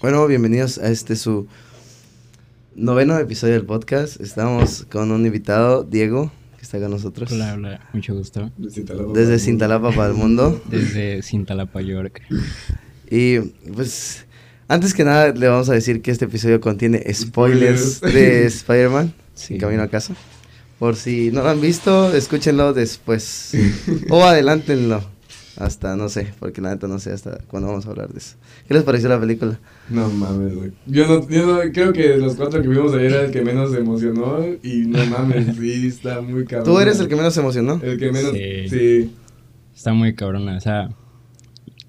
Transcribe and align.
Bueno, 0.00 0.26
bienvenidos 0.26 0.78
a 0.78 0.90
este 0.90 1.16
su 1.16 1.46
noveno 2.74 3.18
episodio 3.18 3.54
del 3.54 3.64
podcast. 3.64 4.20
Estamos 4.20 4.86
con 4.90 5.10
un 5.10 5.24
invitado, 5.24 5.84
Diego, 5.84 6.30
que 6.56 6.62
está 6.62 6.78
con 6.78 6.90
nosotros. 6.90 7.32
Hola, 7.32 7.54
hola, 7.54 7.88
mucho 7.92 8.14
gusto. 8.14 8.50
Desde 8.58 9.38
Cintalapa 9.38 9.90
para 9.92 10.08
el 10.08 10.14
mundo. 10.14 10.62
Desde 10.70 11.22
Cintalapa, 11.22 11.80
York. 11.80 12.22
Y 13.10 13.38
pues, 13.74 14.26
antes 14.68 14.92
que 14.94 15.04
nada, 15.04 15.32
le 15.32 15.48
vamos 15.48 15.68
a 15.70 15.72
decir 15.74 16.02
que 16.02 16.10
este 16.10 16.26
episodio 16.26 16.60
contiene 16.60 17.02
spoilers 17.12 18.00
de 18.00 18.46
Spider-Man, 18.46 19.14
Sí. 19.34 19.54
en 19.54 19.60
camino 19.60 19.82
a 19.82 19.88
casa. 19.88 20.14
Por 20.78 20.96
si 20.96 21.30
no 21.30 21.42
lo 21.42 21.48
han 21.48 21.60
visto, 21.60 22.14
escúchenlo 22.14 22.72
después. 22.74 23.52
o 24.10 24.24
adelántenlo. 24.24 25.02
Hasta, 25.56 25.96
no 25.96 26.08
sé, 26.08 26.32
porque 26.38 26.60
la 26.60 26.70
neta 26.70 26.86
no 26.86 26.98
sé 26.98 27.12
hasta 27.12 27.38
cuándo 27.48 27.68
vamos 27.68 27.86
a 27.86 27.90
hablar 27.90 28.08
de 28.08 28.18
eso. 28.18 28.36
¿Qué 28.68 28.74
les 28.74 28.82
pareció 28.84 29.08
la 29.08 29.20
película? 29.20 29.58
No 29.88 30.08
mames, 30.08 30.54
güey. 30.54 30.72
Yo 30.86 31.06
no, 31.06 31.28
yo 31.28 31.46
no, 31.46 31.72
creo 31.72 31.92
que 31.92 32.08
de 32.08 32.18
los 32.18 32.36
cuatro 32.36 32.62
que 32.62 32.68
vimos 32.68 32.92
ayer 32.94 33.12
era 33.12 33.24
el 33.24 33.30
que 33.32 33.42
menos 33.42 33.72
se 33.72 33.78
emocionó. 33.78 34.44
Y 34.62 34.86
no 34.86 35.04
mames, 35.06 35.56
sí, 35.56 35.86
está 35.86 36.20
muy 36.20 36.44
cabrón. 36.44 36.72
Tú 36.72 36.80
eres 36.80 37.00
el 37.00 37.08
que 37.08 37.16
menos 37.16 37.34
se 37.34 37.40
emocionó. 37.40 37.80
El 37.82 37.98
que 37.98 38.12
menos. 38.12 38.32
Sí. 38.32 38.68
Sí. 38.68 39.10
Está 39.74 39.92
muy 39.92 40.14
cabrona, 40.14 40.56
o 40.56 40.60
sea, 40.60 40.90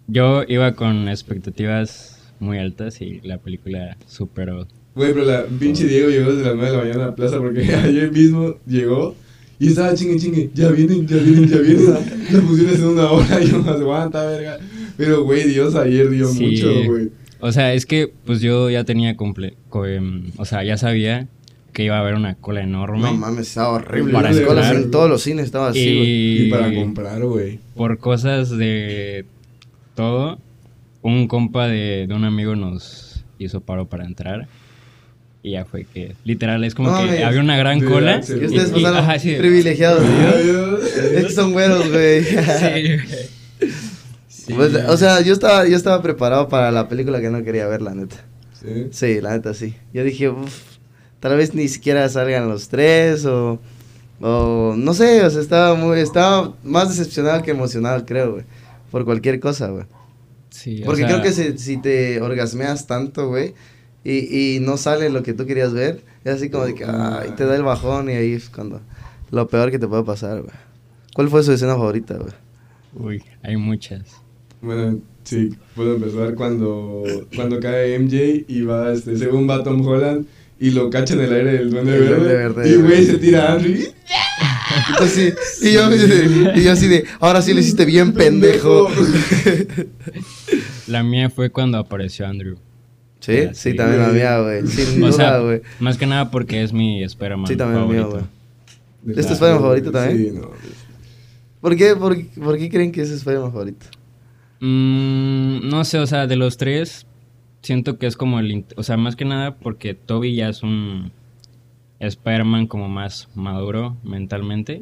yo 0.07 0.43
iba 0.47 0.73
con 0.73 1.07
expectativas 1.07 2.33
muy 2.39 2.57
altas 2.57 3.01
y 3.01 3.21
la 3.21 3.37
película 3.37 3.97
superó. 4.07 4.67
Güey, 4.95 5.13
pero 5.13 5.25
la 5.25 5.45
pinche 5.45 5.85
Diego 5.85 6.09
llegó 6.09 6.33
desde 6.33 6.49
las 6.49 6.55
9 6.55 6.71
de 6.71 6.77
la 6.77 6.83
mañana 6.83 7.03
a 7.03 7.07
la 7.07 7.15
plaza 7.15 7.37
porque 7.37 7.61
ayer 7.75 8.11
mismo 8.11 8.55
llegó. 8.65 9.15
Y 9.63 9.67
estaba 9.67 9.93
chingue, 9.93 10.17
chingue. 10.17 10.49
Ya 10.55 10.69
vienen, 10.69 11.07
ya 11.07 11.17
vienen, 11.17 11.47
ya 11.47 11.57
vienen. 11.59 11.85
La 12.31 12.41
función 12.41 12.69
es 12.69 12.79
en 12.79 12.85
una 12.85 13.11
hora. 13.11 13.41
Y 13.43 13.47
yo 13.47 13.59
más 13.59 13.79
aguanta, 13.79 14.25
verga. 14.25 14.57
Pero, 14.97 15.23
güey, 15.23 15.47
Dios 15.49 15.75
ayer 15.75 16.09
dio 16.09 16.27
Sí. 16.29 16.45
mucho, 16.47 16.73
güey. 16.85 17.09
O 17.39 17.51
sea, 17.51 17.73
es 17.73 17.85
que 17.85 18.11
pues 18.25 18.41
yo 18.41 18.69
ya 18.69 18.83
tenía 18.83 19.15
comple 19.15 19.53
co- 19.69 19.85
em, 19.85 20.31
o 20.37 20.45
sea, 20.45 20.63
ya 20.63 20.77
sabía 20.77 21.27
que 21.73 21.83
iba 21.83 21.95
a 21.97 21.99
haber 22.01 22.15
una 22.15 22.35
cola 22.35 22.61
enorme. 22.63 22.99
No 23.03 23.13
mames, 23.13 23.47
estaba 23.49 23.69
horrible. 23.69 24.13
Para 24.13 24.31
Las 24.31 24.41
colas 24.41 24.71
en 24.75 24.91
todos 24.91 25.09
los 25.09 25.21
cines 25.21 25.45
estaba 25.45 25.69
así, 25.69 25.79
güey. 25.79 26.09
y, 26.09 26.47
Y 26.47 26.49
para 26.49 26.73
comprar, 26.73 27.23
güey. 27.23 27.59
por 27.75 27.97
cosas 27.99 28.49
de 28.57 29.25
todo, 29.95 30.39
un 31.01 31.27
compa 31.27 31.67
de, 31.67 32.05
de 32.07 32.13
un 32.13 32.25
amigo 32.25 32.55
nos 32.55 33.23
hizo 33.39 33.61
paro 33.61 33.87
para 33.87 34.05
entrar. 34.05 34.47
Y 35.43 35.51
ya 35.51 35.65
fue 35.65 35.85
que, 35.85 36.13
literal, 36.23 36.63
es 36.63 36.75
como 36.75 36.91
No 36.91 36.97
que 37.03 37.23
había 37.23 37.41
una 37.41 37.57
gran 37.57 37.81
cola. 37.81 38.21
Y 38.27 38.31
Y- 38.31 38.45
ustedes 38.45 38.69
y- 38.69 38.73
pasaron 38.73 38.97
ajá, 38.97 39.17
sí. 39.19 39.35
privilegiados. 39.35 40.03
Ay, 40.03 40.45
¿no? 40.45 40.53
Dios. 40.77 40.95
Es 40.97 41.25
que 41.25 41.31
son 41.33 41.51
güeros, 41.53 41.89
güey. 41.89 42.23
Sí. 43.59 43.67
Pues, 44.55 44.73
o 44.73 44.97
sea, 44.97 45.21
yo 45.21 45.33
estaba, 45.33 45.67
yo 45.67 45.77
estaba 45.77 46.01
preparado 46.01 46.49
para 46.49 46.71
la 46.71 46.89
película 46.89 47.21
que 47.21 47.29
no 47.29 47.43
quería 47.43 47.67
ver, 47.67 47.81
la 47.81 47.93
neta. 47.93 48.17
Sí. 48.59 48.87
Sí, 48.91 49.21
la 49.21 49.31
neta 49.31 49.53
sí. 49.53 49.75
Yo 49.93 50.03
dije, 50.03 50.29
uff, 50.29 50.53
tal 51.19 51.37
vez 51.37 51.53
ni 51.53 51.67
siquiera 51.67 52.07
salgan 52.09 52.49
los 52.49 52.67
tres 52.67 53.23
o, 53.25 53.59
o 54.19 54.73
no 54.75 54.93
sé, 54.93 55.23
o 55.23 55.29
sea, 55.29 55.41
estaba 55.41 55.75
muy, 55.75 55.99
estaba 55.99 56.53
más 56.63 56.89
decepcionado 56.89 57.41
que 57.43 57.51
emocionado, 57.51 58.05
creo, 58.05 58.33
güey, 58.33 58.43
por 58.89 59.05
cualquier 59.05 59.39
cosa, 59.39 59.67
güey. 59.69 59.85
Sí, 60.49 60.81
o 60.81 60.85
Porque 60.85 61.01
sea, 61.03 61.09
creo 61.09 61.21
que 61.21 61.31
si, 61.31 61.57
si 61.57 61.77
te 61.77 62.19
orgasmeas 62.19 62.87
tanto, 62.87 63.29
güey, 63.29 63.53
y, 64.03 64.55
y 64.55 64.59
no 64.59 64.77
sale 64.77 65.09
lo 65.09 65.23
que 65.23 65.33
tú 65.33 65.45
querías 65.45 65.73
ver, 65.73 66.01
es 66.23 66.35
así 66.35 66.49
como 66.49 66.65
de 66.65 66.75
que, 66.75 66.85
ay, 66.85 67.31
te 67.37 67.45
da 67.45 67.55
el 67.55 67.63
bajón 67.63 68.09
y 68.09 68.13
ahí 68.13 68.33
es 68.33 68.49
cuando, 68.49 68.81
lo 69.31 69.47
peor 69.47 69.71
que 69.71 69.79
te 69.79 69.87
puede 69.87 70.03
pasar, 70.03 70.41
güey. 70.41 70.53
¿Cuál 71.13 71.29
fue 71.29 71.43
su 71.43 71.51
escena 71.51 71.73
favorita, 71.73 72.15
güey? 72.15 72.33
Uy, 72.93 73.23
hay 73.43 73.57
muchas. 73.57 74.01
Bueno, 74.61 74.99
sí, 75.23 75.55
puedo 75.75 75.95
empezar 75.95 76.35
cuando, 76.35 77.03
cuando 77.35 77.59
cae 77.59 77.97
MJ 77.99 78.45
y 78.47 78.61
va, 78.63 78.91
este, 78.93 79.17
según 79.17 79.49
va 79.49 79.63
Tom 79.63 79.85
Holland 79.85 80.25
y 80.59 80.71
lo 80.71 80.89
cacha 80.89 81.13
en 81.15 81.21
el 81.21 81.33
aire 81.33 81.53
del 81.53 81.71
duende 81.71 81.95
El 81.95 82.01
verde. 82.03 82.33
Verde, 82.33 82.69
y 82.69 82.73
güey. 82.75 82.85
güey 82.87 83.05
se 83.05 83.17
tira 83.17 83.47
a 83.49 83.53
Andrew. 83.55 83.73
y- 83.73 83.87
Entonces, 84.91 85.35
sí, 85.59 85.69
y 85.69 85.73
yo, 85.73 85.89
y 86.55 86.63
yo 86.63 86.71
así 86.71 86.87
de, 86.87 87.05
ahora 87.19 87.41
sí 87.41 87.53
lo 87.53 87.59
hiciste 87.59 87.83
bien, 87.85 88.13
pendejo. 88.13 88.87
La 90.87 91.03
mía 91.03 91.29
fue 91.29 91.49
cuando 91.49 91.77
apareció 91.77 92.27
Andrew. 92.27 92.57
Sí, 93.21 93.37
sí, 93.53 93.71
sí. 93.71 93.75
también 93.75 94.01
la 94.01 94.09
mía, 94.09 94.39
güey. 94.41 94.67
Sin 94.67 95.01
O 95.03 95.09
duda, 95.09 95.39
güey. 95.39 95.61
más 95.79 95.97
que 95.97 96.05
nada 96.05 96.29
porque 96.31 96.61
es 96.63 96.73
mi 96.73 97.01
Spider-Man 97.03 97.47
Sí, 97.47 97.55
también 97.55 97.87
mío, 97.87 98.01
favorito. 98.03 98.27
güey. 99.05 99.17
¿Este 99.17 99.21
es 99.21 99.31
Spider-Man 99.31 99.61
favorito 99.61 99.91
también? 99.91 100.17
Sí, 100.17 100.31
no. 100.39 100.51
¿Por 101.61 101.75
qué, 101.77 101.95
por, 101.95 102.17
por 102.43 102.57
qué 102.57 102.69
creen 102.69 102.91
que 102.91 103.01
ese 103.01 103.13
es 103.13 103.19
Spider-Man 103.19 103.51
favorito? 103.51 103.85
Mm, 104.59 105.69
no 105.69 105.83
sé, 105.85 105.99
o 105.99 106.05
sea, 106.07 106.27
de 106.27 106.35
los 106.35 106.57
tres, 106.57 107.05
siento 107.61 107.97
que 107.97 108.07
es 108.07 108.17
como 108.17 108.39
el... 108.39 108.65
O 108.75 108.83
sea, 108.83 108.97
más 108.97 109.15
que 109.15 109.25
nada 109.25 109.55
porque 109.55 109.93
Toby 109.93 110.35
ya 110.35 110.49
es 110.49 110.63
un 110.63 111.11
Spider-Man 111.99 112.67
como 112.67 112.89
más 112.89 113.29
maduro 113.35 113.97
mentalmente. 114.03 114.81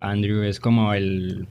Andrew 0.00 0.42
es 0.42 0.60
como 0.60 0.92
el 0.94 1.46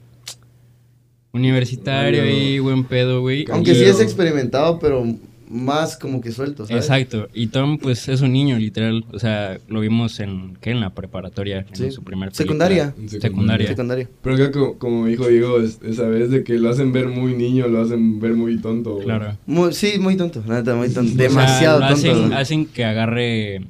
universitario 1.32 2.26
y 2.26 2.58
buen 2.58 2.84
pedo, 2.84 3.20
güey. 3.20 3.44
Aunque 3.50 3.74
sí 3.74 3.84
es 3.84 4.00
experimentado, 4.00 4.78
pero 4.78 5.04
más 5.50 5.96
como 5.96 6.20
que 6.20 6.30
suelto, 6.32 6.66
¿sabes? 6.66 6.84
Exacto. 6.84 7.28
Y 7.32 7.46
Tom, 7.48 7.78
pues, 7.78 8.08
es 8.08 8.20
un 8.20 8.32
niño, 8.32 8.58
literal. 8.58 9.04
O 9.12 9.18
sea, 9.18 9.58
lo 9.68 9.80
vimos 9.80 10.20
en, 10.20 10.56
¿qué? 10.60 10.70
En 10.72 10.80
la 10.80 10.90
preparatoria, 10.90 11.64
Sí. 11.72 11.84
en 11.84 11.92
su 11.92 12.02
primer 12.04 12.34
Secundaria. 12.34 12.94
Secundaria. 13.06 13.66
Secundario. 13.68 14.08
Pero 14.22 14.36
creo 14.36 14.46
que 14.48 14.58
como, 14.58 14.78
como 14.78 15.06
dijo 15.06 15.26
Diego 15.28 15.60
es- 15.60 15.80
esa 15.82 16.04
vez 16.08 16.30
de 16.30 16.44
que 16.44 16.58
lo 16.58 16.68
hacen 16.70 16.92
ver 16.92 17.08
muy 17.08 17.34
niño, 17.34 17.66
lo 17.68 17.80
hacen 17.80 18.20
ver 18.20 18.34
muy 18.34 18.58
tonto. 18.58 18.94
güey. 18.94 19.04
Claro. 19.06 19.36
Muy, 19.46 19.72
sí, 19.72 19.92
muy 19.98 20.16
tonto, 20.16 20.42
la 20.46 20.56
neta, 20.56 20.74
muy 20.74 20.88
tonto. 20.90 21.12
O 21.12 21.16
sea, 21.16 21.22
Demasiado 21.28 21.80
lo 21.80 21.88
tonto. 21.96 22.36
hacen 22.36 22.66
que 22.66 22.84
agarre 22.84 23.62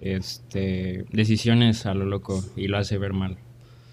este 0.00 1.04
decisiones 1.12 1.86
a 1.86 1.94
lo 1.94 2.04
loco 2.04 2.44
y 2.56 2.68
lo 2.68 2.76
hace 2.78 2.98
ver 2.98 3.12
mal 3.12 3.38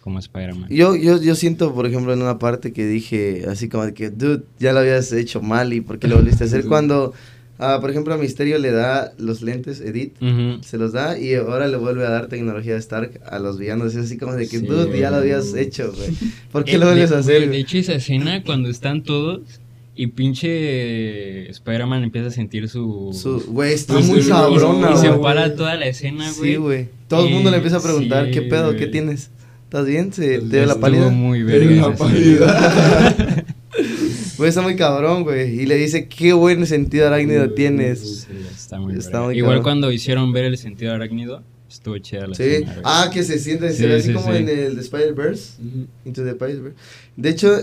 como 0.03 0.19
Spider-Man. 0.19 0.67
Yo, 0.69 0.95
yo, 0.95 1.21
yo 1.21 1.33
siento, 1.35 1.73
por 1.73 1.85
ejemplo, 1.85 2.11
en 2.13 2.21
una 2.21 2.37
parte 2.37 2.73
que 2.73 2.85
dije 2.85 3.45
así 3.47 3.69
como 3.69 3.85
de 3.85 3.93
que, 3.93 4.09
dude, 4.09 4.43
ya 4.59 4.73
lo 4.73 4.79
habías 4.79 5.11
hecho 5.13 5.41
mal 5.41 5.71
y 5.71 5.79
¿por 5.81 5.97
qué 5.99 6.07
lo 6.09 6.17
volviste 6.17 6.43
a 6.43 6.47
hacer? 6.47 6.65
Cuando, 6.67 7.13
ah, 7.57 7.77
por 7.79 7.89
ejemplo, 7.89 8.13
a 8.13 8.17
Misterio 8.17 8.57
le 8.57 8.71
da 8.71 9.13
los 9.17 9.41
lentes, 9.41 9.79
Edith, 9.79 10.15
se 10.61 10.77
los 10.77 10.91
da 10.91 11.17
y 11.17 11.33
ahora 11.35 11.67
le 11.69 11.77
vuelve 11.77 12.05
a 12.05 12.09
dar 12.09 12.27
tecnología 12.27 12.75
Stark 12.77 13.21
a 13.25 13.39
los 13.39 13.57
villanos. 13.57 13.95
Es 13.95 14.05
así 14.05 14.17
como 14.17 14.33
de 14.33 14.49
que, 14.49 14.59
Sí. 14.59 14.65
dude, 14.65 14.99
ya 14.99 15.09
lo 15.09 15.17
habías 15.17 15.53
hecho, 15.55 15.93
güey. 15.95 16.09
¿Por 16.51 16.65
qué 16.65 16.73
Eh, 16.73 16.77
lo 16.79 16.87
vuelves 16.87 17.09
de- 17.09 17.15
a 17.15 17.19
hacer? 17.19 17.49
De 17.49 17.57
hecho, 17.57 17.77
esa 17.77 17.93
escena 17.93 18.43
cuando 18.43 18.69
están 18.69 19.03
todos 19.03 19.39
y 19.95 20.07
pinche 20.07 21.49
Spider-Man 21.49 22.03
empieza 22.03 22.27
a 22.27 22.31
sentir 22.31 22.67
su... 22.67 23.11
Su- 23.13 23.43
Güey, 23.51 23.73
está 23.73 23.93
Pues 23.93 24.07
muy 24.07 24.21
sí, 24.21 24.29
cabrona, 24.29 24.91
y 24.93 24.97
se 24.97 25.09
para 25.13 25.55
toda 25.55 25.75
la 25.75 25.85
escena, 25.87 26.31
güey. 26.37 26.51
Sí, 26.51 26.55
güey. 26.57 26.89
Todo 27.07 27.25
el 27.27 27.33
mundo 27.33 27.49
le 27.51 27.57
empieza 27.57 27.77
a 27.77 27.81
preguntar, 27.81 28.25
Sí, 28.25 28.31
¿qué 28.31 28.41
pedo? 28.43 28.75
¿Qué 28.75 28.87
tienes? 28.87 29.29
¿Estás 29.73 29.87
bien? 29.87 30.13
¿Se 30.13 30.37
te 30.37 30.45
dio 30.57 30.65
la 30.67 30.75
pálida? 30.75 31.09
Muy 31.09 31.41
esa 31.41 31.55
escena. 31.55 31.95
pálida. 31.95 33.43
Güey, 34.37 34.49
está 34.49 34.61
muy 34.61 34.75
cabrón, 34.75 35.23
güey. 35.23 35.61
Y 35.61 35.65
le 35.65 35.77
dice, 35.77 36.07
qué 36.07 36.31
buen 36.33 36.67
sentido 36.67 37.07
arácnido 37.07 37.49
tienes. 37.55 38.27
Sí, 38.27 38.33
está 38.53 38.79
muy 38.79 38.95
Está 38.95 39.21
muy 39.23 39.35
Igual 39.35 39.53
cabrón. 39.53 39.63
cuando 39.63 39.91
hicieron 39.91 40.31
ver 40.31 40.45
el 40.45 40.59
sentido 40.59 40.93
arácnido, 40.93 41.41
estuvo 41.67 41.97
chida 41.97 42.27
la 42.27 42.35
Sí. 42.35 42.43
escena. 42.43 42.81
Ah, 42.83 43.09
que 43.11 43.23
se 43.23 43.39
siente, 43.39 43.73
Sí, 43.73 43.83
así 43.87 44.09
sí, 44.09 44.13
como 44.13 44.31
sí. 44.31 44.37
en 44.43 44.49
el 44.49 44.75
de 44.75 44.81
Spider-Verse. 44.81 45.53
Into 46.05 46.23
the 46.23 46.29
Spider-Verse. 46.29 46.77
De 47.17 47.29
hecho, 47.29 47.57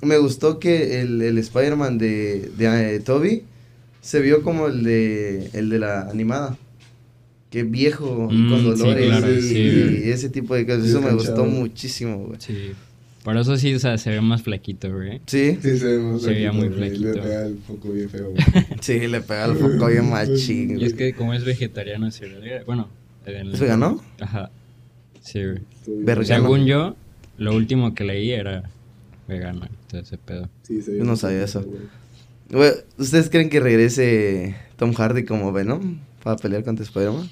me 0.00 0.16
gustó 0.16 0.58
que 0.58 1.02
el, 1.02 1.20
el 1.20 1.36
Spider-Man 1.36 1.98
de, 1.98 2.52
de 2.56 2.94
eh, 2.94 3.00
Toby 3.00 3.42
se 4.00 4.20
vio 4.20 4.40
como 4.42 4.68
el 4.68 4.82
de, 4.82 5.50
el 5.52 5.68
de 5.68 5.78
la 5.78 6.08
animada. 6.08 6.56
Que 7.50 7.64
viejo 7.64 8.28
y 8.30 8.36
Mm, 8.36 8.48
con 8.50 8.58
sí, 8.60 8.64
dolores 8.82 9.06
claro, 9.06 9.32
y, 9.34 9.42
sí, 9.42 9.58
y 9.58 9.82
güey. 9.82 10.10
ese 10.10 10.28
tipo 10.30 10.54
de 10.54 10.66
cosas. 10.66 10.84
Sí, 10.84 10.90
Eso 10.90 11.00
me 11.00 11.12
gustó 11.12 11.44
muchísimo, 11.44 12.26
güey. 12.26 12.40
Sí. 12.40 12.70
Por 13.24 13.36
eso 13.36 13.56
sí, 13.58 13.74
o 13.74 13.78
sea, 13.78 13.98
se 13.98 14.10
ve 14.10 14.20
más 14.20 14.42
flaquito, 14.42 14.90
güey. 14.90 15.20
Sí, 15.26 15.58
Sí, 15.60 15.76
se 15.78 15.84
ve 15.96 15.98
más 15.98 16.22
Se 16.22 16.30
veía 16.30 16.52
muy 16.52 16.68
güey, 16.68 16.90
Le 16.90 16.96
flaquito. 16.98 17.22
pega 17.22 17.46
el 17.46 17.58
foco 17.58 17.90
bien 17.92 18.08
feo, 18.08 18.30
güey. 18.30 18.44
sí, 18.80 19.06
le 19.08 19.20
pega 19.20 19.44
el 19.46 19.56
foco 19.56 19.86
bien 19.88 20.08
machín. 20.10 20.70
Y 20.70 20.74
güey. 20.74 20.86
es 20.86 20.94
que 20.94 21.12
como 21.12 21.34
es 21.34 21.44
vegetariano, 21.44 22.10
se 22.10 22.26
ve... 22.28 22.62
Bueno, 22.64 22.88
el-. 23.26 23.52
Ajá. 24.20 24.50
Sí, 25.20 25.40
güey. 25.84 26.24
Según 26.24 26.64
yo, 26.66 26.96
lo 27.36 27.54
último 27.54 27.94
que 27.94 28.04
leí 28.04 28.30
era 28.30 28.70
vegano, 29.28 29.68
todo 29.88 30.00
ese 30.00 30.16
pedo. 30.16 30.48
Sí, 30.62 30.80
se 30.82 30.92
ve 30.92 30.98
Yo 30.98 31.04
no 31.04 31.16
sabía 31.16 31.42
eso. 31.44 31.62
güey. 31.62 31.80
Güey, 32.50 32.70
¿Ustedes 32.96 33.28
creen 33.28 33.50
que 33.50 33.60
regrese 33.60 34.54
Tom 34.76 34.92
Hardy 34.94 35.24
como 35.24 35.52
Venom 35.52 35.98
para 36.24 36.36
pelear 36.36 36.64
contra 36.64 36.84
Spider-Man? 36.84 37.28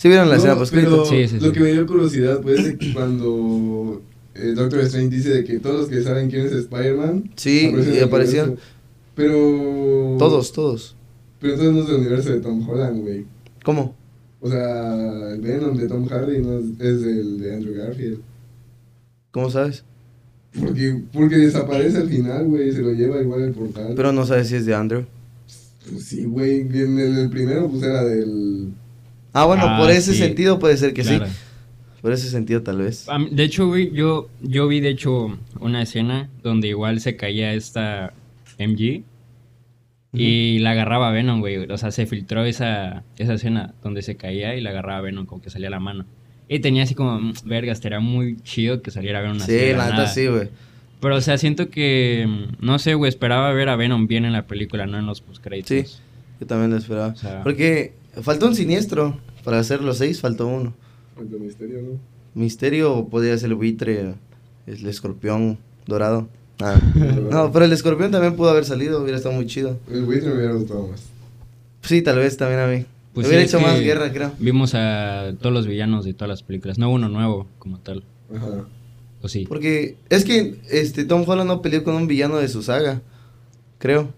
¿Sí 0.00 0.08
vieron 0.08 0.30
la 0.30 0.36
escena 0.36 0.54
No, 0.54 0.60
post 0.60 0.72
pero 0.72 1.04
Sí, 1.04 1.28
sí, 1.28 1.38
lo 1.40 1.52
que 1.52 1.60
me 1.60 1.72
dio 1.72 1.86
curiosidad, 1.86 2.40
pues, 2.40 2.58
es 2.60 2.78
que 2.78 2.94
cuando 2.94 4.00
eh, 4.34 4.54
Doctor 4.56 4.80
Strange 4.80 5.14
dice 5.14 5.28
de 5.28 5.44
que 5.44 5.58
todos 5.58 5.80
los 5.80 5.88
que 5.90 6.02
saben 6.02 6.30
quién 6.30 6.46
es 6.46 6.52
Spider-Man... 6.52 7.32
Sí, 7.36 7.66
aparecen 7.66 7.92
en 7.92 7.98
y 7.98 8.02
aparecieron. 8.02 8.58
Pero... 9.14 10.16
todos, 10.18 10.52
todos. 10.52 10.96
Pero 11.38 11.52
entonces 11.52 11.74
no 11.74 11.82
es 11.82 11.88
del 11.88 11.96
universo 11.96 12.30
de 12.30 12.40
Tom 12.40 12.66
Holland, 12.66 13.02
güey. 13.02 13.26
¿Cómo? 13.62 13.94
O 14.40 14.48
sea, 14.48 15.34
el 15.34 15.40
Venom 15.42 15.76
de 15.76 15.86
Tom 15.86 16.06
Hardy 16.08 16.38
no 16.38 16.58
es, 16.58 16.64
es 16.78 17.02
el 17.02 17.38
de 17.38 17.54
Andrew 17.56 17.74
Garfield. 17.74 18.20
¿Cómo 19.32 19.50
sabes? 19.50 19.84
Porque, 20.58 21.02
porque 21.12 21.36
desaparece 21.36 21.98
al 21.98 22.08
final, 22.08 22.46
güey, 22.46 22.72
se 22.72 22.80
lo 22.80 22.92
lleva 22.92 23.20
igual 23.20 23.42
el 23.42 23.52
portal. 23.52 23.92
Pero 23.94 24.12
no 24.12 24.24
sabes 24.24 24.48
si 24.48 24.56
es 24.56 24.64
de 24.64 24.74
Andrew. 24.74 25.04
Pues 25.90 26.04
sí, 26.04 26.24
güey. 26.24 26.60
En 26.60 26.98
el, 26.98 27.18
el 27.18 27.28
primero, 27.28 27.68
pues 27.68 27.82
era 27.82 28.02
del. 28.02 28.72
Ah, 29.32 29.44
bueno, 29.46 29.64
Ah, 29.66 29.78
por 29.78 29.90
ese 29.90 30.12
sí. 30.12 30.18
sentido 30.18 30.58
puede 30.58 30.76
ser 30.76 30.92
que 30.94 31.02
Claro. 31.02 31.26
sí. 31.26 31.32
Por 32.02 32.12
ese 32.12 32.30
sentido 32.30 32.62
tal 32.62 32.78
vez. 32.78 33.06
De 33.30 33.44
hecho, 33.44 33.66
güey, 33.66 33.92
yo, 33.92 34.28
yo 34.40 34.66
vi, 34.68 34.80
de 34.80 34.88
hecho, 34.88 35.38
una 35.60 35.82
escena 35.82 36.30
donde 36.42 36.68
igual 36.68 37.00
se 37.00 37.14
caía 37.16 37.52
esta 37.52 38.12
MG 38.58 39.02
y 40.12 40.58
la 40.58 40.72
agarraba 40.72 41.10
Venom, 41.12 41.40
güey. 41.40 41.56
O 41.70 41.78
sea, 41.78 41.90
se 41.90 42.06
filtró 42.06 42.44
esa, 42.44 43.04
esa 43.18 43.34
escena 43.34 43.74
donde 43.82 44.02
se 44.02 44.16
caía 44.16 44.56
y 44.56 44.60
la 44.60 44.70
agarraba 44.70 45.02
Venom, 45.02 45.26
como 45.26 45.40
que 45.42 45.50
salía 45.50 45.70
la 45.70 45.78
mano. 45.78 46.04
Y 46.48 46.58
tenía 46.58 46.82
así 46.82 46.94
como, 46.96 47.20
"Mm, 47.20 47.34
verga, 47.44 47.70
estaría 47.72 48.00
muy 48.00 48.36
chido 48.42 48.82
que 48.82 48.90
saliera 48.90 49.20
Venom 49.20 49.36
así. 49.36 49.52
Sí, 49.52 49.66
la 49.72 49.84
neta 49.84 49.90
nada". 49.90 50.06
sí, 50.08 50.26
güey. 50.26 50.48
Pero, 51.00 51.16
o 51.16 51.20
sea, 51.20 51.38
siento 51.38 51.70
que, 51.70 52.26
mm, 52.28 52.64
no 52.64 52.78
sé, 52.78 52.94
güey, 52.94 53.08
esperaba 53.08 53.52
ver 53.52 53.68
a 53.68 53.76
Venom 53.76 54.06
bien 54.08 54.24
en 54.24 54.32
la 54.32 54.46
película, 54.46 54.86
no 54.86 54.98
en 54.98 55.06
los 55.06 55.20
postcréditos. 55.20 55.68
Sí. 55.68 55.98
Yo 56.40 56.46
también 56.46 56.70
lo 56.70 56.76
esperaba. 56.78 57.08
O 57.08 57.16
sea- 57.16 57.42
Porque 57.44 57.92
faltó 58.22 58.46
un 58.46 58.54
siniestro. 58.54 59.18
Para 59.44 59.58
hacer 59.58 59.82
los 59.82 59.98
seis 59.98 60.20
faltó 60.20 60.46
uno. 60.46 60.74
El 61.18 61.40
misterio, 61.40 61.82
¿no? 61.82 61.98
Misterio 62.34 63.08
podría 63.08 63.36
ser 63.38 63.50
el 63.50 63.54
buitre, 63.54 64.14
el 64.66 64.86
escorpión 64.86 65.58
dorado. 65.86 66.28
Ah. 66.60 66.78
No, 67.30 67.50
pero 67.52 67.64
el 67.64 67.72
escorpión 67.72 68.10
también 68.10 68.36
pudo 68.36 68.50
haber 68.50 68.64
salido, 68.64 69.02
hubiera 69.02 69.16
estado 69.16 69.34
muy 69.34 69.46
chido. 69.46 69.78
El 69.90 70.04
buitre 70.04 70.30
me 70.30 70.36
hubiera 70.36 70.54
gustado 70.54 70.88
más. 70.88 71.02
Sí, 71.82 72.02
tal 72.02 72.18
vez 72.18 72.36
también 72.36 72.60
a 72.60 72.66
mí. 72.66 72.84
Pues 73.14 73.26
hubiera 73.26 73.42
sí, 73.42 73.48
hecho 73.48 73.60
más 73.60 73.80
guerra, 73.80 74.12
creo. 74.12 74.32
Vimos 74.38 74.74
a 74.74 75.32
todos 75.40 75.52
los 75.52 75.66
villanos 75.66 76.04
de 76.04 76.14
todas 76.14 76.28
las 76.28 76.42
películas. 76.42 76.78
No 76.78 76.88
hubo 76.88 76.96
uno 76.96 77.08
nuevo 77.08 77.46
como 77.58 77.78
tal. 77.78 78.04
Ajá. 78.34 78.66
¿O 79.22 79.28
sí? 79.28 79.46
Porque 79.48 79.96
es 80.08 80.24
que 80.24 80.60
este 80.70 81.04
Tom 81.04 81.24
Holland 81.26 81.48
no 81.48 81.62
peleó 81.62 81.82
con 81.82 81.94
un 81.94 82.06
villano 82.06 82.36
de 82.36 82.48
su 82.48 82.62
saga, 82.62 83.02
creo. 83.78 84.12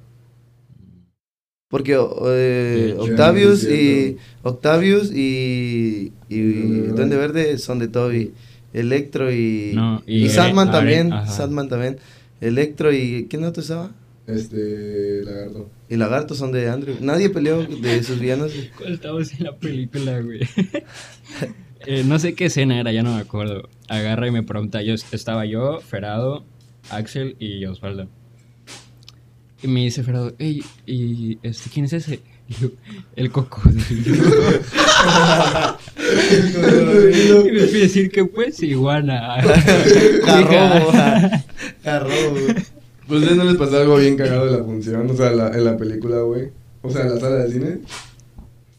Porque 1.72 1.94
eh. 1.94 2.94
Octavius 2.98 3.64
y. 3.64 4.18
Octavius 4.42 5.10
y, 5.10 6.12
y 6.28 6.42
Duende 6.42 7.16
Verde. 7.16 7.56
Son 7.56 7.78
de 7.78 7.88
Toby. 7.88 8.32
Electro 8.74 9.32
y 9.32 9.72
No, 9.74 10.02
y, 10.06 10.24
y 10.26 10.28
Sandman 10.28 10.68
Are- 10.68 10.76
también, 10.78 11.12
ajá. 11.14 11.32
Sandman 11.32 11.70
también. 11.70 11.96
Electro 12.42 12.92
y 12.92 13.26
¿quién 13.30 13.44
otro 13.44 13.62
estaba? 13.62 13.90
Este. 14.26 15.22
Lagarto. 15.24 15.70
Y 15.88 15.96
Lagarto 15.96 16.34
son 16.34 16.52
de 16.52 16.68
Andrew. 16.68 16.96
Nadie 17.00 17.30
peleó 17.30 17.62
de 17.66 18.02
sus 18.02 18.20
villanos. 18.20 18.52
¿Cuál 18.78 18.92
estabas 18.92 19.32
en 19.32 19.44
la 19.44 19.56
película, 19.56 20.20
güey? 20.20 20.40
Eh, 21.84 22.04
no 22.06 22.16
sé 22.20 22.34
qué 22.34 22.44
escena 22.44 22.78
era, 22.78 22.92
ya 22.92 23.02
no 23.02 23.12
me 23.16 23.20
acuerdo. 23.20 23.68
Agarra 23.88 24.28
y 24.28 24.30
me 24.30 24.44
pregunta, 24.44 24.82
yo 24.82 24.94
estaba 24.94 25.46
yo, 25.46 25.80
Ferado, 25.80 26.44
Axel 26.90 27.34
y 27.40 27.64
Osvaldo. 27.64 28.06
Y 29.62 29.68
me 29.68 29.80
dice 29.84 30.02
Ferado, 30.02 30.32
hey, 30.38 30.62
¿y 30.86 31.38
este, 31.42 31.70
quién 31.70 31.84
es 31.84 31.92
ese? 31.92 32.20
Y 32.48 32.54
yo, 32.54 32.68
el 33.16 33.30
cocodrilo. 33.30 34.14
y 37.46 37.50
me 37.52 37.60
fui 37.66 37.78
a 37.78 37.82
decir 37.82 38.10
que 38.10 38.24
pues 38.24 38.62
iguana. 38.62 39.42
Jarrobo. 40.24 40.92
Jarrobo. 41.84 42.36
Pues 43.08 43.20
¿ustedes 43.20 43.36
no 43.36 43.44
les 43.44 43.56
pasó 43.56 43.78
algo 43.78 43.96
bien 43.96 44.16
cagado 44.16 44.46
de 44.46 44.52
la 44.58 44.64
función? 44.64 45.10
O 45.10 45.14
sea, 45.16 45.32
la- 45.32 45.48
en 45.48 45.64
la 45.64 45.76
película, 45.76 46.20
güey. 46.20 46.50
O 46.82 46.88
sea, 46.90 47.02
en 47.02 47.10
la 47.14 47.20
sala 47.20 47.34
de 47.44 47.52
cine. 47.52 47.78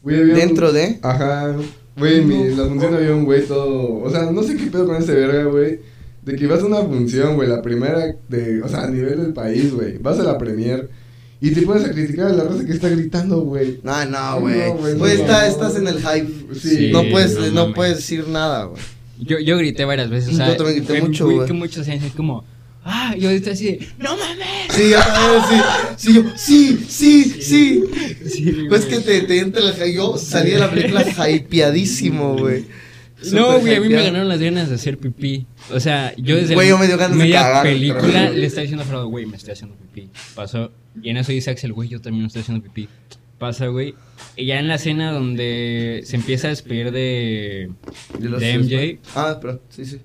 Güey, 0.02 0.18
había 0.18 0.32
un- 0.34 0.40
Dentro 0.40 0.72
de 0.72 0.98
Ajá. 1.02 1.54
Güey, 1.96 2.18
en 2.20 2.28
mi- 2.28 2.48
la 2.56 2.64
función 2.64 2.94
había 2.94 3.14
un 3.14 3.26
güey 3.26 3.44
todo. 3.46 4.00
O 4.02 4.10
sea, 4.10 4.30
no 4.32 4.42
sé 4.42 4.56
qué 4.56 4.66
pedo 4.68 4.86
con 4.86 4.96
ese 4.96 5.14
verga, 5.14 5.44
güey. 5.44 5.78
De 6.24 6.36
que 6.36 6.46
vas 6.46 6.60
a 6.62 6.66
una 6.66 6.78
función, 6.82 7.34
güey, 7.36 7.48
la 7.48 7.60
primera 7.62 8.16
de. 8.28 8.62
O 8.62 8.68
sea, 8.68 8.84
a 8.84 8.90
nivel 8.90 9.20
del 9.20 9.32
país, 9.32 9.72
güey. 9.74 9.98
Vas 9.98 10.18
a 10.18 10.22
la 10.22 10.38
premier. 10.38 10.88
Y 11.40 11.50
te 11.50 11.60
pones 11.62 11.84
a 11.84 11.90
criticar 11.90 12.28
a 12.28 12.32
la 12.32 12.44
raza 12.44 12.64
que 12.64 12.72
está 12.72 12.88
gritando, 12.88 13.40
güey. 13.42 13.80
No, 13.82 14.04
no, 14.06 14.10
No, 14.36 14.40
güey. 14.40 14.72
Pues 14.78 14.96
no, 14.96 15.06
está, 15.06 15.42
no. 15.42 15.46
estás 15.48 15.76
en 15.76 15.86
el 15.88 15.98
hype. 15.98 16.54
Sí. 16.58 16.90
no 16.90 17.02
puedes, 17.10 17.38
no 17.52 17.66
no, 17.68 17.74
puedes 17.74 17.96
decir 17.96 18.26
nada, 18.28 18.64
güey. 18.64 18.80
Yo, 19.18 19.38
yo 19.38 19.58
grité 19.58 19.84
varias 19.84 20.08
veces. 20.08 20.32
O 20.32 20.36
sea, 20.36 20.48
Yo 20.48 20.56
también 20.56 20.78
grité 20.78 20.98
fue- 21.00 21.08
mucho, 21.08 21.28
güey. 21.30 21.46
que 21.46 21.52
muchos 21.52 21.84
se 21.86 21.98
como, 22.16 22.44
ah, 22.84 23.14
yo 23.18 23.28
grité 23.30 23.50
así, 23.50 23.66
de, 23.66 23.88
no 23.98 24.16
mames. 24.16 24.46
Sí, 24.70 24.90
yo 24.90 24.98
sí. 25.48 25.56
Sí, 25.96 26.14
yo, 26.14 26.22
sí, 26.36 26.84
sí, 26.88 27.24
sí. 27.42 27.84
Sí, 28.26 28.64
Pues 28.70 28.86
güey. 28.86 28.98
que 28.98 29.04
te, 29.04 29.20
te 29.22 29.38
entra 29.40 29.62
el 29.68 29.74
hype. 29.74 29.92
Yo 29.94 30.16
salí 30.16 30.52
de 30.52 30.58
la 30.58 30.70
película 30.70 31.04
hypeadísimo, 31.28 32.38
güey. 32.38 32.64
No, 33.32 33.60
güey, 33.60 33.74
a 33.76 33.80
mí 33.80 33.88
me 33.88 34.02
ganaron 34.02 34.28
las 34.28 34.40
ganas 34.40 34.68
de 34.68 34.74
hacer 34.76 34.98
pipí. 34.98 35.46
O 35.72 35.80
sea, 35.80 36.14
yo 36.16 36.36
desde 36.36 36.54
Güey, 36.54 36.66
la 36.68 36.70
yo 36.70 36.78
me 36.78 36.86
dio 36.86 36.96
ganas 36.98 37.16
de 37.16 37.22
media 37.24 37.40
cagar, 37.42 37.62
película 37.64 38.02
pero- 38.12 38.32
le 38.34 38.46
estaba 38.46 38.62
diciendo 38.62 38.82
a 38.82 38.86
Frodo, 38.86 39.08
güey, 39.08 39.26
me 39.26 39.36
estoy 39.36 39.52
haciendo 39.52 39.76
pipí. 39.76 40.08
Pasó. 40.34 40.72
Y 41.02 41.10
en 41.10 41.16
eso 41.16 41.32
dice 41.32 41.50
Axel, 41.50 41.72
güey, 41.72 41.88
yo 41.88 42.00
también 42.00 42.22
me 42.22 42.26
estoy 42.28 42.42
haciendo 42.42 42.62
pipí. 42.62 42.88
Pasa, 43.38 43.66
güey. 43.66 43.94
Y 44.36 44.46
ya 44.46 44.58
en 44.60 44.68
la 44.68 44.76
escena 44.76 45.10
donde 45.12 46.02
se 46.04 46.16
empieza 46.16 46.46
a 46.46 46.50
despedir 46.50 46.92
de, 46.92 47.70
De 48.18 48.28
de 48.28 48.58
MJ, 48.58 49.00
Ah, 49.16 49.38
pero, 49.40 49.60
sí, 49.70 49.84
sí. 49.84 49.98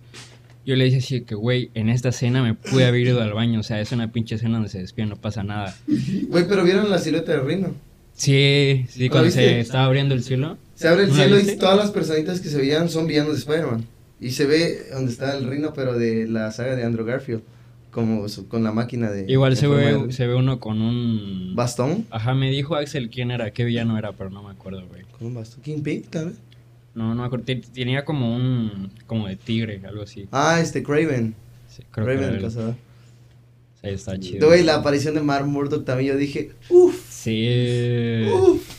yo 0.66 0.76
le 0.76 0.86
dije 0.86 0.98
así 0.98 1.22
que, 1.22 1.36
güey, 1.36 1.70
en 1.76 1.90
esta 1.90 2.10
escena 2.10 2.42
me 2.42 2.56
pude 2.56 2.86
haber 2.86 3.02
ido 3.02 3.22
al 3.22 3.34
baño. 3.34 3.60
O 3.60 3.64
sea, 3.64 3.80
es 3.80 3.92
una 3.92 4.12
pinche 4.12 4.36
escena 4.36 4.56
donde 4.56 4.70
se 4.70 4.80
despide, 4.80 5.06
no 5.06 5.16
pasa 5.16 5.44
nada. 5.44 5.76
Güey, 6.28 6.48
pero 6.48 6.64
vieron 6.64 6.90
la 6.90 6.98
silueta 6.98 7.32
del 7.34 7.46
reino. 7.46 7.76
Sí, 8.14 8.86
sí, 8.90 9.04
¿La 9.06 9.10
cuando 9.12 9.26
viste? 9.28 9.42
se 9.42 9.60
estaba 9.62 9.86
abriendo 9.86 10.16
el 10.16 10.24
cielo. 10.24 10.58
Se 10.80 10.88
abre 10.88 11.04
el 11.04 11.10
¿No 11.10 11.16
la 11.18 11.24
cielo 11.24 11.40
y 11.40 11.58
todas 11.58 11.78
las 11.78 11.92
personitas 11.92 12.40
que 12.40 12.48
se 12.50 12.58
veían 12.58 12.88
son 12.90 13.06
villanos 13.06 13.34
de 13.34 13.40
Spider-Man. 13.40 13.86
Y 14.22 14.32
se 14.32 14.46
ve 14.46 14.88
donde 14.94 15.12
está 15.12 15.36
el 15.38 15.46
reino, 15.46 15.74
pero 15.74 15.98
de 15.98 16.26
la 16.28 16.52
saga 16.52 16.76
de 16.76 16.84
Andrew 16.84 17.06
Garfield. 17.06 17.42
Como 17.92 18.30
su- 18.30 18.48
con 18.48 18.64
la 18.64 18.72
máquina 18.72 19.10
de. 19.12 19.26
Igual 19.30 19.58
se 19.58 19.68
ve, 19.68 19.94
de- 19.98 20.12
se 20.14 20.28
ve 20.28 20.36
uno 20.36 20.60
con 20.60 20.82
un... 20.82 21.54
¿Bastón? 21.56 22.06
Ajá, 22.12 22.34
me 22.36 22.50
dijo 22.52 22.76
Axel 22.76 23.10
quién 23.10 23.32
era, 23.32 23.52
qué 23.52 23.64
villano 23.66 23.98
era, 23.98 24.14
pero 24.14 24.30
no 24.30 24.44
me 24.44 24.52
acuerdo, 24.52 24.86
güey. 24.88 25.02
Con 25.18 25.28
un 25.28 25.34
bastón. 25.34 25.62
Kingpin, 25.64 26.04
tal 26.04 26.26
vez. 26.28 26.36
No, 26.94 27.14
no 27.16 27.22
me 27.22 27.26
acuerdo. 27.28 27.46
Ten- 27.46 27.62
Tenía 27.62 28.06
como 28.06 28.34
un. 28.36 28.92
como 29.08 29.28
de 29.28 29.36
tigre, 29.36 29.82
algo 29.88 30.04
así. 30.04 30.28
Ah, 30.32 30.60
este 30.62 30.82
Craven. 30.84 31.34
Sí, 31.68 31.82
creo 31.92 32.06
que 32.06 32.12
Craven 32.14 32.24
era 32.30 32.36
el 32.38 32.42
cazador. 32.44 32.76
Sí, 33.82 33.88
está 33.90 34.20
chido. 34.20 34.48
Güey, 34.48 34.64
la 34.64 34.76
aparición 34.76 35.16
de 35.16 35.22
Mark 35.22 35.46
Murdock 35.48 35.84
también. 35.84 36.14
Yo 36.14 36.18
dije, 36.18 36.52
uff, 36.70 36.96
Sí. 37.10 38.28
uff. 38.34 38.79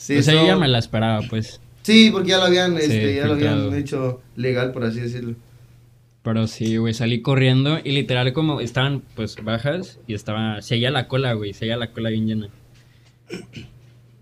Sí, 0.00 0.16
o 0.16 0.22
sea, 0.22 0.32
yo 0.32 0.46
ya 0.46 0.56
me 0.56 0.66
la 0.66 0.78
esperaba, 0.78 1.20
pues. 1.28 1.60
Sí, 1.82 2.08
porque 2.10 2.30
ya 2.30 2.38
lo 2.38 2.44
habían, 2.44 2.74
Sí, 2.78 2.84
este, 2.84 3.14
ya 3.16 3.26
lo 3.26 3.34
habían 3.34 3.74
hecho 3.74 4.22
legal, 4.34 4.72
por 4.72 4.84
así 4.84 4.98
decirlo. 4.98 5.34
Pero 6.22 6.46
sí, 6.46 6.78
güey, 6.78 6.94
salí 6.94 7.20
corriendo 7.20 7.78
y 7.84 7.92
literal 7.92 8.32
como 8.32 8.62
estaban 8.62 9.02
pues 9.14 9.36
bajas 9.42 9.98
y 10.06 10.14
estaba, 10.14 10.62
seguía 10.62 10.90
la 10.90 11.06
cola, 11.06 11.34
güey, 11.34 11.52
seguía 11.52 11.76
la 11.76 11.92
cola 11.92 12.08
bien 12.08 12.26
llena. 12.26 12.48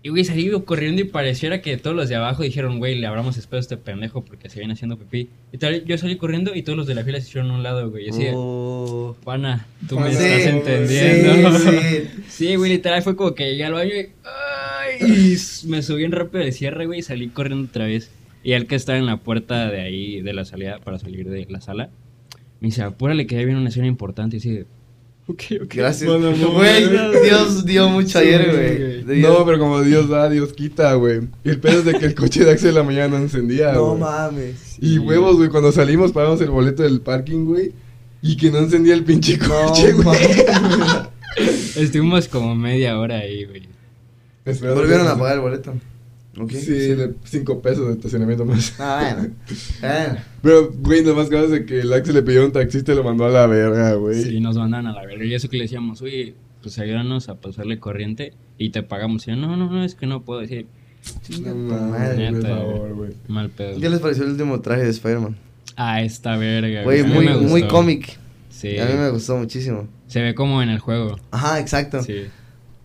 Y 0.01 0.09
güey, 0.09 0.25
salí 0.25 0.49
corriendo 0.65 1.01
y 1.01 1.05
pareciera 1.05 1.61
que 1.61 1.77
todos 1.77 1.95
los 1.95 2.07
de 2.09 2.15
abajo 2.15 2.43
dijeron, 2.43 2.77
güey, 2.79 2.95
le 2.95 3.07
abramos 3.07 3.37
espacio 3.37 3.57
a 3.57 3.59
este 3.61 3.77
pendejo 3.77 4.23
porque 4.23 4.49
se 4.49 4.59
viene 4.59 4.73
haciendo 4.73 4.97
pipí. 4.97 5.29
Y 5.53 5.57
tal, 5.57 5.83
yo 5.85 5.97
salí 5.97 6.17
corriendo 6.17 6.55
y 6.55 6.63
todos 6.63 6.77
los 6.77 6.87
de 6.87 6.95
la 6.95 7.03
fila 7.03 7.19
se 7.21 7.27
hicieron 7.27 7.51
a 7.51 7.55
un 7.55 7.63
lado, 7.63 7.89
güey. 7.89 8.05
Y 8.07 8.09
así, 8.09 8.27
Oh. 8.33 9.15
pana, 9.25 9.65
tú 9.89 9.99
me 9.99 10.13
Sí, 10.13 10.23
estás 10.23 10.53
entendiendo. 10.53 11.51
Sí, 11.59 11.67
sí. 11.69 12.21
Sí, 12.29 12.55
güey, 12.55 12.71
literal 12.71 13.01
fue 13.01 13.17
como 13.17 13.33
que 13.35 13.51
llegué 13.51 13.65
al 13.65 13.73
baño 13.73 13.91
y, 13.93 14.09
y 14.99 15.37
me 15.67 15.81
subí 15.81 16.03
en 16.03 16.11
rápido 16.11 16.43
de 16.43 16.51
cierre, 16.51 16.85
güey, 16.85 16.99
y 16.99 17.03
salí 17.03 17.27
corriendo 17.29 17.67
otra 17.67 17.85
vez. 17.85 18.09
Y 18.43 18.53
el 18.53 18.67
que 18.67 18.75
estaba 18.75 18.97
en 18.97 19.05
la 19.05 19.17
puerta 19.17 19.69
de 19.69 19.81
ahí, 19.81 20.21
de 20.21 20.33
la 20.33 20.45
salida, 20.45 20.79
para 20.79 20.97
salir 20.99 21.29
de 21.29 21.45
la 21.49 21.59
sala, 21.61 21.89
me 22.61 22.67
dice, 22.69 22.81
apúrale 22.83 23.27
que 23.27 23.35
ya 23.35 23.43
viene 23.43 23.59
una 23.59 23.69
escena 23.69 23.87
importante. 23.87 24.37
Y 24.37 24.39
así, 24.39 24.49
de, 24.51 24.65
ok, 25.27 25.41
ok. 25.63 25.73
Gracias. 25.75 26.09
Bueno, 26.09 26.31
no, 26.35 26.51
Güey. 26.53 26.87
Dios 27.23 27.65
dio 27.65 27.89
mucho 27.89 28.19
Sí, 28.19 28.25
ayer, 28.27 28.49
güey. 28.51 29.03
güey. 29.03 29.21
No, 29.21 29.45
pero 29.45 29.59
como 29.59 29.81
Dios 29.81 30.07
da, 30.09 30.29
Dios 30.29 30.53
quita, 30.53 30.93
güey. 30.93 31.21
Y 31.43 31.49
el 31.49 31.59
pedo 31.59 31.79
es 31.79 31.85
de 31.85 31.93
que 31.95 32.05
el 32.05 32.15
coche 32.15 32.45
de 32.45 32.51
Axel 32.51 32.69
en 32.69 32.75
la 32.75 32.83
mañana 32.83 33.07
no 33.09 33.17
encendía, 33.17 33.73
No 33.73 33.89
güey. 33.89 33.99
mames. 34.01 34.77
Y 34.81 34.97
huevos, 34.99 35.35
güey, 35.37 35.49
cuando 35.49 35.71
salimos 35.71 36.11
pagamos 36.13 36.39
el 36.41 36.49
boleto 36.49 36.83
del 36.83 37.01
parking, 37.01 37.45
güey. 37.45 37.73
Y 38.21 38.35
que 38.37 38.51
no 38.51 38.59
encendía 38.59 38.93
el 38.93 39.03
pinche 39.03 39.37
No 39.37 39.47
coche, 39.47 39.93
güey. 39.93 40.17
Estuvimos 41.75 42.27
como 42.27 42.55
media 42.55 42.97
hora 42.99 43.19
ahí, 43.19 43.45
güey. 43.45 43.63
Esperando 44.49 44.81
Volvieron 44.81 45.07
a 45.07 45.17
pagar 45.17 45.35
el 45.35 45.41
boleto. 45.41 45.73
Ok. 46.37 46.51
Sí, 46.51 46.95
le- 46.95 47.15
cinco 47.25 47.61
pesos 47.61 47.87
de 47.87 47.93
estacionamiento 47.93 48.45
más. 48.45 48.73
Ah, 48.79 49.13
bueno. 49.15 49.33
Bueno. 49.81 50.19
Pero, 50.41 50.71
güey, 50.73 51.03
lo 51.03 51.15
más 51.15 51.29
grave 51.29 51.45
es 51.45 51.51
de 51.51 51.65
que 51.65 51.81
el 51.81 51.91
Axel 51.91 52.15
le 52.15 52.21
pidió 52.21 52.43
a 52.43 52.45
un 52.45 52.51
taxista 52.51 52.93
y 52.93 52.95
lo 52.95 53.03
mandó 53.03 53.25
a 53.25 53.29
la 53.29 53.45
verga, 53.47 53.93
güey. 53.95 54.23
Sí, 54.23 54.39
nos 54.39 54.57
mandan 54.57 54.87
a 54.87 54.93
la 54.93 55.05
verga. 55.05 55.25
Y 55.25 55.33
eso 55.33 55.49
que 55.49 55.57
le 55.57 55.63
decíamos, 55.63 56.01
oye, 56.01 56.35
pues 56.61 56.77
ayúdanos 56.79 57.29
a 57.29 57.35
pasarle 57.35 57.79
corriente 57.79 58.33
y 58.57 58.69
te 58.69 58.83
pagamos. 58.83 59.27
Y 59.27 59.31
yo, 59.31 59.37
no, 59.37 59.57
no, 59.57 59.69
no, 59.69 59.83
es 59.83 59.95
que 59.95 60.05
no 60.05 60.23
puedo 60.23 60.39
decir. 60.39 60.67
No 61.41 61.55
madre. 61.55 62.31
por 62.31 62.43
favor, 62.47 62.93
güey. 62.93 63.11
Mal 63.27 63.49
pedo. 63.49 63.79
¿Qué 63.79 63.89
les 63.89 63.99
pareció 63.99 64.23
el 64.23 64.31
último 64.31 64.59
traje 64.61 64.83
de 64.83 64.89
Spider-Man? 64.89 65.35
Ah, 65.75 66.01
esta 66.01 66.35
verga. 66.37 66.83
Güey, 66.83 67.03
mí 67.03 67.09
muy, 67.13 67.27
muy 67.27 67.63
cómic. 67.63 68.17
Sí. 68.49 68.77
A 68.77 68.85
mí 68.85 68.93
me 68.93 69.09
gustó 69.09 69.37
muchísimo. 69.37 69.87
Se 70.07 70.21
ve 70.21 70.35
como 70.35 70.61
en 70.61 70.69
el 70.69 70.79
juego. 70.79 71.17
Ajá, 71.31 71.59
exacto. 71.59 72.03
Sí. 72.03 72.25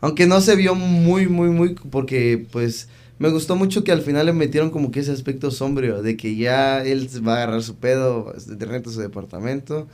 Aunque 0.04 0.26
no 0.26 0.40
se 0.40 0.54
vio 0.56 0.74
muy, 0.74 1.26
muy, 1.28 1.48
muy, 1.48 1.74
porque 1.90 2.46
pues 2.52 2.88
me 3.18 3.30
gustó 3.30 3.56
mucho 3.56 3.84
que 3.84 3.92
al 3.92 4.02
final 4.02 4.26
le 4.26 4.32
metieron 4.32 4.70
como 4.70 4.90
que 4.90 5.00
ese 5.00 5.12
aspecto 5.12 5.50
sombrío, 5.50 6.02
de 6.02 6.16
que 6.16 6.36
ya 6.36 6.82
él 6.84 7.08
va 7.26 7.34
a 7.34 7.36
agarrar 7.36 7.62
su 7.62 7.76
pedo, 7.76 8.34
de 8.46 8.66
renta 8.66 8.90
su 8.90 9.00
departamento 9.00 9.86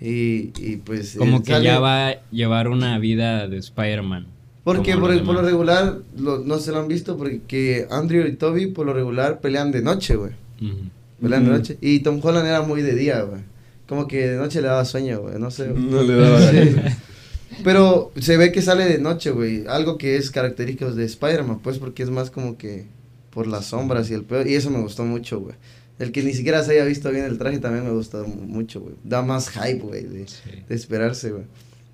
y, 0.00 0.52
y 0.58 0.80
pues... 0.84 1.16
Como 1.18 1.42
que 1.42 1.52
sale- 1.52 1.64
ya 1.64 1.80
va 1.80 2.08
a 2.08 2.14
llevar 2.30 2.68
una 2.68 2.98
vida 2.98 3.48
de 3.48 3.56
Spider-Man. 3.58 4.26
Porque 4.64 4.96
por, 4.96 5.10
el- 5.12 5.22
por 5.22 5.34
lo 5.34 5.42
regular, 5.42 5.98
lo- 6.18 6.38
no 6.38 6.58
se 6.58 6.70
lo 6.72 6.78
han 6.80 6.88
visto, 6.88 7.16
porque 7.16 7.86
Andrew 7.90 8.26
y 8.26 8.32
Toby 8.34 8.66
por 8.66 8.86
lo 8.86 8.92
regular 8.92 9.40
pelean 9.40 9.72
de 9.72 9.82
noche, 9.82 10.14
güey. 10.16 10.32
Pelean 11.20 11.44
de 11.44 11.50
noche. 11.50 11.78
Y 11.80 12.00
Tom 12.00 12.20
Holland 12.22 12.46
era 12.46 12.62
muy 12.62 12.82
de 12.82 12.94
día, 12.94 13.22
güey. 13.22 13.40
Como 13.88 14.06
que 14.06 14.28
de 14.28 14.36
noche 14.36 14.60
le 14.60 14.68
daba 14.68 14.84
sueño, 14.84 15.20
güey, 15.22 15.38
no 15.40 15.50
sé. 15.50 15.68
No 15.68 16.02
le 16.02 16.14
daba 16.14 16.38
Sí. 16.52 16.76
Pero 17.64 18.12
se 18.20 18.36
ve 18.36 18.52
que 18.52 18.62
sale 18.62 18.84
de 18.84 18.98
noche, 18.98 19.30
güey. 19.30 19.64
Algo 19.66 19.98
que 19.98 20.16
es 20.16 20.30
característico 20.30 20.92
de 20.92 21.04
Spider-Man, 21.04 21.60
pues, 21.60 21.78
porque 21.78 22.02
es 22.02 22.10
más 22.10 22.30
como 22.30 22.56
que 22.58 22.86
por 23.30 23.46
las 23.46 23.66
sombras 23.66 24.10
y 24.10 24.14
el 24.14 24.24
peor. 24.24 24.46
Y 24.46 24.54
eso 24.54 24.70
me 24.70 24.80
gustó 24.80 25.04
mucho, 25.04 25.40
güey. 25.40 25.54
El 25.98 26.12
que 26.12 26.22
ni 26.22 26.32
siquiera 26.32 26.62
se 26.62 26.72
haya 26.72 26.84
visto 26.84 27.10
bien 27.10 27.24
el 27.24 27.38
traje 27.38 27.58
también 27.58 27.84
me 27.84 27.90
gustó 27.90 28.24
mu- 28.24 28.42
mucho, 28.42 28.80
güey. 28.80 28.94
Da 29.02 29.22
más 29.22 29.48
hype, 29.50 29.80
güey, 29.80 30.04
de, 30.04 30.28
Sí. 30.28 30.36
de 30.68 30.74
esperarse, 30.74 31.30
güey. 31.32 31.44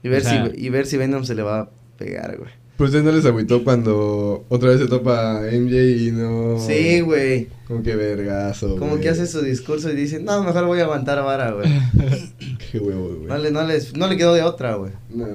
Y 0.03 0.09
ver, 0.09 0.21
O 0.21 0.25
sea- 0.25 0.51
si, 0.51 0.61
y 0.67 0.69
ver 0.69 0.87
si 0.87 0.97
Venom 0.99 1.25
se 1.25 1.35
le 1.35 1.43
va 1.43 1.61
a 1.61 1.71
pegar, 1.97 2.37
güey. 2.37 2.51
Pues 2.77 2.89
ustedes 2.91 3.05
no 3.05 3.13
les 3.13 3.25
agüitó 3.25 3.63
cuando 3.63 4.45
otra 4.49 4.71
vez 4.71 4.81
se 4.81 4.87
topa 4.89 5.41
MJ 5.43 5.77
y 6.07 6.11
no. 6.13 6.59
Sí, 6.59 7.01
güey. 7.01 7.47
Como 7.69 7.83
que 7.83 7.95
vergazo. 7.95 8.77
Como 8.77 8.99
que 8.99 9.09
hace 9.09 9.27
su 9.29 9.43
discurso 9.43 9.91
y 9.91 9.95
dice, 9.95 10.19
no, 10.19 10.43
mejor 10.43 10.67
voy 10.67 10.81
a 10.81 10.85
aguantar 10.85 11.23
vara, 11.25 11.53
güey. 11.53 11.69
Qué 12.73 12.79
huevo, 12.81 13.15
güey. 13.15 13.27
No 13.29 13.39
le, 13.39 13.51
no, 13.53 13.65
les- 13.65 13.97
no 13.97 14.09
le 14.09 14.17
quedó 14.17 14.35
de 14.35 14.43
otra, 14.43 14.75
güey. 14.75 14.91
No. 15.09 15.27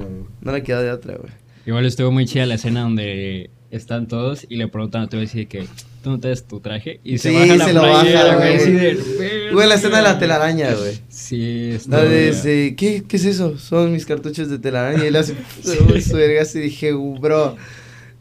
No 0.41 0.51
le 0.51 0.63
quedó 0.63 0.81
de 0.81 0.91
otra, 0.91 1.15
güey. 1.15 1.31
Igual 1.65 1.85
estuvo 1.85 2.11
muy 2.11 2.25
chida 2.25 2.45
la 2.45 2.55
escena 2.55 2.81
donde 2.81 3.49
están 3.71 4.07
todos 4.07 4.45
y 4.49 4.55
le 4.57 4.67
preguntan 4.67 5.03
a 5.03 5.07
Toby 5.07 5.25
así 5.25 5.45
que 5.45 5.65
tú 6.03 6.09
no 6.11 6.19
te 6.19 6.29
das 6.29 6.43
tu 6.47 6.59
traje 6.59 6.99
y 7.03 7.17
se 7.19 7.29
Sí, 7.29 7.35
baja 7.35 7.55
la 7.55 7.65
se 7.65 7.73
lo 7.73 7.81
playera, 7.81 8.23
baja, 8.23 8.35
güey, 8.37 8.47
güey. 8.49 8.61
así 8.61 8.71
de, 8.71 9.49
Güey, 9.53 9.67
la 9.69 9.75
escena 9.75 9.97
de 9.97 10.03
la 10.03 10.19
telaraña, 10.19 10.73
güey. 10.79 10.99
Sí, 11.09 11.71
está 11.73 12.03
de, 12.03 12.73
¿qué, 12.77 13.03
¿Qué 13.07 13.15
es 13.17 13.25
eso? 13.25 13.57
Son 13.57 13.91
mis 13.91 14.05
cartuchos 14.05 14.49
de 14.49 14.59
telaraña. 14.59 15.03
Y 15.03 15.07
él 15.07 15.15
hace 15.15 15.35
uy, 15.93 16.01
su 16.01 16.15
vergazo 16.15 16.57
y 16.59 16.61
dije, 16.63 16.93
"Uh, 16.93 17.19
bro. 17.19 17.55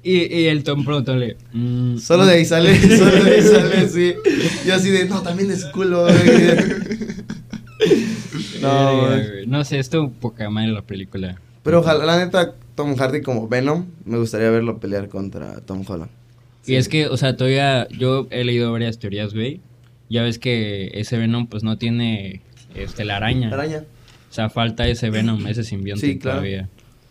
Y, 0.03 0.33
y 0.35 0.47
el 0.47 0.63
Tom 0.65 0.85
preguntándole, 0.85 1.37
mm, 1.53 1.99
Solo 1.99 2.25
de 2.25 2.35
ahí 2.35 2.45
sale, 2.45 2.79
solo 2.99 3.25
de 3.25 3.31
ahí 3.35 3.43
sale 3.43 3.77
así. 3.79 4.15
Yo 4.67 4.75
así 4.75 4.91
de, 4.91 5.07
no, 5.07 5.23
también 5.23 5.51
es 5.51 5.65
culo, 5.67 6.05
güey. 6.05 6.15
No, 8.61 9.07
güey. 9.07 9.47
No 9.47 9.65
sé, 9.65 9.79
estuvo 9.79 10.11
poca 10.11 10.49
madre 10.51 10.73
la 10.73 10.83
película. 10.83 11.41
Pero 11.63 11.81
ojalá, 11.81 12.05
la 12.07 12.25
neta, 12.25 12.55
Tom 12.79 12.95
Hardy 12.95 13.23
como 13.23 13.49
Venom, 13.49 13.87
me 14.05 14.19
gustaría 14.19 14.51
verlo 14.51 14.79
pelear 14.79 15.09
contra 15.09 15.61
Tom 15.63 15.83
Holland. 15.85 16.13
Y 16.65 16.77
es 16.77 16.89
que, 16.89 17.09
o 17.09 17.17
sea, 17.17 17.37
todavía 17.37 17.89
yo 17.89 18.29
he 18.31 18.45
leído 18.45 18.71
varias 18.71 19.01
teorías, 19.01 19.35
güey. 19.35 19.61
Ya 20.09 20.23
ves 20.23 20.39
que 20.39 20.93
ese 20.95 21.19
Venom 21.19 21.49
pues 21.49 21.65
no 21.65 21.77
tiene 21.77 22.41
este 22.77 23.05
la 23.05 23.17
araña. 23.17 23.49
Araña. 23.53 23.83
O 24.31 24.33
sea, 24.33 24.49
falta 24.49 24.87
ese 24.87 25.11
Venom, 25.11 25.45
ese 25.49 25.65
simbionte 25.65 26.07
Sí, 26.07 26.19
claro. 26.21 26.39
todavía. 26.39 26.69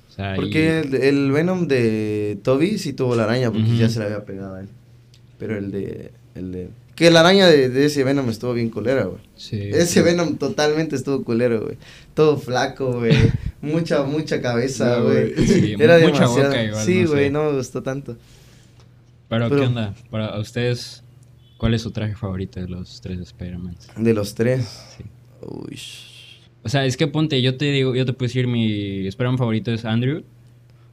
O 0.09 0.13
sea, 0.13 0.35
Porque 0.35 0.83
y- 0.89 0.95
el, 0.95 1.03
el 1.03 1.31
Venom 1.33 1.67
de 1.67 2.37
Toby 2.43 2.77
sí 2.77 2.93
tuvo 2.93 3.15
la 3.17 3.25
araña, 3.25 3.51
porque 3.51 3.75
ya 3.77 3.89
se 3.89 3.99
la 3.99 4.05
había 4.05 4.23
pegado 4.23 4.55
a 4.55 4.61
él. 4.61 4.69
Pero 5.37 5.57
el 5.57 5.69
de. 5.71 6.11
El 6.33 6.51
de 6.53 6.69
que 6.95 7.11
la 7.11 7.19
araña 7.19 7.45
de, 7.47 7.69
de 7.69 7.85
ese 7.85 8.03
Venom 8.03 8.27
estuvo 8.29 8.53
bien 8.53 8.69
culera, 8.71 9.03
güey. 9.03 9.19
sí, 9.35 9.59
Ese 9.61 9.85
sí. 9.85 10.01
Venom 10.01 10.37
totalmente 10.37 10.95
estuvo 10.95 11.23
culero, 11.23 11.61
güey. 11.61 11.77
Todo 12.15 12.37
flaco, 12.39 12.93
güey. 12.99 13.13
mucha, 13.61 14.03
mucha 14.03 14.41
cabeza, 14.41 14.97
No, 14.99 15.05
güey. 15.05 15.33
güey. 15.33 15.47
Sí, 15.47 15.75
Era 15.79 15.95
mucha 15.99 16.05
demasiado. 16.05 16.43
boca 16.49 16.63
igual, 16.63 16.85
sí, 16.85 17.01
no 17.01 17.07
sé. 17.07 17.13
güey, 17.13 17.29
no 17.29 17.43
me 17.51 17.57
gustó 17.57 17.83
tanto. 17.83 18.17
Pero, 19.29 19.49
Pero- 19.49 19.61
¿qué 19.61 19.67
onda? 19.67 19.93
Para 20.09 20.39
ustedes, 20.39 21.03
¿cuál 21.57 21.73
es 21.73 21.81
su 21.81 21.91
traje 21.91 22.15
favorito 22.15 22.59
de 22.59 22.67
los 22.67 23.01
tres 23.01 23.19
Spider-Man? 23.19 23.75
De 23.97 24.13
los 24.13 24.35
tres. 24.35 24.85
Sí. 24.97 25.03
Uy. 25.41 25.79
O 26.63 26.69
sea, 26.69 26.85
es 26.85 26.97
que 26.97 27.07
ponte, 27.07 27.41
yo 27.41 27.55
te 27.57 27.65
digo, 27.71 27.95
yo 27.95 28.05
te 28.05 28.13
puedo 28.13 28.27
decir 28.27 28.47
mi 28.47 29.05
Spider-Man 29.07 29.37
favorito 29.37 29.71
es 29.71 29.85
Andrew. 29.85 30.23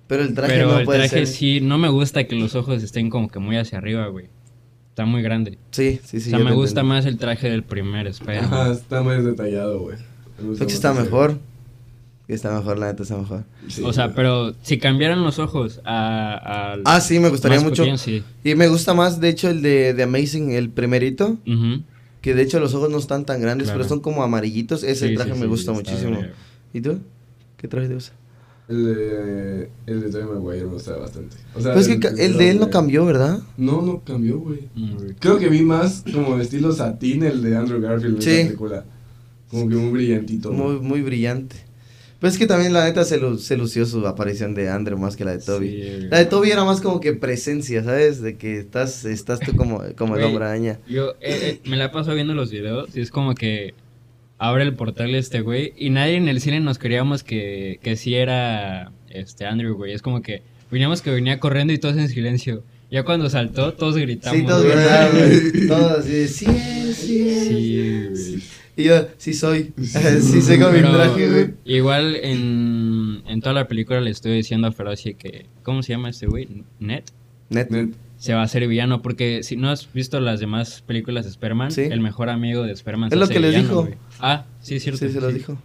Pero 0.06 0.22
el 0.22 0.34
traje 0.34 0.52
pero 0.52 0.68
no 0.72 0.78
el 0.80 0.84
puede 0.84 0.98
traje 1.00 1.24
ser. 1.24 1.26
sí, 1.26 1.60
no 1.60 1.78
me 1.78 1.88
gusta 1.88 2.24
que 2.24 2.36
los 2.36 2.54
ojos 2.54 2.82
estén 2.82 3.08
como 3.08 3.28
que 3.28 3.38
muy 3.38 3.56
hacia 3.56 3.78
arriba, 3.78 4.06
güey. 4.08 4.26
Está 4.90 5.06
muy 5.06 5.22
grande. 5.22 5.58
Sí, 5.72 5.98
sí, 6.04 6.20
sí. 6.20 6.28
o 6.28 6.36
sea, 6.36 6.38
me 6.40 6.52
gusta 6.52 6.80
entiendo. 6.80 6.94
más 6.94 7.06
el 7.06 7.16
traje 7.18 7.48
del 7.50 7.62
primer 7.64 8.06
Spider-Man. 8.06 8.44
Ajá, 8.52 8.72
está 8.72 9.02
más 9.02 9.24
detallado, 9.24 9.80
güey. 9.80 9.96
Me 10.38 10.48
gusta 10.48 10.58
Creo 10.58 10.58
que 10.58 10.64
más 10.64 10.72
está 10.74 10.92
mejor. 10.92 11.38
Está 12.32 12.54
mejor, 12.56 12.78
la 12.78 12.86
neta 12.86 13.02
está 13.02 13.16
mejor. 13.18 13.44
Sí, 13.68 13.82
o 13.84 13.92
sea, 13.92 14.14
pero 14.14 14.54
si 14.62 14.78
cambiaran 14.78 15.22
los 15.22 15.38
ojos 15.38 15.80
a... 15.84 16.72
a 16.74 16.78
Ah, 16.84 17.00
sí, 17.00 17.18
me 17.18 17.28
gustaría 17.28 17.60
mucho. 17.60 17.84
sí. 17.98 18.22
Y 18.42 18.54
me 18.54 18.68
gusta 18.68 18.94
más, 18.94 19.20
de 19.20 19.28
hecho, 19.28 19.50
el 19.50 19.60
de, 19.62 19.92
de 19.94 20.02
Amazing, 20.04 20.52
el 20.52 20.70
primerito. 20.70 21.38
Que 22.22 22.34
de 22.34 22.40
hecho 22.42 22.58
los 22.58 22.72
ojos 22.72 22.88
no 22.90 22.96
están 22.96 23.26
tan 23.26 23.40
grandes, 23.42 23.66
Claro. 23.66 23.80
pero 23.80 23.88
son 23.88 24.00
como 24.00 24.22
amarillitos. 24.22 24.82
Ese 24.82 25.08
Sí, 25.10 25.14
traje 25.14 25.32
sí, 25.32 25.36
me 25.36 25.42
sí, 25.44 25.48
gusta 25.50 25.72
muchísimo. 25.72 26.18
¿Y 26.72 26.80
tú? 26.80 26.98
¿Qué 27.58 27.68
traje 27.68 27.88
te 27.88 27.94
gusta? 27.94 28.12
El 28.66 28.82
de, 28.86 29.70
el 29.84 30.00
de 30.00 30.08
Tobey 30.10 30.24
Maguire 30.24 30.64
me 30.64 30.72
gusta 30.72 30.96
bastante. 30.96 31.36
O 31.54 31.60
sea, 31.60 31.74
Pues 31.74 31.86
es 31.86 31.98
que 32.00 32.06
el 32.24 32.38
de 32.38 32.48
él 32.50 32.58
no 32.58 32.70
cambió, 32.70 33.04
¿verdad? 33.04 33.40
No, 33.58 33.82
no 33.82 34.00
cambió, 34.02 34.38
güey. 34.38 34.60
Mm. 34.74 34.96
Creo 35.18 35.38
que 35.38 35.50
vi 35.50 35.60
más 35.60 36.02
como 36.14 36.38
de 36.38 36.44
estilo 36.44 36.72
satín 36.72 37.24
el 37.24 37.42
de 37.42 37.54
Andrew 37.58 37.78
Garfield 37.82 38.16
en 38.16 38.22
Sí. 38.22 38.30
esa 38.30 38.46
película. 38.46 38.84
Como 39.50 39.68
que 39.68 39.74
muy 39.76 39.90
brillantito. 39.90 40.50
Muy, 40.50 40.80
muy 40.80 41.02
brillante. 41.02 41.56
Pues 42.24 42.32
es 42.32 42.38
que 42.38 42.46
también 42.46 42.72
la 42.72 42.84
neta 42.86 43.04
se, 43.04 43.18
lu- 43.18 43.36
se 43.36 43.54
lució 43.58 43.84
su 43.84 44.06
aparición 44.06 44.54
de 44.54 44.70
Andrew 44.70 44.96
más 44.96 45.14
que 45.14 45.26
la 45.26 45.32
de 45.32 45.40
Toby. 45.44 45.68
Sí, 45.68 46.06
la 46.10 46.16
de 46.20 46.24
Toby 46.24 46.52
era 46.52 46.64
más 46.64 46.80
como 46.80 46.98
que 46.98 47.12
presencia, 47.12 47.84
¿sabes? 47.84 48.22
De 48.22 48.38
que 48.38 48.56
estás, 48.60 49.04
estás 49.04 49.40
tú 49.40 49.54
como, 49.54 49.82
como 49.94 50.16
el 50.16 50.24
hombre 50.24 50.46
araña. 50.46 50.78
Yo 50.88 51.10
eh, 51.20 51.60
eh, 51.60 51.60
me 51.68 51.76
la 51.76 51.92
paso 51.92 52.14
viendo 52.14 52.32
los 52.32 52.50
videos 52.50 52.96
y 52.96 53.02
es 53.02 53.10
como 53.10 53.34
que 53.34 53.74
abre 54.38 54.62
el 54.62 54.72
portal 54.74 55.14
este 55.14 55.42
güey 55.42 55.74
y 55.76 55.90
nadie 55.90 56.16
en 56.16 56.28
el 56.28 56.40
cine 56.40 56.60
nos 56.60 56.78
creíamos 56.78 57.22
que, 57.22 57.78
que 57.82 57.94
sí 57.96 58.14
era 58.14 58.90
este 59.10 59.44
Andrew, 59.44 59.74
güey. 59.76 59.92
Es 59.92 60.00
como 60.00 60.22
que 60.22 60.40
veníamos 60.70 61.02
que 61.02 61.10
venía 61.10 61.38
corriendo 61.40 61.74
y 61.74 61.78
todos 61.78 61.98
en 61.98 62.08
silencio. 62.08 62.62
Ya 62.90 63.02
cuando 63.02 63.28
saltó, 63.28 63.74
todos 63.74 63.98
gritamos. 63.98 64.38
Sí, 64.40 64.46
todos 64.46 64.64
güey. 64.64 65.66
Todos 65.68 65.98
así 65.98 66.26
sí 66.28 66.46
es, 66.48 66.96
sí 66.96 67.28
es. 67.28 67.48
Sí, 67.48 68.30
güey. 68.32 68.42
Y 68.76 68.84
yo, 68.84 69.06
sí 69.18 69.34
soy. 69.34 69.72
sí 69.78 70.42
sé 70.42 70.58
con 70.58 70.72
mi 70.72 70.80
traje, 70.80 71.30
güey. 71.30 71.54
igual 71.64 72.16
en, 72.16 73.22
en 73.26 73.40
toda 73.40 73.52
la 73.54 73.68
película 73.68 74.00
le 74.00 74.10
estoy 74.10 74.32
diciendo 74.36 74.66
a 74.68 74.72
Feroci 74.72 75.14
que, 75.14 75.46
¿cómo 75.62 75.82
se 75.82 75.92
llama 75.92 76.10
este 76.10 76.26
güey? 76.26 76.48
Ned. 76.80 77.04
Net. 77.50 77.70
Net. 77.70 77.90
Se 78.16 78.32
va 78.34 78.40
a 78.40 78.44
hacer 78.44 78.66
villano 78.66 79.02
porque 79.02 79.42
si 79.42 79.56
no 79.56 79.68
has 79.70 79.92
visto 79.92 80.18
las 80.20 80.40
demás 80.40 80.82
películas 80.86 81.24
de 81.24 81.30
Spider-Man, 81.30 81.70
Sí. 81.72 81.82
el 81.82 82.00
mejor 82.00 82.30
amigo 82.30 82.62
de 82.62 82.72
Spider-Man 82.72 83.08
Es 83.08 83.14
se 83.14 83.16
lo 83.18 83.28
que 83.28 83.38
les 83.40 83.50
villano, 83.50 83.68
dijo. 83.68 83.82
güey. 83.82 83.94
Ah, 84.18 84.46
sí, 84.60 84.76
es 84.76 84.82
cierto. 84.82 85.06
Sí, 85.06 85.12
se 85.12 85.20
lo 85.20 85.28
sí. 85.30 85.34
dijo. 85.38 85.58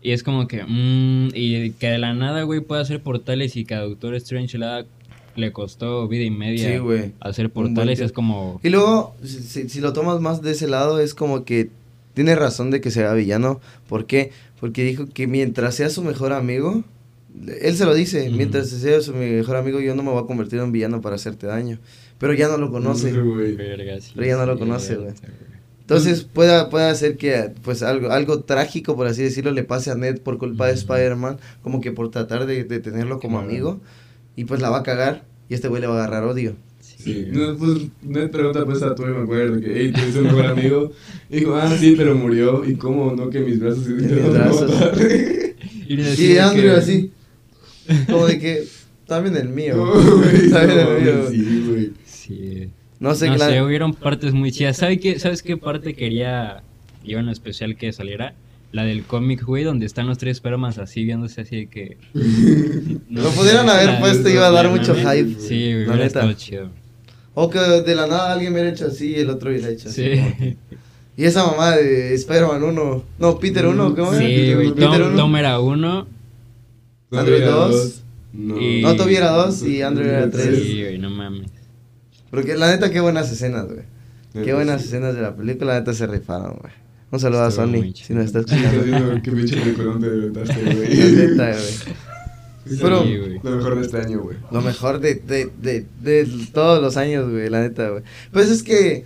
Y 0.00 0.12
es 0.12 0.22
como 0.22 0.46
que, 0.46 0.62
mm, 0.64 1.30
y 1.34 1.70
que 1.72 1.88
de 1.88 1.98
la 1.98 2.14
nada, 2.14 2.42
güey, 2.42 2.60
puede 2.60 2.82
hacer 2.82 3.00
portales 3.02 3.56
y 3.56 3.64
que 3.64 3.74
a 3.74 3.80
Doctor 3.80 4.14
Strange 4.16 4.58
le, 4.58 4.66
da- 4.66 4.86
le 5.34 5.50
costó 5.52 6.06
vida 6.06 6.22
y 6.24 6.30
media 6.30 6.78
Sí, 6.78 7.12
hacer 7.20 7.50
portales. 7.50 8.00
Es 8.00 8.12
como, 8.12 8.60
Y 8.62 8.68
luego, 8.68 9.16
si, 9.24 9.42
si- 9.42 9.68
si 9.68 9.80
lo 9.80 9.92
tomas 9.92 10.20
más 10.20 10.40
de 10.42 10.52
ese 10.52 10.68
lado, 10.68 11.00
es 11.00 11.14
como 11.14 11.44
que 11.44 11.70
tiene 12.14 12.34
razón 12.34 12.70
de 12.70 12.80
que 12.80 12.90
sea 12.90 13.12
villano. 13.12 13.60
¿Por 13.88 14.06
qué? 14.06 14.30
Porque 14.60 14.84
dijo 14.84 15.06
que 15.06 15.26
mientras 15.26 15.74
sea 15.74 15.90
su 15.90 16.02
mejor 16.02 16.32
amigo, 16.32 16.84
él 17.60 17.76
se 17.76 17.84
lo 17.84 17.94
dice, 17.94 18.30
mientras 18.30 18.68
sea 18.68 19.00
su 19.00 19.12
mejor 19.12 19.56
amigo, 19.56 19.80
yo 19.80 19.94
no 19.94 20.02
me 20.02 20.10
voy 20.10 20.22
a 20.22 20.26
convertir 20.26 20.60
en 20.60 20.72
villano 20.72 21.00
para 21.00 21.16
hacerte 21.16 21.46
daño. 21.46 21.78
Pero 22.18 22.32
ya 22.32 22.48
no 22.48 22.56
lo 22.56 22.70
conoce. 22.70 23.12
Pero 23.12 24.26
ya 24.26 24.36
no 24.36 24.46
lo 24.46 24.58
conoce, 24.58 24.96
güey. 24.96 25.12
Entonces 25.80 26.22
puede, 26.22 26.64
puede 26.70 26.88
hacer 26.88 27.18
que 27.18 27.52
pues 27.62 27.82
algo, 27.82 28.10
algo 28.10 28.40
trágico, 28.40 28.96
por 28.96 29.06
así 29.06 29.22
decirlo, 29.22 29.50
le 29.50 29.64
pase 29.64 29.90
a 29.90 29.94
Ned 29.94 30.20
por 30.20 30.38
culpa 30.38 30.66
de. 30.68 30.72
Spider-Man, 30.72 31.38
como 31.62 31.82
que 31.82 31.92
por 31.92 32.10
tratar 32.10 32.46
de, 32.46 32.64
de 32.64 32.80
tenerlo 32.80 33.20
como 33.20 33.38
amigo. 33.38 33.80
Y 34.36 34.44
pues 34.46 34.62
la 34.62 34.70
va 34.70 34.78
a 34.78 34.82
cagar 34.82 35.24
y 35.48 35.54
este 35.54 35.68
güey 35.68 35.82
le 35.82 35.86
va 35.86 35.94
a 35.94 36.04
agarrar 36.04 36.24
odio. 36.24 36.56
Sí. 36.98 37.26
No, 37.30 37.56
pues, 37.56 37.78
Ned 38.02 38.30
pregunta 38.30 38.64
pues 38.64 38.82
a 38.82 38.94
Tobey 38.94 39.12
Maguire 39.12 39.50
de 39.56 39.60
que, 39.60 39.72
hey, 39.80 39.92
tú 39.94 40.00
eres 40.00 40.16
un 40.16 40.22
mejor 40.24 40.46
amigo. 40.46 40.92
Y 41.30 41.36
dijo, 41.40 41.54
ah, 41.56 41.76
sí, 41.78 41.94
pero 41.96 42.14
murió. 42.14 42.64
¿Y 42.64 42.74
cómo 42.76 43.12
no 43.14 43.28
que 43.30 43.40
mis 43.40 43.58
brazos? 43.60 43.86
mis 43.88 44.32
brazos. 44.32 44.72
Y, 45.86 46.00
Y 46.00 46.38
Andrew 46.38 46.74
así, 46.76 47.10
como 48.06 48.26
de 48.26 48.38
que, 48.38 48.64
también 49.06 49.36
el 49.36 49.50
mío. 49.50 49.76
No, 49.84 50.50
También 50.50 50.78
no, 50.82 50.96
el 50.96 51.02
mío. 51.02 51.26
sí, 51.30 51.64
güey. 51.68 51.90
Sí. 52.06 52.68
No 53.00 53.14
sé, 53.14 53.28
no 53.28 53.36
la- 53.36 53.48
sé, 53.50 53.60
hubieron 53.62 53.92
partes 53.92 54.32
muy 54.32 54.50
chidas. 54.50 54.78
¿Sabes 54.78 54.98
qué, 55.00 55.18
¿Sabes 55.18 55.42
qué 55.42 55.58
parte 55.58 55.92
quería 55.92 56.62
yo 57.04 57.18
en 57.18 57.28
especial 57.28 57.76
que 57.76 57.92
saliera? 57.92 58.34
La 58.72 58.84
del 58.84 59.04
cómic, 59.04 59.44
güey, 59.44 59.62
donde 59.62 59.84
están 59.84 60.06
los 60.06 60.16
tres 60.16 60.38
Spider-Man 60.38 60.72
así 60.80 61.04
viéndose 61.04 61.42
así 61.42 61.56
de 61.56 61.66
que... 61.68 61.96
Lo 63.10 63.28
pudieran 63.30 63.68
haber 63.68 64.00
puesto, 64.00 64.28
iba 64.30 64.46
a 64.46 64.50
dar 64.50 64.70
mucho 64.70 64.94
hype. 64.94 65.34
Sí, 65.38 65.72
güey, 65.72 65.84
La 65.86 65.92
hubiera 65.92 65.94
neta. 65.96 66.06
estado 66.06 66.32
chido. 66.32 66.70
O 67.34 67.50
que 67.50 67.58
de 67.58 67.94
la 67.94 68.06
nada 68.06 68.32
alguien 68.32 68.52
hubiera 68.52 68.68
hecho 68.70 68.86
así 68.86 69.10
y 69.10 69.14
el 69.20 69.30
otro 69.30 69.50
hubiera 69.50 69.68
hecho 69.68 69.88
así. 69.88 70.02
Sí. 70.38 70.56
Y 71.16 71.24
esa 71.24 71.44
mamá 71.46 71.72
de 71.76 72.14
Spider-Man 72.14 72.62
1, 72.62 73.04
no, 73.18 73.38
Peter 73.38 73.66
1, 73.66 73.94
¿cómo 73.94 74.12
era? 74.14 74.26
Sí, 74.26 74.54
güey. 74.54 74.70
Peter 74.74 74.88
Tom, 74.90 75.02
uno. 75.02 75.16
Tom 75.16 75.36
era 75.36 75.60
uno. 75.60 76.06
Andrew 77.12 77.36
era 77.36 77.50
dos. 77.50 78.02
No. 78.32 78.60
Y- 78.60 78.82
No, 78.82 78.96
Toby 78.96 79.14
era 79.16 79.30
dos 79.30 79.62
y 79.62 79.82
Andrew 79.82 80.08
era 80.08 80.28
tres. 80.30 80.60
Sí, 80.60 80.80
güey, 80.82 80.98
no 80.98 81.10
mames. 81.10 81.50
Porque 82.30 82.56
la 82.56 82.68
neta, 82.70 82.90
qué 82.90 82.98
buenas 83.00 83.30
escenas, 83.30 83.66
güey. 83.66 83.84
Qué 84.44 84.52
buenas 84.54 84.80
sí. 84.82 84.88
escenas 84.88 85.14
de 85.14 85.22
la 85.22 85.36
película, 85.36 85.74
la 85.74 85.78
neta 85.80 85.94
se 85.94 86.08
rifaron, 86.08 86.56
güey. 86.60 86.72
Un 87.12 87.20
saludo 87.20 87.44
a 87.44 87.48
Estuvo 87.48 87.66
Sony, 87.66 87.92
si 87.94 88.12
nos 88.12 88.24
está 88.24 88.40
Sí, 88.42 88.46
está 88.56 88.72
escuchando. 88.72 89.22
que 89.22 89.30
pinche 89.30 89.56
peliculón 89.56 90.00
te 90.00 90.08
güey. 90.08 90.32
Pero- 92.80 93.02
Sí. 93.04 93.18
Lo 93.42 93.50
mejor 93.56 93.74
de 93.76 93.80
este 93.82 93.98
año, 93.98 94.20
güey. 94.22 94.36
Lo 94.50 94.60
mejor 94.62 95.00
de, 95.00 95.14
de, 95.16 95.50
de, 95.60 95.86
de 96.02 96.26
todos 96.52 96.80
los 96.82 96.96
años, 96.96 97.30
güey, 97.30 97.48
la 97.50 97.60
neta, 97.62 97.90
güey. 97.90 98.02
Pues 98.32 98.50
es 98.50 98.62
que 98.62 99.04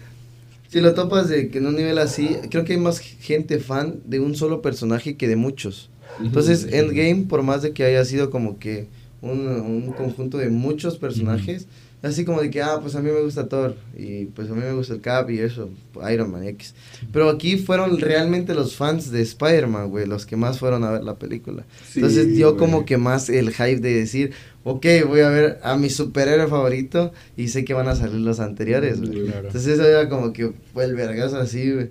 si 0.69 0.81
lo 0.81 0.95
topas 0.95 1.29
de 1.29 1.49
que 1.49 1.59
en 1.59 1.67
un 1.67 1.77
nivel 1.77 1.99
así, 1.99 2.37
creo 2.51 2.65
que 2.65 2.75
hay 2.75 2.79
más 2.79 2.99
gente 3.01 3.59
fan 3.59 3.97
de 4.05 4.21
un 4.21 4.35
solo 4.37 4.61
personaje 4.63 5.17
que 5.17 5.27
de 5.29 5.37
muchos. 5.37 5.91
Entonces, 6.23 6.67
Endgame, 6.73 7.27
por 7.29 7.43
más 7.43 7.63
de 7.63 7.73
que 7.73 7.85
haya 7.85 8.05
sido 8.05 8.31
como 8.31 8.59
que 8.59 8.87
un, 9.23 9.47
un 9.49 9.93
conjunto 9.93 10.39
de 10.39 10.49
muchos 10.51 10.99
personajes, 10.99 11.67
así 12.03 12.25
como 12.25 12.41
de 12.41 12.51
que, 12.51 12.63
ah, 12.63 12.79
pues 12.81 12.95
a 12.95 13.01
mí 13.03 13.11
me 13.11 13.21
gusta 13.21 13.49
Thor, 13.49 13.77
y 13.97 14.27
pues 14.27 14.51
a 14.51 14.55
mí 14.55 14.61
me 14.61 14.73
gusta 14.73 14.95
el 14.95 15.01
Cap 15.01 15.31
y 15.31 15.39
eso, 15.41 15.71
Iron 16.13 16.31
Man 16.31 16.45
X. 16.45 16.75
Pero 17.13 17.29
aquí 17.29 17.57
fueron 17.57 17.99
realmente 17.99 18.55
los 18.55 18.77
fans 18.77 19.11
de 19.11 19.23
Spider-Man, 19.23 19.91
güey, 19.91 20.07
los 20.07 20.27
que 20.27 20.37
más 20.37 20.59
fueron 20.59 20.85
a 20.85 20.91
ver 20.91 21.05
la 21.05 21.17
película. 21.17 21.65
Sí, 21.89 22.01
Entonces 22.01 22.35
dio 22.35 22.55
güey. 22.55 22.59
como 22.59 22.85
que 22.85 22.99
más 22.99 23.29
el 23.29 23.51
hype 23.53 23.81
de 23.81 23.95
decir, 23.95 24.33
ok, 24.65 24.87
voy 25.07 25.21
a 25.21 25.29
ver 25.31 25.59
a 25.63 25.77
mi 25.77 25.91
superhéroe 25.91 26.47
favorito 26.49 27.13
y 27.37 27.49
sé 27.49 27.65
que 27.65 27.75
van 27.75 27.89
a 27.89 27.97
salir 27.97 28.21
los 28.21 28.41
anteriores, 28.41 29.01
güey. 29.01 29.25
Claro. 29.27 29.49
Entonces 29.49 29.75
eso 29.75 29.85
era 29.87 30.09
como 30.09 30.33
que 30.33 30.53
fue 30.73 30.85
el 30.85 30.95
vergazo 30.95 31.39
así, 31.39 31.73
güey. 31.73 31.91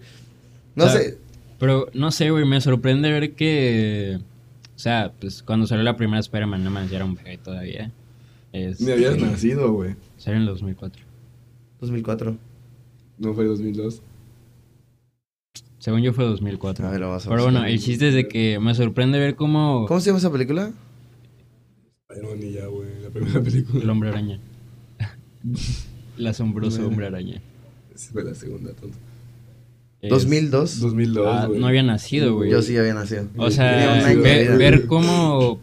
No 0.75 0.85
O 0.85 0.89
sea, 0.89 1.01
sé, 1.01 1.17
Pero 1.59 1.87
no 1.93 2.11
sé, 2.11 2.29
güey, 2.29 2.45
me 2.45 2.61
sorprende 2.61 3.11
ver 3.11 3.33
que. 3.33 4.19
O 4.75 4.79
sea, 4.79 5.11
pues 5.19 5.41
cuando 5.41 5.65
salió 5.65 5.83
la 5.83 5.97
primera 5.97 6.19
Spider-Man, 6.19 6.63
no 6.63 6.69
más, 6.69 6.89
ya 6.89 6.97
era 6.97 7.05
un 7.05 7.15
bebé 7.15 7.39
todavía. 7.39 7.91
Es, 8.65 8.81
Ni 8.81 8.91
habías 8.91 9.17
nacido, 9.17 9.71
güey. 9.73 9.95
Salió 10.17 10.37
en 10.37 10.41
el 10.43 10.47
2004. 10.49 11.03
2004. 11.81 12.37
No 13.19 13.33
fue 13.33 13.45
2002. 13.45 14.01
Según 15.79 16.01
yo 16.01 16.13
fue 16.13 16.25
2004. 16.25 16.87
A 16.87 16.91
ver, 16.91 16.99
lo 16.99 17.09
vas 17.11 17.25
a 17.25 17.29
Pero 17.29 17.43
bueno, 17.43 17.63
el 17.65 17.79
chiste 17.79 18.09
es 18.09 18.13
de 18.13 18.27
que 18.27 18.59
me 18.59 18.73
sorprende 18.73 19.19
ver 19.19 19.35
cómo. 19.35 19.85
¿Cómo 19.87 19.99
se 19.99 20.07
llama 20.07 20.19
esa 20.19 20.31
película? 20.31 20.71
Iron 22.17 22.41
y 22.41 22.51
ya, 22.53 22.65
güey. 22.67 22.89
La 23.01 23.09
primera 23.09 23.41
película. 23.41 23.83
El 23.83 23.89
hombre 23.89 24.09
araña. 24.09 24.39
el 26.17 26.27
asombroso 26.27 26.85
hombre 26.87 27.07
araña. 27.07 27.41
Esa 27.93 28.11
fue 28.11 28.23
la 28.23 28.33
segunda, 28.33 28.73
tonto. 28.73 28.97
Es- 30.01 30.09
2002. 30.09 30.79
2002, 30.79 31.27
Ah, 31.27 31.45
güey. 31.47 31.59
no 31.59 31.67
había 31.67 31.83
nacido, 31.83 32.35
güey. 32.35 32.51
Yo 32.51 32.61
sí 32.61 32.77
había 32.77 32.93
nacido. 32.93 33.27
O 33.37 33.49
sea, 33.51 34.01
ver 34.57 34.85
cómo 34.87 35.59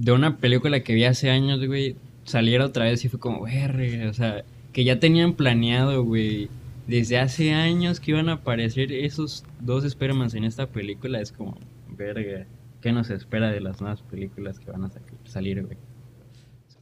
de 0.00 0.12
una 0.12 0.38
película 0.38 0.80
que 0.82 0.94
vi 0.94 1.04
hace 1.04 1.30
años, 1.30 1.64
güey, 1.66 1.94
saliera 2.24 2.64
otra 2.64 2.84
vez 2.86 3.04
y 3.04 3.08
fue 3.08 3.20
como, 3.20 3.42
verga, 3.44 4.08
o 4.08 4.12
sea, 4.14 4.44
que 4.72 4.84
ya 4.84 4.98
tenían 4.98 5.34
planeado, 5.34 6.02
güey, 6.04 6.48
desde 6.86 7.18
hace 7.18 7.52
años 7.52 8.00
que 8.00 8.12
iban 8.12 8.28
a 8.30 8.34
aparecer 8.34 8.92
esos 8.92 9.44
dos 9.60 9.84
Spider-Man 9.84 10.30
en 10.34 10.44
esta 10.44 10.66
película, 10.66 11.20
es 11.20 11.32
como, 11.32 11.56
verga, 11.96 12.46
¿qué 12.80 12.92
nos 12.92 13.10
espera 13.10 13.50
de 13.50 13.60
las 13.60 13.80
nuevas 13.80 14.00
películas 14.02 14.58
que 14.58 14.70
van 14.70 14.84
a 14.84 14.90
sa- 14.90 15.00
salir, 15.26 15.62
güey? 15.64 15.76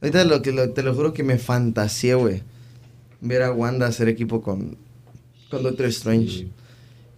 Ahorita 0.01 0.23
lo 0.23 0.41
que 0.41 0.53
lo- 0.53 0.71
te 0.71 0.81
lo 0.81 0.93
juro 0.95 1.13
que 1.13 1.23
me 1.23 1.37
fantaseé, 1.37 2.15
güey. 2.15 2.41
Ver 3.21 3.41
a 3.43 3.51
Wanda 3.51 3.85
hacer 3.87 4.07
equipo 4.07 4.41
con, 4.41 4.77
con 5.49 5.61
Doctor 5.61 5.87
Strange. 5.87 6.29
Sí. 6.29 6.51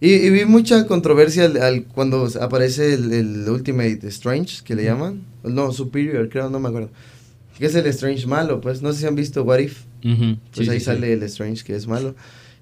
Y, 0.04 0.14
y 0.14 0.30
vi 0.30 0.44
mucha 0.46 0.84
controversia 0.88 1.44
al, 1.44 1.56
al- 1.62 1.84
cuando 1.84 2.28
aparece 2.40 2.94
el, 2.94 3.12
el 3.12 3.48
Ultimate 3.48 4.00
Strange, 4.08 4.64
que 4.64 4.74
le 4.74 4.82
llaman. 4.84 5.22
No, 5.44 5.70
Superior, 5.72 6.28
creo, 6.28 6.50
no 6.50 6.58
me 6.58 6.68
acuerdo. 6.68 6.90
Que 7.56 7.66
es 7.66 7.74
el 7.76 7.86
Strange 7.86 8.26
malo, 8.26 8.60
pues. 8.60 8.82
No 8.82 8.92
sé 8.92 8.98
si 9.00 9.06
han 9.06 9.14
visto 9.14 9.44
What 9.44 9.60
If. 9.60 9.82
Ujú, 10.04 10.36
Pues 10.54 10.66
sí, 10.66 10.72
ahí 10.72 10.80
sí, 10.80 10.86
sale 10.86 11.06
sí. 11.06 11.12
el 11.12 11.22
Strange 11.22 11.62
que 11.62 11.76
es 11.76 11.86
malo. 11.86 12.16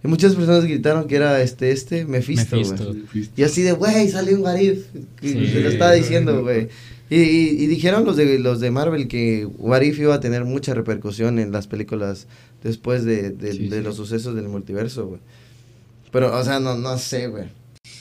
Y 0.04 0.08
muchas 0.08 0.34
personas 0.34 0.64
gritaron 0.66 1.06
que 1.06 1.16
era 1.16 1.40
este, 1.42 1.70
este, 1.72 2.04
Mephisto, 2.04 2.56
Mephisto. 2.56 2.94
Y 3.36 3.42
así 3.42 3.62
de, 3.62 3.72
güey, 3.72 4.08
salió 4.10 4.36
un 4.36 4.42
What 4.42 4.58
If. 4.58 4.84
Y 5.22 5.28
Sí, 5.28 5.46
se 5.48 5.60
lo 5.60 5.70
estaba 5.70 5.92
diciendo, 5.92 6.42
güey. 6.42 6.68
Y, 7.08 7.16
y- 7.22 7.56
y 7.62 7.66
dijeron 7.68 8.04
los 8.04 8.16
de, 8.18 8.38
los 8.38 8.60
de 8.60 8.70
Marvel 8.70 9.08
que 9.08 9.46
What 9.58 9.80
If 9.82 9.98
iba 9.98 10.14
a 10.14 10.20
tener 10.20 10.44
mucha 10.44 10.74
repercusión 10.74 11.38
en 11.38 11.52
las 11.52 11.66
películas 11.66 12.26
después 12.62 13.04
de, 13.04 13.30
de- 13.30 13.52
Sí, 13.52 13.68
de 13.68 13.78
sí. 13.78 13.82
los 13.82 13.96
sucesos 13.96 14.34
del 14.34 14.48
multiverso, 14.48 15.06
güey. 15.06 15.20
Pero, 16.12 16.36
o 16.36 16.42
sea, 16.44 16.60
no, 16.60 16.76
no 16.76 16.98
sé, 16.98 17.28
güey. 17.28 17.44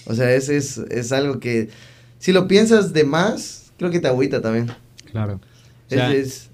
O 0.06 0.14
sea, 0.16 0.34
es, 0.34 0.50
es, 0.50 0.78
es 0.78 1.12
algo 1.12 1.40
que, 1.40 1.70
si 2.18 2.32
lo 2.32 2.48
piensas 2.48 2.94
de 2.94 3.04
más, 3.04 3.72
creo 3.78 3.92
que 3.92 4.00
te 4.00 4.08
agüita 4.08 4.42
también. 4.42 4.68
Claro. 5.12 5.36
O 5.36 5.40
Es- 5.90 5.96
sea, 6.00 6.14
es, 6.14 6.46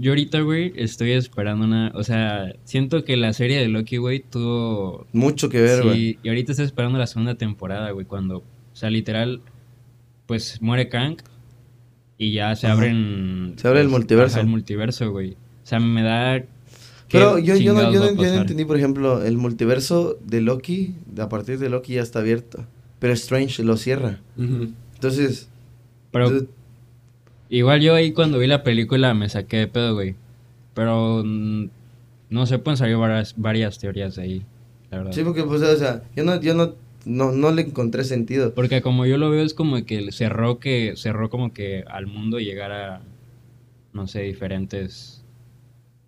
yo 0.00 0.12
ahorita, 0.12 0.40
güey, 0.42 0.72
estoy 0.76 1.10
esperando 1.12 1.64
una, 1.64 1.90
o 1.94 2.04
sea, 2.04 2.52
siento 2.64 3.04
que 3.04 3.16
la 3.16 3.32
serie 3.32 3.58
de 3.58 3.66
Loki, 3.68 3.96
güey, 3.96 4.20
tuvo 4.20 5.06
mucho 5.12 5.48
que 5.48 5.60
ver, 5.60 5.82
güey. 5.82 5.94
Sí, 5.96 6.18
y 6.22 6.28
ahorita 6.28 6.52
estoy 6.52 6.66
esperando 6.66 6.98
la 6.98 7.08
segunda 7.08 7.34
temporada, 7.34 7.90
güey, 7.90 8.06
cuando, 8.06 8.38
o 8.38 8.76
sea, 8.76 8.90
literal, 8.90 9.40
pues 10.26 10.62
muere 10.62 10.88
Kang 10.88 11.16
y 12.16 12.32
ya 12.32 12.54
se 12.54 12.68
abren... 12.68 13.54
Se 13.56 13.66
abre 13.66 13.80
el 13.80 13.86
pues, 13.86 13.92
multiverso. 13.98 14.38
el 14.40 14.46
multiverso, 14.46 15.10
güey. 15.10 15.32
O 15.32 15.66
sea, 15.66 15.80
me 15.80 16.02
da... 16.02 16.44
¿qué 17.08 17.18
Pero 17.18 17.38
yo, 17.38 17.56
yo, 17.56 17.72
no, 17.74 17.92
yo, 17.92 18.00
no, 18.00 18.22
yo 18.22 18.30
no 18.34 18.40
entendí, 18.40 18.64
por 18.64 18.76
ejemplo, 18.76 19.24
el 19.24 19.36
multiverso 19.36 20.18
de 20.24 20.40
Loki, 20.40 20.94
a 21.18 21.28
partir 21.28 21.58
de 21.58 21.68
Loki 21.68 21.94
ya 21.94 22.02
está 22.02 22.20
abierto. 22.20 22.64
Pero 22.98 23.12
Strange 23.14 23.62
lo 23.64 23.76
cierra. 23.76 24.20
Entonces, 24.36 25.48
Pero 26.10 26.30
tú- 26.30 26.48
igual 27.48 27.80
yo 27.80 27.94
ahí 27.94 28.12
cuando 28.12 28.38
vi 28.38 28.46
la 28.46 28.62
película 28.62 29.14
me 29.14 29.28
saqué 29.28 29.58
de 29.58 29.66
pedo, 29.68 29.94
güey. 29.94 30.14
Pero, 30.74 31.22
mm, 31.24 31.68
no 32.30 32.46
sé, 32.46 32.58
pueden 32.58 32.76
salir 32.76 32.96
varias, 32.96 33.34
varias 33.36 33.78
teorías 33.78 34.16
de 34.16 34.22
ahí, 34.22 34.42
la 34.90 34.98
verdad. 34.98 35.12
sí, 35.12 35.22
porque, 35.24 35.42
pues, 35.44 35.62
o 35.62 35.76
sea, 35.76 36.02
yo 36.14 36.24
no, 36.24 36.40
yo 36.40 36.54
no, 36.54 36.74
no, 37.04 37.32
no 37.32 37.50
le 37.52 37.62
encontré 37.62 38.04
sentido. 38.04 38.54
Porque 38.54 38.82
como 38.82 39.06
yo 39.06 39.16
lo 39.18 39.30
veo 39.30 39.44
es 39.44 39.54
como 39.54 39.84
que 39.84 40.12
cerró 40.12 40.58
que 40.58 40.94
cerró 40.96 41.30
como 41.30 41.52
que 41.52 41.84
al 41.88 42.06
mundo 42.06 42.38
llegara 42.38 43.00
no 43.92 44.06
sé, 44.06 44.20
diferentes 44.22 45.17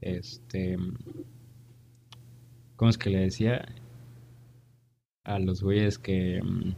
este 0.00 0.76
¿cómo 2.76 2.90
es 2.90 2.98
que 2.98 3.10
le 3.10 3.18
decía? 3.20 3.66
A 5.24 5.38
los 5.38 5.62
güeyes 5.62 5.98
que 5.98 6.40
mm, 6.42 6.74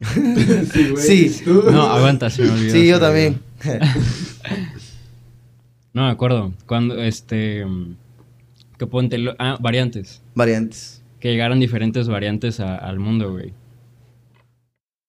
Sí, 0.72 0.90
güey. 0.90 1.02
Sí. 1.02 1.44
¿Tú? 1.44 1.62
no, 1.70 1.82
aguanta, 1.82 2.28
se 2.30 2.42
me 2.42 2.50
olvidó. 2.50 2.72
Sí, 2.72 2.88
yo 2.88 3.00
también. 3.00 3.40
No 5.92 6.06
me 6.06 6.10
acuerdo. 6.10 6.52
Cuando 6.66 7.00
este 7.00 7.64
que 8.78 8.86
ponte 8.88 9.16
lo- 9.16 9.36
ah, 9.38 9.56
variantes, 9.60 10.22
Variantes. 10.34 11.04
que 11.20 11.30
llegaran 11.30 11.60
diferentes 11.60 12.08
variantes 12.08 12.58
a- 12.58 12.74
al 12.76 12.98
mundo, 12.98 13.30
güey. 13.30 13.52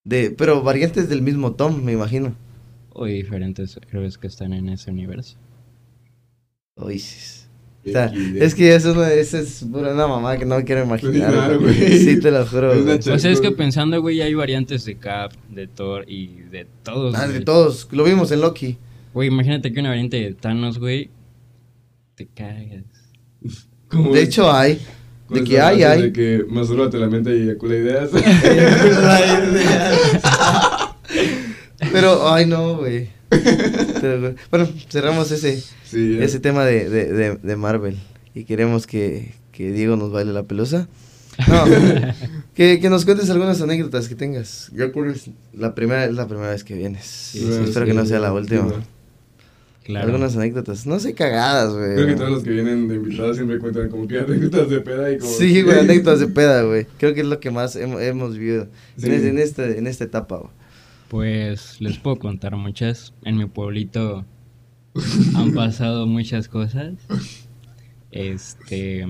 De, 0.03 0.29
pero 0.29 0.61
variantes 0.61 1.09
del 1.09 1.23
mismo 1.23 1.53
Tom, 1.53 1.81
me 1.83 1.93
imagino. 1.93 2.35
O 2.93 3.05
diferentes 3.05 3.79
héroes 3.89 4.19
que 4.19 4.27
están 4.27 4.53
en 4.53 4.69
ese 4.69 4.91
universo. 4.91 5.37
Uy, 6.77 6.99
sí. 6.99 7.31
O 7.87 7.91
sea, 7.91 8.11
es 8.37 8.55
que 8.55 8.73
eso, 8.73 8.95
no- 8.95 9.05
es 9.05 9.63
pura 9.71 9.93
una 9.93 10.07
mamá 10.07 10.37
que 10.37 10.45
no 10.45 10.59
quiero 10.63 10.83
imaginar. 10.83 11.31
Claro, 11.31 11.59
güey. 11.59 11.75
güey. 11.77 11.99
Sí, 11.99 12.19
te 12.19 12.31
lo 12.31 12.43
juro. 12.45 12.81
Güey. 12.83 12.97
O 12.97 13.19
sea, 13.19 13.31
es 13.31 13.39
que 13.39 13.51
pensando, 13.51 14.01
güey, 14.01 14.21
hay 14.21 14.33
variantes 14.33 14.85
de 14.85 14.95
Cap, 14.95 15.33
de 15.49 15.67
Thor 15.67 16.03
y 16.07 16.27
de 16.51 16.65
todos. 16.83 17.13
Ah, 17.15 17.27
de 17.27 17.41
todos. 17.41 17.87
Lo 17.91 18.03
vimos 18.03 18.31
en 18.31 18.41
Loki. 18.41 18.77
Güey, 19.13 19.27
imagínate 19.27 19.71
que 19.71 19.79
una 19.79 19.89
variante 19.89 20.17
de 20.17 20.33
Thanos, 20.33 20.79
güey, 20.79 21.09
te 22.15 22.25
cagas. 22.25 22.83
De 23.91 24.21
hecho, 24.21 24.51
hay. 24.51 24.79
De 25.29 25.43
que 25.43 25.61
hay, 25.61 25.83
hay. 25.83 26.01
De 26.01 26.11
que 26.13 26.43
masúrbate 26.49 26.97
la 26.97 27.07
mente 27.07 27.37
y 27.37 27.41
eyacula 27.43 27.75
ideas. 27.75 28.09
Pero, 31.91 32.33
ay, 32.33 32.47
no, 32.47 32.77
güey. 32.77 33.09
Pero, 34.01 34.35
Bueno, 34.51 34.67
cerramos 34.89 35.31
ese, 35.31 35.61
sí, 35.83 36.17
ese 36.19 36.39
tema 36.39 36.65
de, 36.65 36.89
de, 36.89 37.11
de, 37.11 37.35
de 37.35 37.55
Marvel. 37.55 37.97
Y 38.33 38.43
queremos 38.43 38.85
que, 38.87 39.33
que 39.51 39.71
Diego 39.71 39.95
nos 39.95 40.11
baile 40.11 40.33
la 40.33 40.43
pelusa. 40.43 40.87
No, 41.47 41.65
que, 42.53 42.79
que 42.79 42.89
nos 42.89 43.05
cuentes 43.05 43.29
algunas 43.29 43.61
anécdotas 43.61 44.07
que 44.07 44.15
tengas. 44.15 44.71
Yo 44.73 44.91
la 45.53 45.75
primera, 45.75 46.05
es 46.05 46.13
la 46.13 46.27
primera 46.27 46.49
vez 46.51 46.63
que 46.63 46.75
vienes. 46.75 47.35
Espero 47.35 47.85
que 47.85 47.93
no 47.93 48.05
sea 48.05 48.19
la 48.19 48.33
última. 48.33 48.71
Claro. 49.83 50.07
Algunas 50.07 50.35
anécdotas. 50.35 50.87
No 50.87 50.99
sé 50.99 51.13
cagadas, 51.13 51.71
güey. 51.73 51.93
Creo 51.93 52.07
que 52.07 52.15
todos 52.15 52.31
los 52.31 52.43
que 52.43 52.49
vienen 52.49 52.87
de 52.87 52.95
invitados 52.95 53.35
siempre 53.35 53.59
cuentan 53.59 53.89
como 53.89 54.07
que 54.07 54.17
anécdotas 54.19 54.67
de 54.69 54.81
peda 54.81 55.11
y 55.11 55.19
como... 55.19 55.31
Sí, 55.31 55.61
güey, 55.61 55.77
anécdotas 55.79 56.21
de 56.21 56.27
peda, 56.27 56.63
güey. 56.63 56.87
Creo 56.97 57.13
que 57.13 57.21
es 57.21 57.27
lo 57.27 57.39
que 57.39 57.51
más 57.51 57.75
hemos, 57.75 58.01
hemos 58.01 58.35
vivido 58.35 58.67
en, 58.97 59.11
este- 59.13 59.27
en, 59.29 59.37
este, 59.37 59.77
en 59.77 59.85
esta 59.87 60.03
etapa, 60.05 60.37
güey. 60.37 60.49
Pues 61.09 61.79
les 61.81 61.97
puedo 61.97 62.17
contar 62.17 62.55
muchas. 62.55 63.13
En 63.23 63.37
mi 63.37 63.45
pueblito 63.45 64.25
han 65.35 65.53
pasado 65.53 66.07
muchas 66.07 66.47
cosas. 66.47 66.93
Este. 68.11 69.05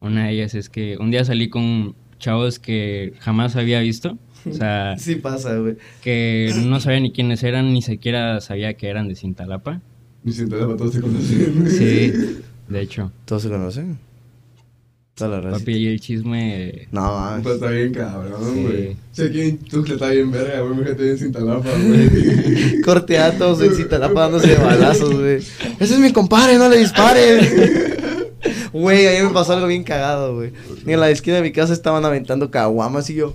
Una 0.00 0.26
de 0.26 0.32
ellas 0.32 0.54
es 0.54 0.68
que 0.68 0.98
un 0.98 1.10
día 1.10 1.24
salí 1.24 1.48
con 1.48 1.94
chavos 2.18 2.58
que 2.58 3.14
jamás 3.20 3.56
había 3.56 3.80
visto. 3.80 4.18
O 4.48 4.52
sea, 4.52 4.96
Sí 4.98 5.16
pasa, 5.16 5.56
güey. 5.56 5.76
que 6.02 6.52
no 6.66 6.80
sabía 6.80 7.00
ni 7.00 7.12
quiénes 7.12 7.42
eran, 7.42 7.72
ni 7.72 7.82
siquiera 7.82 8.40
sabía 8.40 8.74
que 8.74 8.88
eran 8.88 9.08
de 9.08 9.16
Cintalapa. 9.16 9.80
Ni 10.22 10.32
para 10.46 10.76
todos 10.76 10.94
se 10.94 11.00
conocen. 11.00 11.70
Sí, 11.70 12.12
de 12.68 12.80
hecho. 12.80 13.12
¿Todos 13.24 13.42
se 13.42 13.48
conocen? 13.48 13.98
Toda 15.16 15.30
la 15.30 15.40
raza. 15.40 15.58
Papi, 15.60 15.72
y 15.72 15.86
el 15.88 15.98
chisme. 16.00 16.88
No, 16.92 17.00
mames. 17.00 17.42
Pues 17.42 17.54
está 17.54 17.70
bien 17.70 17.92
cabrón, 17.94 18.54
Sí. 18.54 18.62
güey. 18.62 18.96
Si 19.12 19.22
aquí 19.22 19.40
en 19.40 19.58
Tuxtla 19.58 19.94
está 19.94 20.10
bien 20.10 20.30
verga, 20.30 20.60
güey. 20.60 20.78
Fíjate 20.84 21.02
bien 21.02 21.18
sin 21.18 21.32
talapa, 21.32 21.68
güey. 21.86 22.80
Corteatos 22.82 23.62
en 23.62 23.74
Citalapa 23.74 24.20
dándose 24.20 24.48
de 24.48 24.56
balazos, 24.56 25.14
güey. 25.14 25.36
Ese 25.36 25.94
es 25.94 25.98
mi 25.98 26.12
compadre, 26.12 26.58
no 26.58 26.68
le 26.68 26.78
dispares. 26.78 27.50
Güey, 28.72 29.06
a 29.08 29.18
mí 29.22 29.26
me 29.28 29.32
pasó 29.34 29.54
algo 29.54 29.66
bien 29.66 29.82
cagado, 29.82 30.34
güey. 30.36 30.52
En 30.86 31.00
la 31.00 31.08
esquina 31.10 31.36
de 31.36 31.42
mi 31.42 31.50
casa 31.50 31.72
estaban 31.72 32.04
aventando 32.04 32.50
caguamas 32.50 33.08
y 33.10 33.14
yo. 33.14 33.34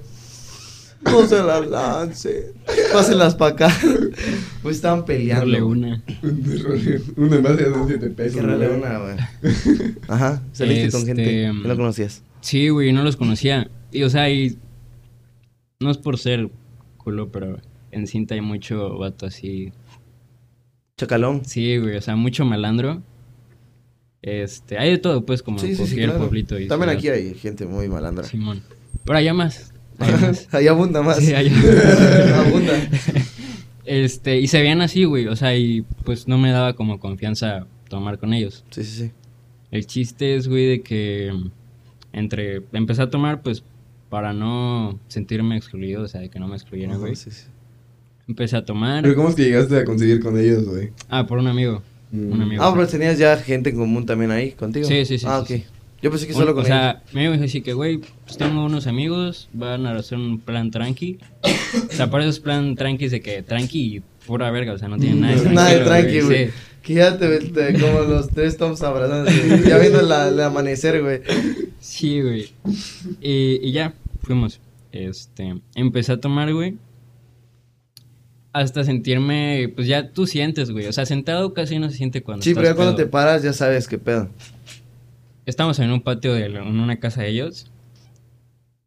No 1.03 1.25
se 1.25 1.41
las 1.43 1.67
lance. 1.67 2.53
Pásenlas 2.93 3.35
para 3.35 3.53
acá. 3.53 3.77
Pues 4.61 4.75
estaban 4.75 5.03
peleando. 5.05 5.45
Darle 5.45 5.61
una. 5.63 6.03
Un 7.17 7.33
envase 7.33 7.63
de 7.69 7.73
7 7.87 8.09
pesos. 8.11 8.43
Rale 8.43 8.69
una, 8.69 8.97
güey. 8.99 9.15
Ajá, 10.07 10.43
saliste 10.51 10.91
con 10.91 11.01
Este, 11.01 11.07
gente 11.15 11.23
que 11.25 11.67
no 11.67 11.75
conocías. 11.75 12.23
Sí, 12.41 12.69
güey, 12.69 12.93
no 12.93 13.03
los 13.03 13.15
conocía. 13.17 13.69
Y, 13.91 14.03
o 14.03 14.09
sea, 14.09 14.29
y. 14.29 14.57
No 15.79 15.89
es 15.89 15.97
por 15.97 16.17
ser 16.19 16.49
culo, 16.97 17.31
pero 17.31 17.59
en 17.91 18.05
cinta 18.07 18.35
hay 18.35 18.41
mucho 18.41 18.97
vato 18.99 19.25
así. 19.25 19.73
Chacalón. 20.97 21.43
Sí, 21.45 21.77
güey, 21.77 21.97
o 21.97 22.01
sea, 22.01 22.15
mucho 22.15 22.45
malandro. 22.45 23.01
Este, 24.21 24.77
hay 24.77 24.91
de 24.91 24.97
todo, 24.99 25.25
pues, 25.25 25.41
como 25.41 25.57
Sí, 25.57 25.67
en 25.67 25.71
sí, 25.71 25.75
sí, 25.77 25.81
cualquier 25.81 26.05
claro. 26.09 26.19
pueblito. 26.19 26.59
y 26.59 26.67
También 26.67 26.99
ciudad. 26.99 27.15
aquí 27.15 27.25
hay 27.27 27.33
gente 27.33 27.65
muy 27.65 27.87
malandra. 27.89 28.23
Simón. 28.23 28.61
Pero 29.03 29.17
allá 29.17 29.33
más. 29.33 29.73
Ahí 30.51 30.67
abunda 30.67 31.01
más. 31.01 31.17
Sí, 31.17 31.33
abunda. 32.35 32.73
Este, 33.85 34.39
y 34.39 34.47
se 34.47 34.61
veían 34.61 34.81
así, 34.81 35.03
güey, 35.03 35.27
o 35.27 35.35
sea, 35.35 35.55
y 35.55 35.81
pues 36.03 36.27
no 36.27 36.37
me 36.37 36.51
daba 36.51 36.73
como 36.73 36.99
confianza 36.99 37.65
tomar 37.89 38.19
con 38.19 38.33
ellos. 38.33 38.63
Sí, 38.71 38.83
sí, 38.83 38.97
sí. 39.03 39.11
El 39.71 39.85
chiste 39.85 40.35
es, 40.35 40.47
güey, 40.47 40.67
de 40.67 40.81
que 40.81 41.31
mm, 41.33 41.51
entre 42.13 42.61
empecé 42.73 43.01
a 43.01 43.09
tomar, 43.09 43.41
pues, 43.41 43.63
para 44.09 44.33
no 44.33 44.99
sentirme 45.07 45.57
excluido, 45.57 46.03
o 46.03 46.07
sea, 46.07 46.21
de 46.21 46.29
que 46.29 46.39
no 46.39 46.47
me 46.47 46.55
excluyeran, 46.55 46.99
güey. 46.99 47.15
Sí, 47.15 47.31
sí. 47.31 47.45
Empecé 48.27 48.57
a 48.57 48.65
tomar. 48.65 49.03
Pero 49.03 49.15
¿cómo 49.15 49.29
es 49.29 49.35
que 49.35 49.43
llegaste 49.43 49.77
a 49.77 49.85
conseguir 49.85 50.21
con 50.21 50.37
ellos, 50.37 50.65
güey? 50.65 50.91
Ah, 51.09 51.25
por 51.25 51.37
un 51.39 51.47
amigo. 51.47 51.81
Mm. 52.11 52.31
Un 52.31 52.41
amigo. 52.41 52.63
Ah, 52.63 52.71
pero 52.73 52.87
tenías 52.87 53.17
ya 53.17 53.35
gente 53.37 53.71
en 53.71 53.77
común 53.77 54.05
también 54.05 54.31
ahí 54.31 54.51
contigo. 54.51 54.87
Sí, 54.87 55.05
sí, 55.05 55.17
sí, 55.17 55.25
Ah, 55.27 55.43
sí, 55.47 55.55
ok. 55.55 55.61
Yo 56.01 56.09
pensé 56.09 56.25
que 56.27 56.33
solo 56.33 56.53
con 56.55 56.63
o 56.63 56.65
sea, 56.65 57.03
me 57.13 57.29
dijo 57.29 57.43
así 57.43 57.61
que, 57.61 57.73
güey, 57.73 57.99
pues 58.25 58.37
tengo 58.37 58.65
unos 58.65 58.87
amigos, 58.87 59.49
van 59.53 59.85
a 59.85 59.95
hacer 59.95 60.17
un 60.17 60.39
plan 60.39 60.71
tranqui. 60.71 61.19
O 61.43 61.93
sea, 61.93 62.09
para 62.09 62.23
esos 62.23 62.39
plan 62.39 62.75
tranqui 62.75 63.07
de 63.07 63.21
que 63.21 63.43
tranqui 63.43 63.97
y 63.97 64.03
pura 64.25 64.49
verga, 64.49 64.73
o 64.73 64.77
sea, 64.79 64.87
no 64.87 64.97
tienen 64.97 65.21
nada 65.21 65.33
de 65.35 65.39
ellos. 65.41 65.53
Nada 65.53 65.69
de 65.69 65.79
tranqui, 65.81 66.21
güey. 66.21 66.45
Sí. 66.47 66.51
Que 66.81 66.93
ya 66.95 67.15
te, 67.19 67.39
te- 67.39 67.73
como 67.79 67.99
los 68.01 68.29
tres 68.29 68.57
toms 68.57 68.81
abrazándose. 68.81 69.61
ya 69.69 69.77
viendo 69.77 70.01
la, 70.01 70.29
el 70.29 70.39
amanecer, 70.39 71.01
güey. 71.03 71.21
Sí, 71.79 72.19
güey. 72.21 72.49
Y, 73.21 73.59
y 73.67 73.71
ya, 73.71 73.93
fuimos. 74.23 74.59
Este, 74.91 75.61
empecé 75.75 76.13
a 76.13 76.19
tomar, 76.19 76.51
güey. 76.51 76.77
Hasta 78.53 78.83
sentirme, 78.83 79.71
pues 79.75 79.87
ya 79.87 80.09
tú 80.11 80.27
sientes, 80.27 80.71
güey. 80.71 80.87
O 80.87 80.91
sea, 80.93 81.05
sentado 81.05 81.53
casi 81.53 81.79
no 81.79 81.89
se 81.89 81.95
siente 81.97 82.21
cuando 82.21 82.43
Sí, 82.43 82.53
pero 82.53 82.65
ya 82.67 82.75
cuando 82.75 82.95
te 82.95 83.05
paras 83.05 83.43
ya 83.43 83.53
sabes 83.53 83.87
qué 83.87 83.97
pedo. 83.97 84.29
Estamos 85.45 85.79
en 85.79 85.91
un 85.91 86.01
patio 86.01 86.33
de 86.33 86.45
en 86.45 86.79
una 86.79 86.99
casa 86.99 87.21
de 87.21 87.29
ellos. 87.29 87.71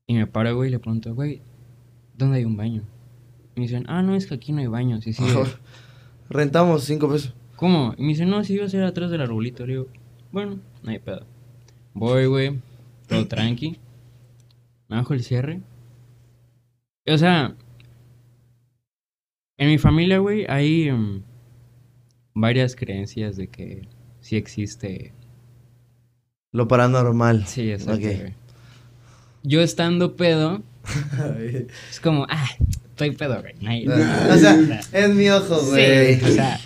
Y 0.06 0.14
me 0.14 0.26
paro, 0.26 0.54
güey, 0.54 0.68
y 0.68 0.72
le 0.72 0.78
pregunto, 0.78 1.14
güey, 1.14 1.42
¿dónde 2.16 2.38
hay 2.38 2.44
un 2.44 2.56
baño? 2.56 2.82
Y 3.56 3.60
me 3.60 3.66
dicen, 3.66 3.84
ah, 3.88 4.02
no, 4.02 4.14
es 4.14 4.26
que 4.26 4.34
aquí 4.34 4.52
no 4.52 4.60
hay 4.60 4.66
baños. 4.66 5.06
Y 5.06 5.12
sí, 5.12 5.24
Rentamos 6.28 6.84
cinco 6.84 7.10
pesos. 7.10 7.34
¿Cómo? 7.56 7.94
Y 7.96 8.02
me 8.02 8.08
dice, 8.08 8.26
no, 8.26 8.42
si 8.44 8.54
iba 8.54 8.64
a 8.64 8.68
ser 8.68 8.84
atrás 8.84 9.10
del 9.10 9.20
arbolito. 9.20 9.66
Le 9.66 9.72
digo, 9.72 9.88
bueno, 10.30 10.60
no 10.82 10.90
hay 10.90 10.98
pedo. 10.98 11.26
Voy, 11.92 12.26
güey, 12.26 12.60
todo 13.08 13.26
tranqui. 13.28 13.78
Me 14.88 14.96
bajo 14.96 15.14
el 15.14 15.22
cierre. 15.22 15.60
Y, 17.04 17.12
O 17.12 17.18
sea, 17.18 17.56
en 19.56 19.68
mi 19.68 19.78
familia, 19.78 20.18
güey, 20.18 20.46
hay 20.48 20.90
mm, 20.90 21.22
varias 22.34 22.76
creencias 22.76 23.36
de 23.36 23.48
que 23.48 23.88
sí 24.20 24.36
existe. 24.36 25.12
Lo 26.54 26.66
paranormal. 26.68 27.46
Sí, 27.46 27.70
exacto, 27.70 27.94
Ok. 27.94 28.00
güey. 28.00 28.32
Yo 29.42 29.60
estando 29.60 30.16
pedo, 30.16 30.62
es 31.90 32.00
como, 32.00 32.26
ah, 32.30 32.48
estoy 32.90 33.10
pedo, 33.10 33.40
güey. 33.42 33.54
no 33.60 33.70
hay- 33.70 33.86
o 34.30 34.36
sea, 34.38 34.80
es 34.92 35.14
mi 35.14 35.28
ojo, 35.28 35.60
güey. 35.66 36.14
Sí, 36.16 36.24
o 36.24 36.28
sea, 36.28 36.60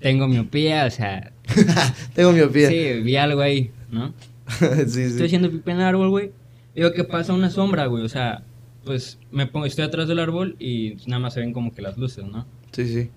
tengo 0.00 0.28
miopía, 0.28 0.84
o 0.84 0.90
sea, 0.90 1.32
Tengo 2.14 2.32
miopía. 2.32 2.68
sí, 2.68 3.00
vi 3.02 3.16
algo 3.16 3.40
ahí, 3.40 3.70
¿no? 3.90 4.12
sí, 4.58 4.64
Estoy 5.02 5.10
sí. 5.10 5.24
haciendo 5.24 5.50
pipi 5.50 5.70
en 5.70 5.78
el 5.78 5.84
árbol, 5.84 6.10
güey. 6.10 6.32
Digo 6.74 6.92
que 6.92 7.04
pasa 7.04 7.32
una 7.32 7.50
sombra, 7.50 7.86
güey. 7.86 8.04
O 8.04 8.08
sea, 8.08 8.42
pues 8.84 9.18
me 9.30 9.46
pongo, 9.46 9.64
estoy 9.66 9.84
atrás 9.84 10.08
del 10.08 10.18
árbol 10.18 10.56
y 10.58 10.96
nada 11.06 11.20
más 11.20 11.34
se 11.34 11.40
ven 11.40 11.52
como 11.52 11.72
que 11.72 11.82
las 11.82 11.96
luces, 11.96 12.24
¿no? 12.24 12.46
Sí, 12.72 12.86
sí. 12.86 13.10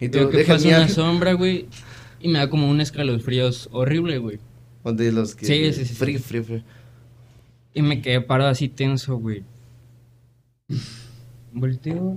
Y 0.00 0.08
tú 0.08 0.18
Digo 0.18 0.30
que 0.30 0.44
pasa 0.44 0.66
una 0.68 0.88
sombra, 0.88 1.34
güey. 1.34 1.66
Y 2.20 2.28
me 2.28 2.38
da 2.38 2.48
como 2.50 2.68
un 2.68 2.80
escalofríos 2.80 3.68
horrible, 3.72 4.18
güey. 4.18 4.38
O 4.82 4.92
de 4.92 5.12
los 5.12 5.34
que. 5.34 5.46
Sí, 5.46 5.72
sí, 5.72 5.84
sí, 5.84 5.94
Frío, 5.94 6.18
sí. 6.18 6.24
frío, 6.24 6.44
frío. 6.44 6.62
Y 7.74 7.82
me 7.82 8.00
quedé 8.02 8.20
parado 8.20 8.50
así 8.50 8.68
tenso, 8.68 9.16
güey. 9.16 9.44
Volteo, 11.52 12.16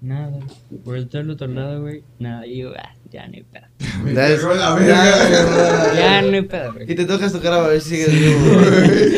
nada. 0.00 0.38
Volteo 0.84 1.20
al 1.20 1.30
otro 1.30 1.46
lado, 1.48 1.82
güey. 1.82 2.02
Nada. 2.18 2.46
Y 2.46 2.58
yo, 2.58 2.72
ah, 2.76 2.94
ya 3.10 3.26
no 3.26 3.34
hay 3.34 3.42
pedo. 3.42 3.66
La 4.12 4.28
verga. 4.28 5.94
Ya 5.94 6.22
no 6.22 6.28
hay 6.32 6.42
pedo, 6.42 6.72
güey. 6.74 6.90
Y 6.90 6.94
te 6.94 7.04
tocas 7.04 7.32
tu 7.32 7.40
cara 7.40 7.64
a 7.64 7.68
ver 7.68 7.80
si 7.80 7.90
sigues 7.90 8.12
vivo, 8.12 8.54
güey. 8.54 9.12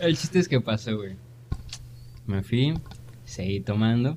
El 0.00 0.16
chiste 0.16 0.38
es 0.38 0.48
que 0.48 0.60
pasó, 0.60 0.96
güey. 0.96 1.16
Me 2.26 2.42
fui, 2.42 2.74
seguí 3.24 3.60
tomando, 3.60 4.16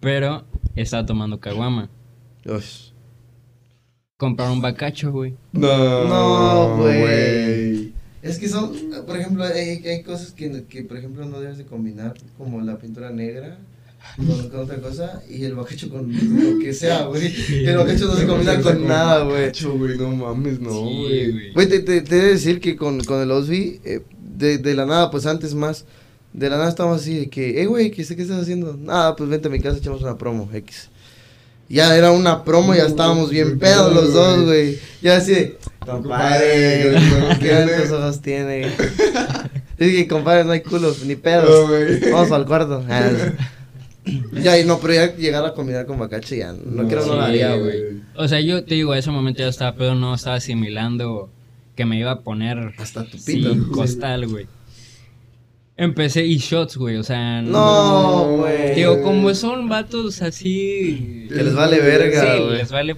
pero 0.00 0.44
estaba 0.74 1.06
tomando 1.06 1.40
caguama. 1.40 1.88
Ush. 2.44 2.92
Compraron 4.18 4.62
bacacho, 4.62 5.12
güey. 5.12 5.34
No, 5.52 6.04
No, 6.08 6.76
güey. 6.78 7.92
Es 8.22 8.38
que 8.38 8.48
son, 8.48 8.72
por 9.06 9.16
ejemplo, 9.16 9.44
hay, 9.44 9.86
hay 9.86 10.02
cosas 10.02 10.32
que, 10.32 10.64
que, 10.64 10.82
por 10.84 10.96
ejemplo, 10.96 11.26
no 11.26 11.38
debes 11.38 11.58
de 11.58 11.66
combinar, 11.66 12.14
como 12.38 12.60
la 12.62 12.78
pintura 12.78 13.10
negra 13.10 13.58
con, 14.16 14.48
con 14.48 14.60
otra 14.60 14.80
cosa 14.80 15.22
y 15.28 15.44
el 15.44 15.54
bacacho 15.54 15.90
con 15.90 16.10
lo 16.10 16.58
que 16.58 16.72
sea, 16.72 17.04
güey. 17.04 17.32
El 17.66 17.76
bacacho 17.76 18.06
no 18.06 18.16
se 18.16 18.26
combina 18.26 18.60
con 18.62 18.88
nada, 18.88 19.24
güey. 19.24 19.52
Güey, 19.78 19.98
no 19.98 20.10
mames, 20.16 20.60
no, 20.60 20.70
Sí, 20.70 21.30
güey. 21.30 21.52
Güey, 21.52 21.68
te, 21.68 21.80
te, 21.80 22.00
te 22.00 22.16
he 22.16 22.22
de 22.22 22.28
decir 22.30 22.58
que 22.60 22.74
con, 22.74 23.04
con 23.04 23.20
el 23.20 23.30
Osby, 23.30 23.80
eh, 23.84 24.00
de, 24.18 24.58
de 24.58 24.74
la 24.74 24.86
nada, 24.86 25.10
pues 25.10 25.26
antes 25.26 25.54
más, 25.54 25.84
de 26.32 26.48
la 26.48 26.56
nada 26.56 26.70
estábamos 26.70 27.02
así 27.02 27.18
de 27.18 27.28
que, 27.28 27.60
eh, 27.60 27.66
güey, 27.66 27.90
¿qué, 27.90 28.02
¿qué 28.02 28.22
estás 28.22 28.40
haciendo? 28.40 28.76
Nada, 28.76 29.14
pues 29.14 29.28
vente 29.28 29.48
a 29.48 29.50
mi 29.50 29.60
casa, 29.60 29.76
echamos 29.76 30.00
una 30.02 30.16
promo, 30.16 30.48
X. 30.52 30.88
Ya 31.68 31.96
era 31.96 32.12
una 32.12 32.44
promo, 32.44 32.74
ya 32.74 32.84
estábamos 32.86 33.30
bien 33.30 33.58
pedos 33.58 33.92
los 33.92 34.12
dos, 34.12 34.44
güey. 34.44 34.78
Ya 35.02 35.16
así 35.16 35.32
de, 35.34 35.58
compadre, 35.84 36.94
¿qué 37.40 37.48
tantos 37.48 37.90
ojos 37.92 38.20
tiene? 38.22 38.66
Es 39.78 39.90
que, 39.92 40.08
compadre, 40.08 40.44
no 40.44 40.52
hay 40.52 40.62
culos, 40.62 41.04
ni 41.04 41.16
pedos. 41.16 41.50
No, 41.50 41.68
güey. 41.68 42.10
Vamos 42.10 42.32
al 42.32 42.46
cuarto. 42.46 42.82
Ah, 42.90 43.10
ya, 44.40 44.56
y 44.56 44.64
no, 44.64 44.78
pero 44.78 44.94
ya 44.94 45.16
llegar 45.16 45.44
a 45.44 45.52
combinar 45.52 45.84
con 45.84 45.98
bacache 45.98 46.38
ya, 46.38 46.52
no, 46.52 46.86
quiero, 46.86 47.04
no 47.06 47.14
lo 47.16 47.22
Sí, 47.22 47.26
haría, 47.28 47.56
güey. 47.56 47.74
O 48.14 48.28
sea, 48.28 48.40
yo 48.40 48.62
te 48.64 48.76
digo, 48.76 48.92
a 48.92 48.98
ese 48.98 49.10
momento 49.10 49.40
ya 49.40 49.48
estaba 49.48 49.74
pedo, 49.74 49.96
no 49.96 50.14
estaba 50.14 50.36
asimilando 50.36 51.28
que 51.74 51.84
me 51.86 51.98
iba 51.98 52.12
a 52.12 52.20
poner 52.20 52.72
Hasta 52.78 53.04
tu 53.04 53.18
sí, 53.18 53.38
pito. 53.42 53.68
costal, 53.72 54.28
güey. 54.28 54.46
Empecé 55.78 56.24
y 56.24 56.38
shots, 56.38 56.76
güey, 56.78 56.96
o 56.96 57.02
sea, 57.02 57.42
No, 57.42 58.36
güey. 58.38 58.74
Digo, 58.74 59.02
como 59.02 59.34
son 59.34 59.68
vatos 59.68 60.22
así... 60.22 61.26
Que 61.28 61.42
les 61.42 61.54
vale 61.54 61.80
verga, 61.80 62.20
Sí, 62.36 62.42
güey. 62.42 62.56
les 62.58 62.70
vale 62.72 62.96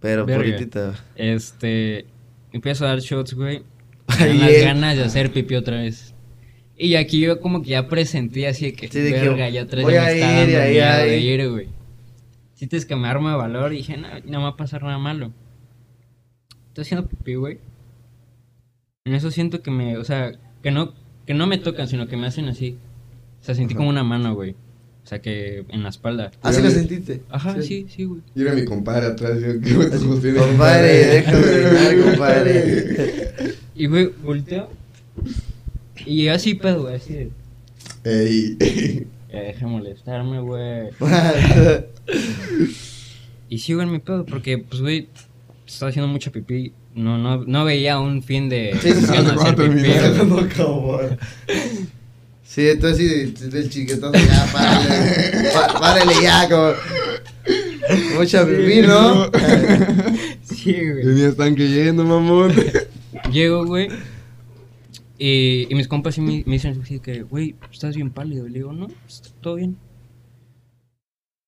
Pero, 0.00 0.24
Verga. 0.24 0.42
puritita. 0.42 0.94
Este, 1.16 2.06
empiezo 2.52 2.84
a 2.86 2.88
dar 2.88 3.00
shots, 3.00 3.34
güey. 3.34 3.62
Me 4.18 4.26
dan 4.28 4.40
las 4.40 4.62
ganas 4.62 4.96
de 4.96 5.04
hacer 5.04 5.30
pipí 5.32 5.54
otra 5.56 5.76
vez. 5.82 6.14
Y 6.76 6.94
aquí 6.96 7.20
yo 7.20 7.40
como 7.40 7.62
que 7.62 7.70
ya 7.70 7.86
presentí 7.88 8.46
así 8.46 8.66
de 8.66 8.72
que, 8.72 8.88
Sí, 8.88 9.00
de 9.00 9.12
que 9.12 9.20
verga, 9.20 9.48
ya 9.50 9.64
voy 9.64 9.92
ya 9.92 10.02
me 10.02 10.12
está 10.12 10.16
ir, 10.16 10.22
dando 10.22 10.52
y 10.52 10.56
ahí, 10.56 10.72
miedo 10.72 10.86
ahí. 10.92 11.10
de 11.10 11.18
ir, 11.20 11.50
güey. 11.50 11.68
Sientes 12.54 12.86
que 12.86 12.96
me 12.96 13.08
arma 13.08 13.32
de 13.32 13.36
valor 13.36 13.72
y 13.74 13.78
dije, 13.78 13.96
no, 13.98 14.08
no 14.24 14.42
va 14.42 14.48
a 14.48 14.56
pasar 14.56 14.82
nada 14.82 14.98
malo. 14.98 15.32
Estoy 16.68 16.82
haciendo 16.82 17.06
pipí, 17.08 17.34
güey. 17.34 17.58
En 19.04 19.14
eso 19.14 19.30
siento 19.30 19.60
que 19.62 19.70
me, 19.70 19.98
o 19.98 20.04
sea, 20.04 20.32
que 20.62 20.70
no, 20.70 20.94
que 21.26 21.34
no 21.34 21.46
me 21.46 21.58
tocan, 21.58 21.88
sino 21.88 22.06
que 22.06 22.16
me 22.16 22.26
hacen 22.26 22.48
así. 22.48 22.76
O 23.40 23.44
sea, 23.44 23.54
sentí 23.54 23.74
como 23.74 23.88
una 23.88 24.04
mano, 24.04 24.34
güey. 24.34 24.52
O 25.04 25.06
sea, 25.06 25.20
que 25.20 25.64
en 25.68 25.82
la 25.82 25.90
espalda. 25.90 26.30
Así 26.42 26.62
lo 26.62 26.70
sentiste. 26.70 27.20
Ajá, 27.28 27.60
sí, 27.60 27.86
sí, 27.94 28.04
güey. 28.04 28.22
Y 28.34 28.42
era 28.42 28.54
mi 28.54 28.64
compadre 28.64 29.06
atrás. 29.08 29.38
Yo, 29.40 29.60
¿qué 29.60 29.74
me? 29.74 30.34
Compadre, 30.34 31.06
déjame 31.06 31.38
orinar, 31.38 32.04
compadre. 32.10 33.54
Y, 33.74 33.86
güey, 33.86 34.10
volteo. 34.22 34.70
Y 36.06 36.28
así 36.28 36.54
pedo, 36.54 36.82
güey, 36.82 36.94
así 36.94 37.12
de... 37.12 37.30
Ey. 38.04 39.06
Ya 39.30 39.40
deja 39.40 39.60
de 39.60 39.66
molestarme, 39.66 40.40
güey. 40.40 40.88
Y 43.50 43.58
sigo 43.58 43.82
en 43.82 43.92
mi 43.92 43.98
pedo 43.98 44.24
porque, 44.24 44.58
pues, 44.58 44.80
güey, 44.80 45.08
estaba 45.66 45.90
haciendo 45.90 46.08
mucha 46.08 46.32
pipí 46.32 46.72
no, 46.94 47.18
no, 47.18 47.44
no 47.44 47.64
veía 47.64 47.98
un 48.00 48.22
fin 48.22 48.48
de... 48.48 48.76
Sí, 48.80 48.92
sí, 48.92 49.00
sí. 49.02 49.06
güey. 49.56 51.08
Sí, 52.46 52.68
entonces 52.68 53.32
sí, 53.36 53.46
del 53.48 53.68
chiquetazo, 53.68 54.12
ya, 54.12 54.46
párale, 54.52 55.50
pá- 55.52 55.80
párale 55.80 56.12
ya, 56.22 56.48
como... 56.48 56.72
Mucha 58.16 58.46
pipí, 58.46 58.82
¿no? 58.82 59.28
Sí, 60.44 60.72
güey. 60.72 61.02
Tenía 61.04 61.28
estanque 61.30 61.66
lleno, 61.68 62.04
mamón. 62.04 62.52
Llego, 63.32 63.66
güey. 63.66 63.88
Y, 65.18 65.66
y 65.68 65.74
mis 65.74 65.88
compas 65.88 66.14
sí 66.14 66.20
me, 66.20 66.44
me 66.46 66.52
dicen 66.54 66.80
así 66.80 67.00
que, 67.00 67.22
güey, 67.22 67.56
estás 67.72 67.96
bien 67.96 68.10
pálido. 68.10 68.46
Le 68.46 68.54
digo, 68.60 68.72
no, 68.72 68.86
está 69.08 69.30
todo 69.40 69.56
bien. 69.56 69.76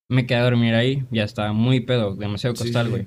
Me 0.09 0.27
quedé 0.27 0.39
a 0.39 0.45
dormir 0.45 0.75
ahí. 0.75 1.05
Ya 1.13 1.23
estaba 1.25 1.53
muy 1.53 1.81
pedo, 1.81 2.17
demasiado 2.17 2.57
Sí, 2.57 2.65
costal, 2.65 2.87
sí. 2.87 2.91
güey. 2.91 3.07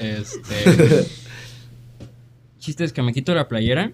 Este. 0.00 1.06
Chiste 2.58 2.84
es 2.84 2.92
que 2.92 3.02
me 3.02 3.12
quito 3.12 3.34
la 3.34 3.48
playera. 3.48 3.92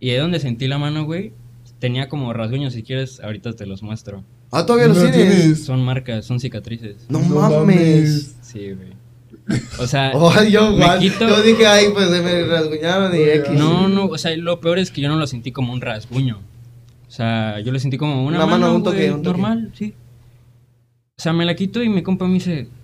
Y 0.00 0.10
ahí 0.10 0.16
donde 0.18 0.40
sentí 0.40 0.66
la 0.68 0.78
mano, 0.78 1.04
güey, 1.04 1.32
tenía 1.78 2.08
como 2.08 2.32
rasguños. 2.32 2.72
Si 2.74 2.82
quieres, 2.82 3.20
ahorita 3.20 3.52
te 3.54 3.66
los 3.66 3.82
muestro. 3.82 4.24
Ah, 4.50 4.64
todavía 4.66 4.88
los 4.88 4.98
No 4.98 5.10
tienes. 5.10 5.36
tienes. 5.40 5.64
Son 5.64 5.82
marcas, 5.84 6.24
son 6.26 6.40
cicatrices. 6.40 6.96
No, 7.08 7.20
No 7.20 7.34
mames. 7.40 7.56
mames. 7.58 8.36
Sí, 8.42 8.72
güey. 8.72 8.92
O 9.78 9.86
sea, 9.86 10.12
Oh, 10.14 10.32
yo, 10.44 10.72
me 10.72 10.84
quito- 10.98 11.26
yo 11.28 11.42
dije, 11.42 11.66
ay, 11.66 11.86
pues 11.92 12.08
se 12.10 12.20
me 12.22 12.44
rasguñaron 12.44 13.14
y 13.14 13.20
X. 13.22 13.50
No, 13.52 13.88
no, 13.88 14.06
o 14.06 14.18
sea, 14.18 14.36
lo 14.36 14.60
peor 14.60 14.78
es 14.78 14.90
que 14.90 15.00
yo 15.00 15.08
no 15.08 15.16
lo 15.16 15.26
sentí 15.26 15.52
como 15.52 15.72
un 15.72 15.80
rasguño. 15.80 16.38
O 17.08 17.10
sea, 17.10 17.60
yo 17.60 17.72
lo 17.72 17.78
sentí 17.78 17.96
como 17.96 18.24
una, 18.24 18.38
Una 18.38 18.46
mano, 18.46 18.66
mano, 18.66 18.76
un 18.76 18.82
toque, 18.82 19.10
un 19.10 19.22
toque. 19.22 19.24
normal, 19.38 19.70
sí. 19.74 19.94
O 21.16 21.22
sea, 21.22 21.32
me 21.32 21.44
la 21.44 21.54
quito 21.54 21.82
y 21.82 21.88
mi 21.88 22.02
compa 22.02 22.26
me 22.26 22.34
dice, 22.34 22.66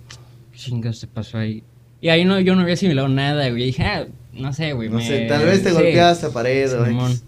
chingas 0.63 0.99
te 0.99 1.07
pasó 1.07 1.37
ahí? 1.37 1.63
Y 1.99 2.09
ahí 2.09 2.25
no, 2.25 2.39
yo 2.39 2.55
no 2.55 2.61
había 2.61 2.73
asimilado 2.73 3.07
nada, 3.09 3.49
güey. 3.49 3.65
Dije, 3.65 3.83
ah, 3.83 4.07
no 4.33 4.53
sé, 4.53 4.73
güey. 4.73 4.89
No 4.89 4.97
me- 4.97 5.05
sé, 5.07 5.25
tal 5.27 5.45
vez 5.45 5.61
te 5.63 5.69
sí, 5.69 5.75
golpeaste 5.75 6.25
a 6.27 6.29
pared. 6.31 6.71
X. 6.71 7.23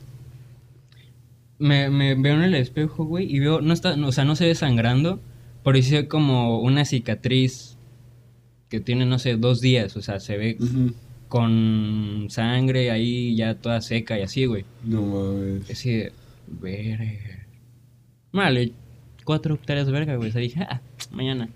Me, 1.59 1.89
me 1.89 2.15
veo 2.15 2.35
en 2.35 2.43
el 2.43 2.55
espejo, 2.55 3.05
güey, 3.05 3.33
y 3.33 3.39
veo, 3.39 3.61
no 3.61 3.73
está, 3.73 3.95
no, 3.95 4.07
o 4.07 4.11
sea, 4.11 4.25
no 4.25 4.35
se 4.35 4.45
ve 4.47 4.55
sangrando, 4.55 5.19
pero 5.63 5.81
se 5.81 6.01
ve 6.01 6.07
como 6.07 6.59
una 6.59 6.83
cicatriz 6.83 7.77
que 8.69 8.79
tiene, 8.79 9.05
no 9.05 9.19
sé, 9.19 9.35
dos 9.37 9.61
días, 9.61 9.95
o 9.95 10.01
sea, 10.01 10.19
se 10.19 10.35
ve 10.37 10.57
con 11.29 12.27
sangre 12.29 12.91
ahí 12.91 13.35
ya 13.35 13.55
toda 13.55 13.81
seca 13.81 14.19
y 14.19 14.23
así, 14.23 14.45
güey. 14.45 14.65
No 14.83 15.01
mames. 15.03 15.69
Así 15.69 15.91
de, 15.91 16.11
verga. 16.47 17.45
Vale, 18.31 18.71
cuatro 19.23 19.53
hectáreas 19.55 19.85
de 19.85 19.91
verga, 19.91 20.15
güey. 20.15 20.29
O 20.29 20.31
sea, 20.33 20.41
dije, 20.41 20.61
ah, 20.67 20.81
mañana. 21.11 21.49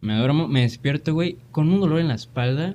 Me 0.00 0.16
duermo, 0.16 0.48
me 0.48 0.62
despierto, 0.62 1.12
güey, 1.12 1.36
con 1.50 1.70
un 1.70 1.80
dolor 1.80 2.00
en 2.00 2.08
la 2.08 2.14
espalda. 2.14 2.74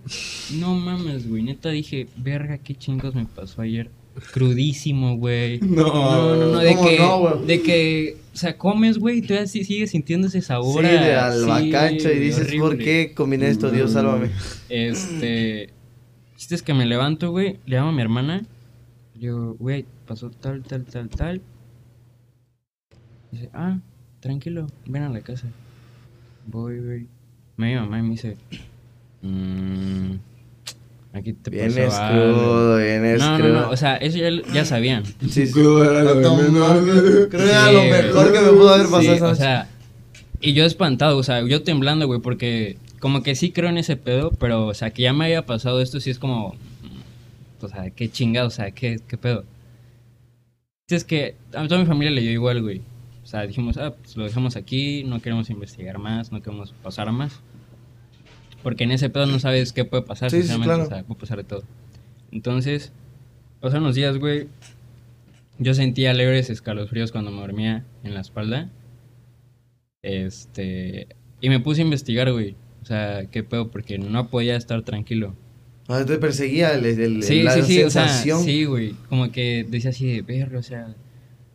No 0.54 0.76
mames, 0.76 1.28
güey. 1.28 1.42
Neta 1.42 1.70
dije, 1.70 2.08
verga, 2.18 2.60
qué 2.60 2.76
chingos 2.76 3.16
me 3.16 3.26
pasó 3.26 3.62
ayer. 3.64 3.90
Crudísimo, 4.32 5.18
güey. 5.18 5.60
No. 5.62 5.86
No, 5.86 6.36
no, 6.36 6.46
no, 6.52 6.60
de 6.60 6.76
¿Cómo 6.76 6.88
que, 6.88 7.00
no, 7.00 7.36
de 7.46 7.62
que, 7.62 8.18
o 8.34 8.38
sea, 8.38 8.58
comes, 8.58 9.00
güey, 9.00 9.18
y 9.18 9.22
todavía 9.24 9.48
sigues 9.48 9.90
sintiendo 9.92 10.28
ese 10.28 10.42
sabor. 10.42 10.86
Sí, 10.86 10.92
de 10.92 11.16
albacacho 11.16 12.12
y 12.12 12.20
dices, 12.20 12.54
¿por 12.60 12.78
qué 12.78 13.14
combiné 13.16 13.50
esto? 13.50 13.72
Dios, 13.72 13.94
sálvame. 13.94 14.30
Este. 14.70 15.74
Chiste 16.38 16.56
es 16.56 16.62
que 16.62 16.74
me 16.74 16.86
levanto, 16.86 17.32
güey. 17.32 17.60
Le 17.66 17.78
llamo 17.78 17.90
a 17.90 17.94
mi 17.94 18.02
hermana. 18.02 18.46
Le 19.16 19.20
digo, 19.20 19.56
güey, 19.58 19.86
pasó 20.06 20.30
tal, 20.30 20.62
tal, 20.64 20.86
tal, 20.86 21.10
tal. 21.10 21.42
Dice, 23.32 23.50
ah, 23.54 23.80
tranquilo, 24.20 24.68
ven 24.86 25.04
a 25.04 25.10
la 25.10 25.22
casa. 25.22 25.48
Voy, 26.46 26.80
güey. 26.80 27.15
Me 27.58 27.74
mi 27.74 27.76
mamá 27.80 28.00
y 28.00 28.02
me 28.02 28.10
dice, 28.12 28.38
mmm, 29.22 30.12
aquí 31.14 31.34
te 31.34 31.50
Vienes 31.50 31.76
pasó 31.76 32.04
algo". 32.04 32.34
crudo, 32.34 32.78
vienes 32.78 33.20
No, 33.20 33.32
no, 33.32 33.44
crudo. 33.44 33.62
no, 33.62 33.70
o 33.70 33.78
sea, 33.78 33.96
eso 33.98 34.18
ya, 34.18 34.30
ya 34.54 34.66
sabían. 34.66 35.06
Sí, 35.30 35.48
sí. 35.48 35.52
Crudo 35.52 35.84
era 35.90 36.04
lo 36.04 36.16
mames, 36.16 37.02
Creo 37.02 37.30
que 37.30 37.38
era 37.38 37.72
lo 37.72 37.84
mejor 37.84 38.34
que 38.34 38.40
me 38.42 38.50
pudo 38.50 38.70
haber 38.74 38.86
pasado 38.88 39.02
Sí, 39.02 39.08
esa 39.10 39.28
o 39.30 39.36
sea, 39.36 39.70
y 40.42 40.54
yo 40.54 40.66
espantado, 40.66 41.18
o 41.18 41.24
sea, 41.24 41.46
yo 41.48 41.64
temblando, 41.64 42.08
güey, 42.08 42.20
porque 42.20 42.78
como 43.00 43.24
que 43.24 43.36
sí 43.36 43.52
creo 43.52 43.70
en 43.70 43.78
ese 43.78 43.96
pedo, 43.98 44.32
pero, 44.32 44.68
o 44.68 44.74
sea, 44.74 44.92
que 44.92 45.04
ya 45.04 45.14
me 45.14 45.26
haya 45.26 45.46
pasado 45.46 45.82
esto, 45.82 46.00
sí 46.00 46.10
es 46.10 46.20
como, 46.20 46.50
mm, 46.50 47.66
o 47.66 47.68
sea, 47.70 47.90
qué 47.92 48.10
chingado, 48.12 48.48
o 48.48 48.52
sea, 48.52 48.72
qué, 48.72 49.00
qué 49.08 49.18
pedo. 49.18 49.46
Es 50.90 51.04
que 51.04 51.36
a 51.54 51.68
toda 51.68 51.80
mi 51.80 51.86
familia 51.88 52.12
le 52.12 52.22
dio 52.22 52.32
igual, 52.32 52.62
güey. 52.62 52.82
O 53.24 53.28
sea, 53.28 53.48
dijimos, 53.48 53.78
ah, 53.78 53.96
pues 54.00 54.16
lo 54.18 54.24
dejamos 54.26 54.56
aquí, 54.56 55.04
no 55.04 55.20
queremos 55.20 55.50
investigar 55.50 55.98
más, 55.98 56.32
no 56.32 56.44
queremos 56.44 56.74
pasar 56.84 57.12
más. 57.12 57.40
Porque 58.66 58.84
en 58.86 58.92
ese 58.92 59.12
pedo 59.12 59.28
no 59.28 59.38
sabes 59.38 59.74
qué 59.74 59.86
puede 59.86 60.02
pasar, 60.02 60.32
Sí, 60.32 60.38
sí, 60.38 60.48
sinceramente, 60.48 60.68
claro. 60.74 60.84
o 60.86 60.88
sea, 60.90 61.04
puede 61.04 61.20
pasar 61.20 61.38
de 61.38 61.44
todo. 61.44 61.64
Entonces, 62.32 62.92
pasaron 63.62 63.84
los 63.84 63.94
días, 63.94 64.18
güey. 64.18 64.48
Yo 65.60 65.76
sentía 65.76 66.14
leves 66.16 66.50
escalofríos 66.50 67.12
cuando 67.12 67.30
me 67.30 67.42
dormía 67.42 67.86
en 68.04 68.16
la 68.16 68.22
espalda. 68.22 68.72
Este. 70.02 71.08
Y 71.42 71.50
me 71.50 71.60
puse 71.60 71.82
a 71.82 71.86
investigar, 71.86 72.32
güey. 72.32 72.56
O 72.82 72.86
sea, 72.86 73.26
qué 73.32 73.44
pedo, 73.44 73.70
porque 73.70 73.98
no 74.00 74.30
podía 74.30 74.56
estar 74.56 74.82
tranquilo. 74.82 75.36
Ah, 75.88 76.04
te 76.06 76.18
perseguía 76.18 76.74
el, 76.74 76.86
el- 76.86 77.22
Sí, 77.24 77.44
la 77.44 77.52
sí, 77.52 77.62
sí, 77.62 77.84
o 77.84 77.90
sea, 77.92 78.08
sensación. 78.08 78.44
sí, 78.44 78.66
güey. 78.66 78.96
Como 79.10 79.32
que 79.32 79.64
decía 79.70 79.92
así 79.92 80.08
de 80.12 80.22
verlo, 80.24 80.58
o 80.60 80.64
sea, 80.64 80.88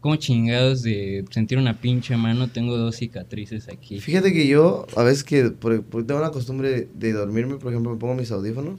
como 0.00 0.16
chingados 0.16 0.82
de 0.82 1.24
sentir 1.30 1.58
una 1.58 1.80
pinche 1.80 2.16
mano, 2.16 2.48
tengo 2.48 2.76
dos 2.76 2.96
cicatrices 2.96 3.68
aquí. 3.68 4.00
Fíjate 4.00 4.32
que 4.32 4.46
yo, 4.46 4.86
a 4.96 5.02
veces 5.02 5.24
que 5.24 5.50
por, 5.50 5.82
por- 5.82 6.06
tengo 6.06 6.20
la 6.20 6.30
costumbre 6.30 6.88
de, 6.94 7.12
dormirme, 7.12 7.56
por 7.56 7.70
ejemplo, 7.72 7.92
me 7.92 7.98
pongo 7.98 8.14
mis 8.14 8.30
audífonos 8.30 8.78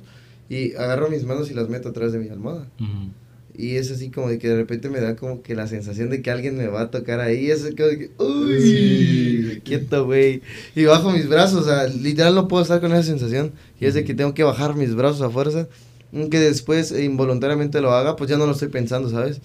y 0.50 0.74
agarro 0.76 1.10
mis 1.10 1.24
manos 1.24 1.52
y 1.52 1.54
las 1.54 1.70
meto 1.70 1.90
atrás 1.90 2.12
de 2.12 2.20
mi 2.20 2.30
almohada. 2.30 2.68
Ujú. 2.80 3.12
Y 3.54 3.76
es 3.76 3.92
así 3.92 4.10
como 4.10 4.30
de 4.30 4.40
que 4.40 4.48
de 4.48 4.56
repente 4.56 4.90
me 4.90 5.00
da 5.02 5.16
como 5.18 5.42
que 5.44 5.56
la 5.56 5.68
sensación 5.68 6.10
de 6.10 6.22
que 6.22 6.32
alguien 6.32 6.58
me 6.58 6.68
va 6.68 6.82
a 6.84 6.90
tocar 6.92 7.20
ahí. 7.20 7.52
Es 7.52 7.62
como 7.76 7.88
de 7.90 7.98
que, 8.00 8.12
uy, 8.18 8.62
Sí. 8.62 9.62
quieto, 9.64 10.06
güey. 10.06 10.42
Y 10.76 10.86
bajo 10.86 11.12
mis 11.12 11.28
brazos, 11.28 11.64
o 11.64 11.66
sea, 11.66 11.86
literal 11.88 12.34
no 12.34 12.48
puedo 12.48 12.64
estar 12.64 12.80
con 12.80 12.92
esa 12.94 13.04
sensación. 13.04 13.52
Y 13.80 13.86
es 13.86 13.94
de 13.94 14.04
que 14.06 14.14
tengo 14.14 14.34
que 14.34 14.44
bajar 14.44 14.76
mis 14.76 14.96
brazos 14.96 15.22
a 15.22 15.30
fuerza. 15.30 15.68
Aunque 16.14 16.40
después 16.40 16.92
involuntariamente 16.98 17.82
lo 17.82 17.92
haga, 17.92 18.16
pues 18.16 18.30
ya 18.30 18.38
no 18.38 18.46
lo 18.46 18.54
estoy 18.54 18.70
pensando, 18.70 19.10
¿sabes? 19.10 19.42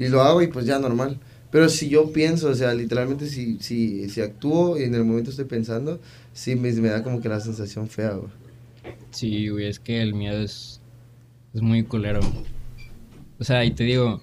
Y 0.00 0.08
lo 0.08 0.22
hago 0.22 0.40
y 0.42 0.46
pues 0.46 0.66
ya 0.66 0.78
normal. 0.78 1.18
Pero 1.50 1.68
si 1.68 1.88
yo 1.88 2.12
pienso, 2.12 2.48
o 2.48 2.54
sea, 2.54 2.72
literalmente 2.74 3.26
si, 3.26 3.58
si, 3.58 4.08
si 4.08 4.20
actúo 4.20 4.78
y 4.78 4.84
en 4.84 4.94
el 4.94 5.04
momento 5.04 5.30
estoy 5.30 5.44
pensando, 5.46 6.00
sí 6.32 6.54
me, 6.56 6.72
me 6.72 6.88
da 6.88 7.02
como 7.02 7.20
que 7.20 7.28
la 7.28 7.40
sensación 7.40 7.88
fea, 7.88 8.12
güey. 8.12 8.30
Sí, 9.10 9.48
güey, 9.48 9.66
es 9.66 9.78
que 9.80 10.00
el 10.00 10.14
miedo 10.14 10.40
es, 10.40 10.80
es 11.52 11.60
muy 11.60 11.82
culero. 11.82 12.20
O 13.38 13.44
sea, 13.44 13.64
y 13.64 13.72
te 13.72 13.84
digo, 13.84 14.20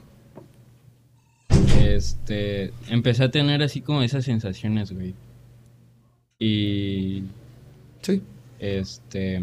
este, 1.82 2.72
empecé 2.90 3.26
a 3.26 3.32
tener 3.32 3.62
así 3.62 3.82
como 3.82 4.02
esas 4.02 4.26
sensaciones, 4.26 4.92
güey. 4.92 5.14
Y, 6.40 7.24
Sí. 8.02 8.22
este, 8.60 9.42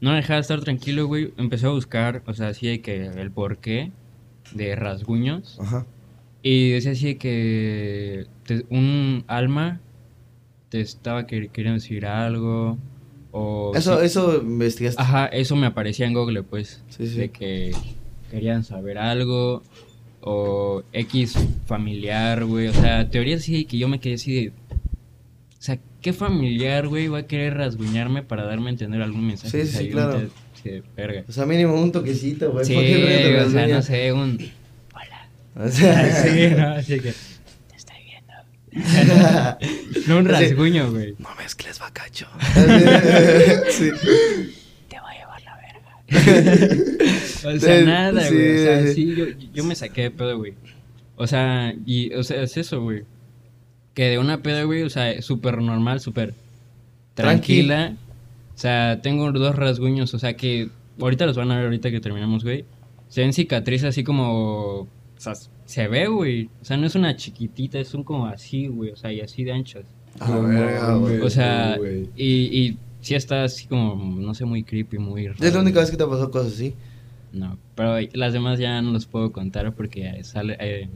no 0.00 0.12
dejaba 0.12 0.36
de 0.36 0.40
estar 0.42 0.60
tranquilo, 0.60 1.06
güey. 1.06 1.32
Empecé 1.38 1.66
a 1.66 1.70
buscar, 1.70 2.22
o 2.26 2.34
sea, 2.34 2.48
así 2.48 2.66
de 2.66 2.80
que 2.82 3.06
el 3.06 3.30
porqué 3.30 3.90
de 4.56 4.74
rasguños. 4.76 5.58
Ajá. 5.60 5.86
Y 6.42 6.70
decía 6.70 6.92
así 6.92 7.16
que 7.16 8.26
te- 8.44 8.64
un 8.70 9.24
alma 9.26 9.80
te 10.68 10.80
estaba 10.80 11.26
quer- 11.26 11.50
queriendo 11.50 11.80
decir 11.80 12.06
algo. 12.06 12.78
O 13.32 13.72
Eso, 13.74 13.98
sí- 14.00 14.06
eso 14.06 14.40
investigaste. 14.42 15.02
Ajá, 15.02 15.26
eso 15.26 15.56
me 15.56 15.66
aparecía 15.66 16.06
en 16.06 16.14
Google, 16.14 16.42
pues. 16.42 16.82
Sí, 16.88 17.06
sí. 17.06 17.18
De 17.18 17.30
que 17.30 17.72
querían 18.30 18.64
saber 18.64 18.98
algo. 18.98 19.62
O 20.28 20.82
X 20.92 21.36
familiar, 21.66 22.44
güey. 22.44 22.66
O 22.68 22.72
sea, 22.72 23.08
teorías 23.10 23.42
así 23.42 23.64
que 23.64 23.78
yo 23.78 23.88
me 23.88 24.00
quedé 24.00 24.14
así 24.14 24.34
de. 24.34 24.48
O 24.50 25.62
sea, 25.66 25.78
¿qué 26.00 26.12
familiar, 26.12 26.88
güey, 26.88 27.08
va 27.08 27.18
a 27.18 27.26
querer 27.26 27.54
rasguñarme 27.54 28.22
para 28.22 28.44
darme 28.44 28.66
a 28.68 28.70
entender 28.70 29.02
algún 29.02 29.26
mensaje? 29.26 29.66
Sí, 29.66 29.78
sí, 29.78 29.88
claro. 29.90 30.28
Verga. 30.96 31.24
O 31.28 31.32
sea, 31.32 31.44
mínimo 31.46 31.74
un 31.74 31.90
toquecito, 31.92 32.52
güey. 32.52 32.64
Sí, 32.64 32.74
¿Por 32.74 32.84
qué 32.84 33.40
o 33.44 33.50
sea, 33.50 33.66
no 33.66 33.82
sé, 33.82 34.12
un. 34.12 34.38
Hola. 34.94 35.28
O 35.56 35.68
sea, 35.68 36.22
Sí, 36.22 36.48
no, 36.56 36.68
así 36.68 37.00
que. 37.00 37.12
Te 37.12 37.76
estoy 37.76 37.96
viendo. 38.04 38.32
no 40.08 40.18
un 40.18 40.24
rasguño, 40.26 40.90
güey. 40.90 41.14
No 41.18 41.34
mezcles 41.36 41.78
bacacho. 41.78 42.26
sí. 43.70 43.90
Te 44.88 45.00
va 45.00 45.10
a 45.10 45.14
llevar 45.14 45.42
la 45.42 45.56
verga. 45.56 46.04
o 47.48 47.58
sea, 47.58 47.82
nada, 47.82 48.28
güey. 48.28 48.56
o 48.56 48.58
sea, 48.62 48.86
sí. 48.92 49.14
yo 49.54 49.64
me 49.64 49.74
saqué 49.74 50.02
de 50.02 50.10
pedo, 50.10 50.36
güey. 50.38 50.54
O 51.16 51.26
sea, 51.26 51.74
y, 51.86 52.12
o 52.14 52.22
sea, 52.22 52.42
es 52.42 52.56
eso, 52.56 52.82
güey. 52.82 53.04
Que 53.94 54.10
de 54.10 54.18
una 54.18 54.42
peda, 54.42 54.64
güey, 54.64 54.82
o 54.82 54.90
sea, 54.90 55.22
súper 55.22 55.62
normal, 55.62 56.00
súper 56.00 56.34
tranquila. 57.14 57.96
O 58.56 58.58
sea, 58.58 59.02
tengo 59.02 59.30
dos 59.32 59.54
rasguños, 59.54 60.14
o 60.14 60.18
sea, 60.18 60.34
que 60.34 60.70
ahorita 60.98 61.26
los 61.26 61.36
van 61.36 61.50
a 61.50 61.56
ver 61.56 61.66
ahorita 61.66 61.90
que 61.90 62.00
terminamos, 62.00 62.42
güey. 62.42 62.64
Se 63.08 63.20
ven 63.20 63.34
cicatrices 63.34 63.90
así 63.90 64.02
como... 64.02 64.80
O 64.80 64.88
sea, 65.18 65.34
se 65.66 65.88
ve, 65.88 66.06
güey. 66.06 66.48
O 66.62 66.64
sea, 66.64 66.78
no 66.78 66.86
es 66.86 66.94
una 66.94 67.16
chiquitita, 67.16 67.78
es 67.78 67.92
un 67.92 68.02
como 68.02 68.26
así, 68.26 68.68
güey. 68.68 68.92
O 68.92 68.96
sea, 68.96 69.12
y 69.12 69.20
así 69.20 69.44
de 69.44 69.52
anchas. 69.52 69.84
A 70.20 70.30
la 70.30 70.38
verga, 70.38 70.94
güey. 70.94 71.20
O 71.20 71.28
sea, 71.28 71.78
y, 72.16 72.26
y 72.26 72.78
sí 73.02 73.14
está 73.14 73.44
así 73.44 73.66
como, 73.66 73.94
no 73.94 74.32
sé, 74.32 74.46
muy 74.46 74.62
creepy, 74.62 74.98
muy 74.98 75.28
raro. 75.28 75.44
Es 75.44 75.52
la 75.52 75.60
única 75.60 75.80
vez 75.80 75.90
que 75.90 75.98
te 75.98 76.04
ha 76.04 76.08
pasado 76.08 76.30
cosas 76.30 76.54
así. 76.54 76.74
No, 77.32 77.58
pero 77.74 77.98
las 78.14 78.32
demás 78.32 78.58
ya 78.58 78.80
no 78.80 78.90
los 78.90 79.04
puedo 79.04 79.32
contar 79.32 79.74
porque 79.74 80.24
sale, 80.24 80.56
eh, 80.60 80.88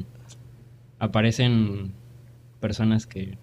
aparecen 0.99 1.93
personas 2.59 3.07
que... 3.07 3.37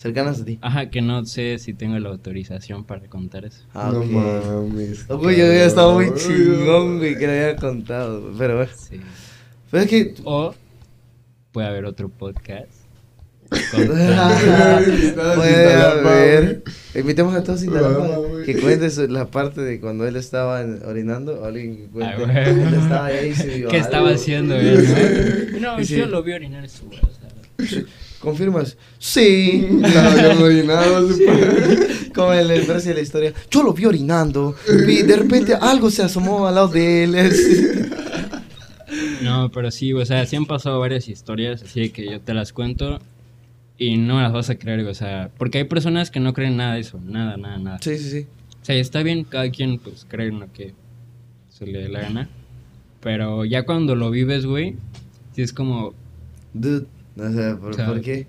Cercanas 0.00 0.40
a 0.40 0.44
ti. 0.46 0.58
Ajá, 0.62 0.88
que 0.88 1.02
no 1.02 1.26
sé 1.26 1.58
si 1.58 1.74
tengo 1.74 1.98
la 1.98 2.08
autorización 2.08 2.84
para 2.84 3.02
contar 3.08 3.44
eso. 3.44 3.64
Ah, 3.74 3.90
no 3.92 4.00
ok. 4.00 4.06
mames. 4.06 5.04
Oh, 5.10 5.18
Güey, 5.18 5.36
yo 5.38 5.44
había 5.44 5.66
estado 5.66 5.92
muy 5.92 6.06
chingón, 6.14 6.96
güey, 6.98 7.18
que 7.18 7.26
le 7.26 7.44
había 7.44 7.56
contado. 7.56 8.22
güey, 8.22 8.34
Pero 8.38 8.56
bueno. 8.56 8.72
Sí. 8.74 8.98
Pero 9.70 9.82
es 9.84 9.90
que. 9.90 10.14
O 10.24 10.54
puede 11.52 11.68
haber 11.68 11.84
otro 11.84 12.08
podcast. 12.08 12.70
Puede 15.36 15.74
haber. 15.74 16.62
Invitemos 16.94 17.34
a 17.34 17.42
todos 17.42 17.60
sin 17.60 17.72
Vamos, 17.72 17.92
talapa, 17.98 18.16
güey. 18.18 18.44
Que 18.46 18.54
cuente 18.60 18.88
su- 18.90 19.08
la 19.08 19.26
parte 19.26 19.60
de 19.60 19.80
cuando 19.80 20.06
él 20.06 20.16
estaba 20.16 20.60
orinando. 20.86 21.44
Alguien 21.44 21.76
que 21.76 21.86
cuente. 21.88 22.14
Ah, 22.14 22.18
güey. 22.24 22.36
Él 22.68 22.74
estaba 22.74 23.06
ahí 23.06 23.28
y 23.30 23.34
se 23.34 23.46
vio 23.48 23.68
¿Qué 23.68 23.76
algo. 23.76 23.86
estaba 23.86 24.10
haciendo 24.10 24.54
él? 24.56 25.56
No, 25.60 25.78
sí. 25.84 25.96
yo 25.96 26.06
lo 26.06 26.22
vi 26.22 26.32
orinar 26.32 26.64
en 26.64 26.70
su. 26.70 26.84
¿Confirmas? 28.20 28.76
Sí. 28.98 29.66
No, 29.80 30.22
yo 30.22 30.34
no 30.34 30.44
oí 30.44 30.62
nada, 30.66 31.00
supongo. 31.00 31.84
Como 32.14 32.32
el, 32.32 32.50
el 32.50 32.66
verso 32.66 32.88
de 32.88 32.94
la 32.94 33.00
historia. 33.00 33.32
Yo 33.50 33.62
lo 33.62 33.72
vi 33.72 33.86
orinando. 33.86 34.54
Y 34.86 35.02
de 35.02 35.16
repente 35.16 35.54
algo 35.54 35.90
se 35.90 36.02
asomó 36.02 36.46
al 36.46 36.54
lado 36.54 36.68
de 36.68 37.04
él. 37.04 37.14
así. 37.16 37.66
No, 39.22 39.50
pero 39.50 39.70
sí, 39.70 39.92
o 39.92 40.04
sea, 40.04 40.26
sí 40.26 40.36
han 40.36 40.46
pasado 40.46 40.80
varias 40.80 41.08
historias, 41.08 41.62
así 41.62 41.90
que 41.90 42.10
yo 42.10 42.20
te 42.20 42.34
las 42.34 42.52
cuento 42.52 43.00
y 43.78 43.96
no 43.96 44.16
me 44.16 44.22
las 44.22 44.32
vas 44.32 44.50
a 44.50 44.56
creer, 44.56 44.80
o 44.86 44.94
sea, 44.94 45.30
porque 45.38 45.58
hay 45.58 45.64
personas 45.64 46.10
que 46.10 46.20
no 46.20 46.32
creen 46.34 46.56
nada 46.56 46.74
de 46.74 46.80
eso, 46.80 47.00
nada, 47.02 47.36
nada, 47.36 47.58
nada. 47.58 47.78
Sí, 47.80 47.96
sí, 47.98 48.10
sí. 48.10 48.26
O 48.60 48.64
sea, 48.64 48.74
está 48.74 49.02
bien, 49.02 49.24
cada 49.24 49.48
quien 49.50 49.78
pues 49.78 50.06
cree 50.08 50.28
en 50.28 50.40
lo 50.40 50.52
que 50.52 50.74
se 51.48 51.66
le 51.66 51.80
dé 51.82 51.88
la 51.88 52.00
gana, 52.00 52.28
pero 53.00 53.44
ya 53.44 53.64
cuando 53.64 53.94
lo 53.94 54.10
vives, 54.10 54.44
güey, 54.44 54.76
sí 55.34 55.42
es 55.42 55.52
como, 55.52 55.94
Dude. 56.52 56.86
O 57.20 57.32
sea, 57.32 57.56
¿por, 57.56 57.70
O 57.70 57.74
sea, 57.74 57.86
por 57.86 58.00
qué? 58.00 58.26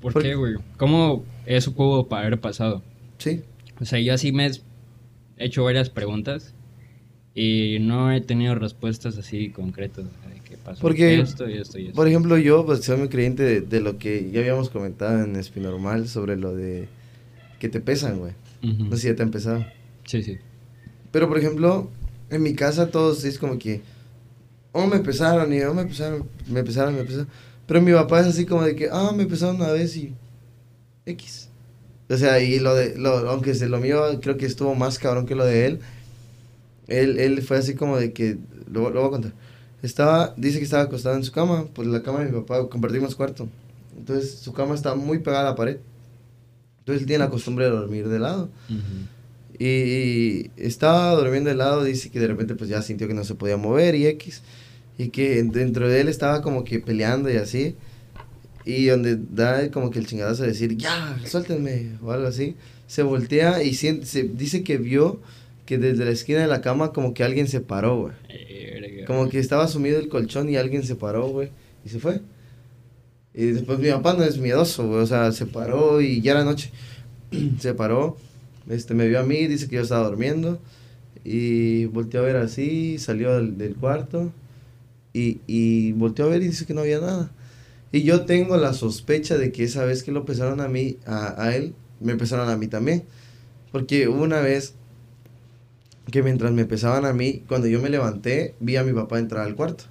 ¿por 0.00 0.12
Por- 0.12 0.22
qué, 0.22 0.34
güey? 0.34 0.54
¿Cómo 0.76 1.24
eso 1.46 1.72
pudo 1.74 2.06
haber 2.14 2.40
pasado? 2.40 2.82
Sí. 3.18 3.42
O 3.80 3.84
sea, 3.84 3.98
yo 4.00 4.14
así 4.14 4.32
me 4.32 4.46
he 4.46 4.52
hecho 5.38 5.64
varias 5.64 5.90
preguntas 5.90 6.54
y 7.34 7.78
no 7.80 8.12
he 8.12 8.20
tenido 8.20 8.54
respuestas 8.54 9.16
así 9.18 9.50
concretas. 9.50 10.04
de 10.04 10.40
qué 10.44 10.56
pasó 10.56 10.80
Porque, 10.82 11.20
esto 11.20 11.48
y 11.48 11.54
esto 11.58 11.78
y 11.78 11.84
esto. 11.86 11.96
Por 11.96 12.08
ejemplo, 12.08 12.36
yo 12.38 12.64
pues 12.66 12.84
soy 12.84 12.98
muy 12.98 13.08
creyente 13.08 13.42
de, 13.42 13.60
de 13.60 13.80
lo 13.80 13.98
que 13.98 14.30
ya 14.30 14.40
habíamos 14.40 14.68
comentado 14.70 15.22
en 15.24 15.36
Espinormal 15.36 16.08
sobre 16.08 16.36
lo 16.36 16.54
de 16.54 16.88
que 17.58 17.68
te 17.68 17.80
pesan, 17.80 18.18
güey. 18.18 18.32
Ujú. 18.62 18.84
No 18.84 18.96
sé 18.96 19.02
si 19.02 19.08
ya 19.08 19.16
te 19.16 19.22
ha 19.22 19.26
empezado. 19.26 19.64
Sí, 20.04 20.22
sí. 20.22 20.38
Pero, 21.10 21.28
por 21.28 21.38
ejemplo, 21.38 21.90
en 22.30 22.42
mi 22.42 22.54
casa 22.54 22.90
todos 22.90 23.24
es 23.24 23.38
como 23.38 23.58
que, 23.58 23.82
oh, 24.72 24.86
me 24.86 24.98
pesaron, 25.00 25.52
y 25.52 25.60
oh, 25.62 25.74
me 25.74 25.84
pesaron, 25.84 26.26
me 26.48 26.62
pesaron, 26.64 26.94
me 26.96 27.04
pesaron. 27.04 27.28
Pero 27.66 27.80
mi 27.80 27.92
papá 27.92 28.20
es 28.20 28.26
así 28.26 28.46
como 28.46 28.64
de 28.64 28.74
que, 28.74 28.88
ah, 28.90 29.12
me 29.14 29.26
pesaron 29.26 29.56
una 29.56 29.70
vez 29.70 29.96
y 29.96 30.14
X. 31.06 31.48
O 32.08 32.16
sea, 32.16 32.40
y 32.40 32.58
lo 32.58 32.74
de, 32.74 32.96
lo, 32.98 33.10
aunque 33.30 33.54
lo 33.54 33.78
mío 33.78 34.20
creo 34.20 34.36
que 34.36 34.46
estuvo 34.46 34.74
más 34.74 34.98
cabrón 34.98 35.26
que 35.26 35.34
lo 35.34 35.44
de 35.44 35.66
él, 35.66 35.80
él, 36.88 37.18
él 37.18 37.42
fue 37.42 37.56
así 37.56 37.74
como 37.74 37.96
de 37.96 38.12
que, 38.12 38.36
lo, 38.70 38.90
lo 38.90 39.00
voy 39.00 39.08
a 39.08 39.10
contar. 39.10 39.32
Estaba, 39.82 40.34
dice 40.36 40.58
que 40.58 40.64
estaba 40.64 40.84
acostado 40.84 41.16
en 41.16 41.24
su 41.24 41.32
cama, 41.32 41.66
pues 41.72 41.88
la 41.88 42.02
cama 42.02 42.20
de 42.20 42.26
mi 42.26 42.32
papá, 42.32 42.68
compartimos 42.68 43.14
cuarto. 43.14 43.48
Entonces 43.96 44.38
su 44.38 44.52
cama 44.52 44.74
está 44.74 44.94
muy 44.94 45.18
pegada 45.18 45.42
a 45.42 45.50
la 45.50 45.56
pared. 45.56 45.78
Entonces 46.80 47.02
él 47.02 47.06
tiene 47.06 47.24
la 47.24 47.30
costumbre 47.30 47.64
de 47.64 47.70
dormir 47.70 48.08
de 48.08 48.18
lado. 48.18 48.48
Y, 49.58 49.66
y 49.66 50.50
estaba 50.56 51.12
durmiendo 51.14 51.50
de 51.50 51.56
lado, 51.56 51.84
dice 51.84 52.10
que 52.10 52.20
de 52.20 52.26
repente 52.26 52.54
pues 52.54 52.68
ya 52.68 52.82
sintió 52.82 53.08
que 53.08 53.14
no 53.14 53.24
se 53.24 53.34
podía 53.34 53.56
mover 53.56 53.94
y 53.94 54.06
X. 54.06 54.42
Y 54.98 55.08
que 55.08 55.42
dentro 55.42 55.88
de 55.88 56.00
él 56.00 56.08
estaba 56.08 56.42
como 56.42 56.64
que 56.64 56.78
peleando 56.80 57.30
y 57.30 57.36
así. 57.36 57.76
Y 58.64 58.86
donde 58.86 59.16
da 59.16 59.70
como 59.70 59.90
que 59.90 59.98
el 59.98 60.06
chingadazo 60.06 60.42
de 60.42 60.48
decir, 60.48 60.76
ya, 60.76 61.18
suéltenme 61.24 61.98
o 62.02 62.12
algo 62.12 62.26
así. 62.26 62.56
Se 62.86 63.02
voltea 63.02 63.62
y 63.62 63.74
siente, 63.74 64.06
se, 64.06 64.24
dice 64.24 64.62
que 64.62 64.76
vio 64.76 65.20
que 65.66 65.78
desde 65.78 66.04
la 66.04 66.10
esquina 66.10 66.40
de 66.40 66.46
la 66.46 66.60
cama 66.60 66.92
como 66.92 67.14
que 67.14 67.24
alguien 67.24 67.48
se 67.48 67.60
paró, 67.60 67.98
güey. 67.98 68.14
Como 69.06 69.28
que 69.28 69.38
estaba 69.38 69.66
sumido 69.66 69.98
el 69.98 70.08
colchón 70.08 70.48
y 70.48 70.56
alguien 70.56 70.84
se 70.84 70.94
paró, 70.94 71.28
güey. 71.28 71.50
Y 71.84 71.88
se 71.88 71.98
fue. 71.98 72.20
Y 73.34 73.46
después 73.46 73.78
mi 73.78 73.90
papá 73.90 74.14
no 74.14 74.24
es 74.24 74.38
miedoso, 74.38 74.86
güey. 74.86 75.00
O 75.00 75.06
sea, 75.06 75.32
se 75.32 75.46
paró 75.46 76.00
y 76.00 76.20
ya 76.20 76.32
era 76.32 76.44
noche. 76.44 76.70
se 77.58 77.74
paró. 77.74 78.16
Este, 78.68 78.94
me 78.94 79.08
vio 79.08 79.20
a 79.20 79.24
mí, 79.24 79.46
dice 79.46 79.68
que 79.68 79.76
yo 79.76 79.82
estaba 79.82 80.06
durmiendo. 80.06 80.60
Y 81.24 81.86
volteó 81.86 82.20
a 82.20 82.24
ver 82.24 82.36
así, 82.36 82.98
salió 82.98 83.34
del, 83.36 83.58
del 83.58 83.74
cuarto. 83.74 84.32
Y, 85.12 85.40
y 85.46 85.92
volteó 85.92 86.24
a 86.26 86.28
ver 86.28 86.42
y 86.42 86.46
dice 86.48 86.66
que 86.66 86.74
no 86.74 86.80
había 86.82 87.00
nada. 87.00 87.30
Y 87.92 88.02
yo 88.04 88.24
tengo 88.24 88.56
la 88.56 88.72
sospecha 88.72 89.36
de 89.36 89.52
que 89.52 89.64
esa 89.64 89.84
vez 89.84 90.02
que 90.02 90.12
lo 90.12 90.24
pesaron 90.24 90.60
a 90.60 90.68
mí, 90.68 90.98
a, 91.06 91.42
a 91.42 91.54
él, 91.54 91.74
me 92.00 92.16
pesaron 92.16 92.48
a 92.48 92.56
mí 92.56 92.66
también. 92.68 93.04
Porque 93.70 94.08
una 94.08 94.40
vez 94.40 94.74
que 96.10 96.22
mientras 96.22 96.52
me 96.52 96.64
pesaban 96.64 97.04
a 97.04 97.12
mí, 97.12 97.44
cuando 97.48 97.68
yo 97.68 97.80
me 97.80 97.88
levanté, 97.90 98.54
vi 98.60 98.76
a 98.76 98.82
mi 98.84 98.92
papá 98.92 99.18
entrar 99.18 99.46
al 99.46 99.54
cuarto. 99.54 99.84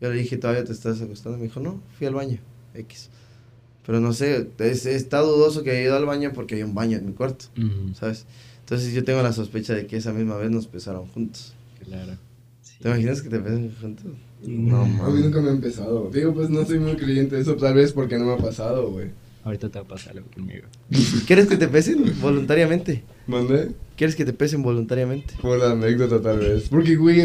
Yo 0.00 0.10
le 0.10 0.16
dije, 0.20 0.36
¿todavía 0.36 0.64
te 0.64 0.72
estás 0.72 1.00
acostando? 1.00 1.38
Me 1.38 1.44
dijo, 1.44 1.60
no, 1.60 1.82
fui 1.96 2.06
al 2.06 2.14
baño, 2.14 2.38
X. 2.74 3.08
Pero 3.84 4.00
no 4.00 4.12
sé, 4.12 4.50
es- 4.58 4.86
está 4.86 5.20
dudoso 5.20 5.62
que 5.62 5.70
haya 5.70 5.82
ido 5.82 5.96
al 5.96 6.04
baño 6.06 6.32
porque 6.34 6.56
hay 6.56 6.62
un 6.62 6.74
baño 6.74 6.98
en 6.98 7.06
mi 7.06 7.12
cuarto, 7.12 7.46
Ujú, 7.56 7.94
¿sabes? 7.94 8.26
Entonces 8.60 8.92
yo 8.92 9.04
tengo 9.04 9.22
la 9.22 9.32
sospecha 9.32 9.74
de 9.74 9.86
que 9.86 9.96
esa 9.96 10.12
misma 10.12 10.36
vez 10.36 10.50
nos 10.50 10.66
pesaron 10.66 11.06
juntos. 11.06 11.54
Claro. 11.84 12.18
Sí. 12.76 12.82
¿Te 12.82 12.88
imaginas 12.88 13.22
que 13.22 13.28
te 13.28 13.38
pesen 13.38 13.74
juntos? 13.80 14.12
No, 14.46 14.82
a 14.82 15.10
mí 15.10 15.20
nunca 15.22 15.40
me 15.40 15.48
ha 15.48 15.52
empezado. 15.52 16.10
Digo, 16.12 16.34
pues 16.34 16.50
no 16.50 16.64
soy 16.64 16.78
muy 16.78 16.96
creyente 16.96 17.36
de 17.36 17.42
eso, 17.42 17.56
tal 17.56 17.74
vez 17.74 17.92
porque 17.92 18.18
no 18.18 18.26
me 18.26 18.34
ha 18.34 18.38
pasado, 18.38 18.90
güey. 18.90 19.08
Ahorita 19.44 19.68
te 19.68 19.78
va 19.78 19.84
a 19.84 19.88
pasar 19.88 20.16
algo 20.16 20.28
conmigo. 20.30 20.64
¿Quieres 21.26 21.46
que 21.46 21.56
te 21.56 21.68
pesen 21.68 22.04
voluntariamente? 22.20 23.04
¿Mandé? 23.26 23.70
¿Quieres 23.96 24.16
que 24.16 24.24
te 24.24 24.32
pesen 24.32 24.62
voluntariamente? 24.62 25.34
Por 25.40 25.58
la 25.58 25.70
anécdota, 25.70 26.20
tal 26.20 26.38
vez. 26.40 26.68
Porque, 26.68 26.96
güey, 26.96 27.22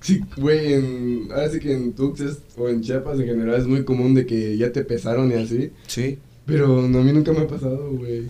sí, 0.00 0.20
güey, 0.36 0.74
en, 0.74 1.28
ahora 1.30 1.50
sí 1.50 1.58
que 1.58 1.72
en 1.72 1.92
Tuxes 1.92 2.38
o 2.56 2.68
en 2.68 2.82
Chiapas 2.82 3.18
en 3.18 3.26
general 3.26 3.60
es 3.60 3.66
muy 3.66 3.84
común 3.84 4.14
de 4.14 4.26
que 4.26 4.56
ya 4.56 4.72
te 4.72 4.84
pesaron 4.84 5.30
y 5.30 5.34
así. 5.34 5.72
Sí. 5.88 6.18
Pero 6.46 6.82
no, 6.82 7.00
a 7.00 7.02
mí 7.02 7.12
nunca 7.12 7.32
me 7.32 7.40
ha 7.40 7.48
pasado, 7.48 7.90
güey. 7.90 8.28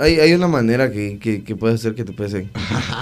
Hay, 0.00 0.18
hay 0.20 0.32
una 0.32 0.48
manera 0.48 0.90
que, 0.90 1.18
que, 1.18 1.42
que 1.44 1.56
puede 1.56 1.74
hacer 1.74 1.94
que 1.94 2.04
te 2.04 2.12
pesen. 2.12 2.50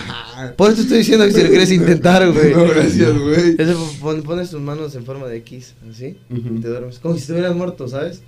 Por 0.57 0.69
eso 0.69 0.77
te 0.77 0.83
estoy 0.83 0.99
diciendo 0.99 1.25
que 1.27 1.33
si 1.33 1.43
lo 1.43 1.49
quieres 1.49 1.71
intentar, 1.73 2.31
güey. 2.33 2.53
No, 2.55 2.65
gracias, 2.65 3.19
güey. 3.19 3.57
Pon- 4.01 4.23
pones 4.23 4.51
tus 4.51 4.61
manos 4.61 4.95
en 4.95 5.05
forma 5.05 5.27
de 5.27 5.37
X, 5.39 5.75
así, 5.91 6.17
y 6.31 6.61
te 6.61 6.69
duermes. 6.69 6.99
Como 6.99 7.15
si 7.15 7.21
estuvieras 7.23 7.55
muerto, 7.57 7.89
¿sabes? 7.89 8.23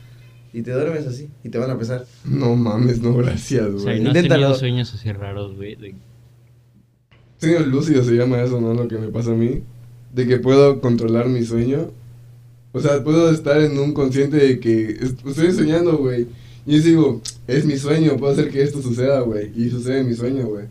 Y 0.52 0.62
te 0.62 0.72
duermes 0.72 1.06
así, 1.06 1.28
y 1.44 1.48
te 1.48 1.58
van 1.58 1.70
a 1.70 1.78
pesar. 1.78 2.04
No 2.24 2.56
mames, 2.56 3.00
no, 3.00 3.14
gracias, 3.14 3.66
O 3.68 3.78
sea, 3.78 3.84
güey. 3.92 3.98
¿y 3.98 4.00
no 4.02 4.10
has 4.10 4.16
Inténtalo. 4.16 4.42
tenido 4.42 4.58
sueños 4.58 4.92
así 4.94 5.12
raros, 5.12 5.54
güey? 5.56 5.76
De- 5.76 5.94
Sueño 7.38 7.60
lúcido 7.60 8.02
se 8.04 8.12
llama 8.12 8.42
eso, 8.42 8.60
¿no? 8.60 8.74
Lo 8.74 8.86
que 8.88 8.98
me 8.98 9.08
pasa 9.08 9.30
a 9.30 9.34
mí. 9.34 9.62
De 10.12 10.26
que 10.26 10.38
puedo 10.38 10.80
controlar 10.80 11.28
mi 11.28 11.42
sueño. 11.44 11.90
O 12.72 12.80
sea, 12.80 13.02
puedo 13.02 13.30
estar 13.30 13.60
en 13.60 13.78
un 13.78 13.94
consciente 13.94 14.36
de 14.36 14.60
que 14.60 14.90
est- 14.90 15.24
estoy 15.26 15.52
soñando, 15.52 15.96
güey. 15.98 16.26
Y 16.70 16.76
yo 16.78 16.82
digo, 16.84 17.22
es 17.48 17.64
mi 17.64 17.76
sueño, 17.76 18.16
puedo 18.16 18.32
hacer 18.32 18.48
que 18.50 18.62
esto 18.62 18.80
suceda, 18.80 19.20
güey. 19.20 19.50
Y 19.56 19.70
sucede 19.70 20.04
mi 20.04 20.14
sueño, 20.14 20.46
güey. 20.46 20.66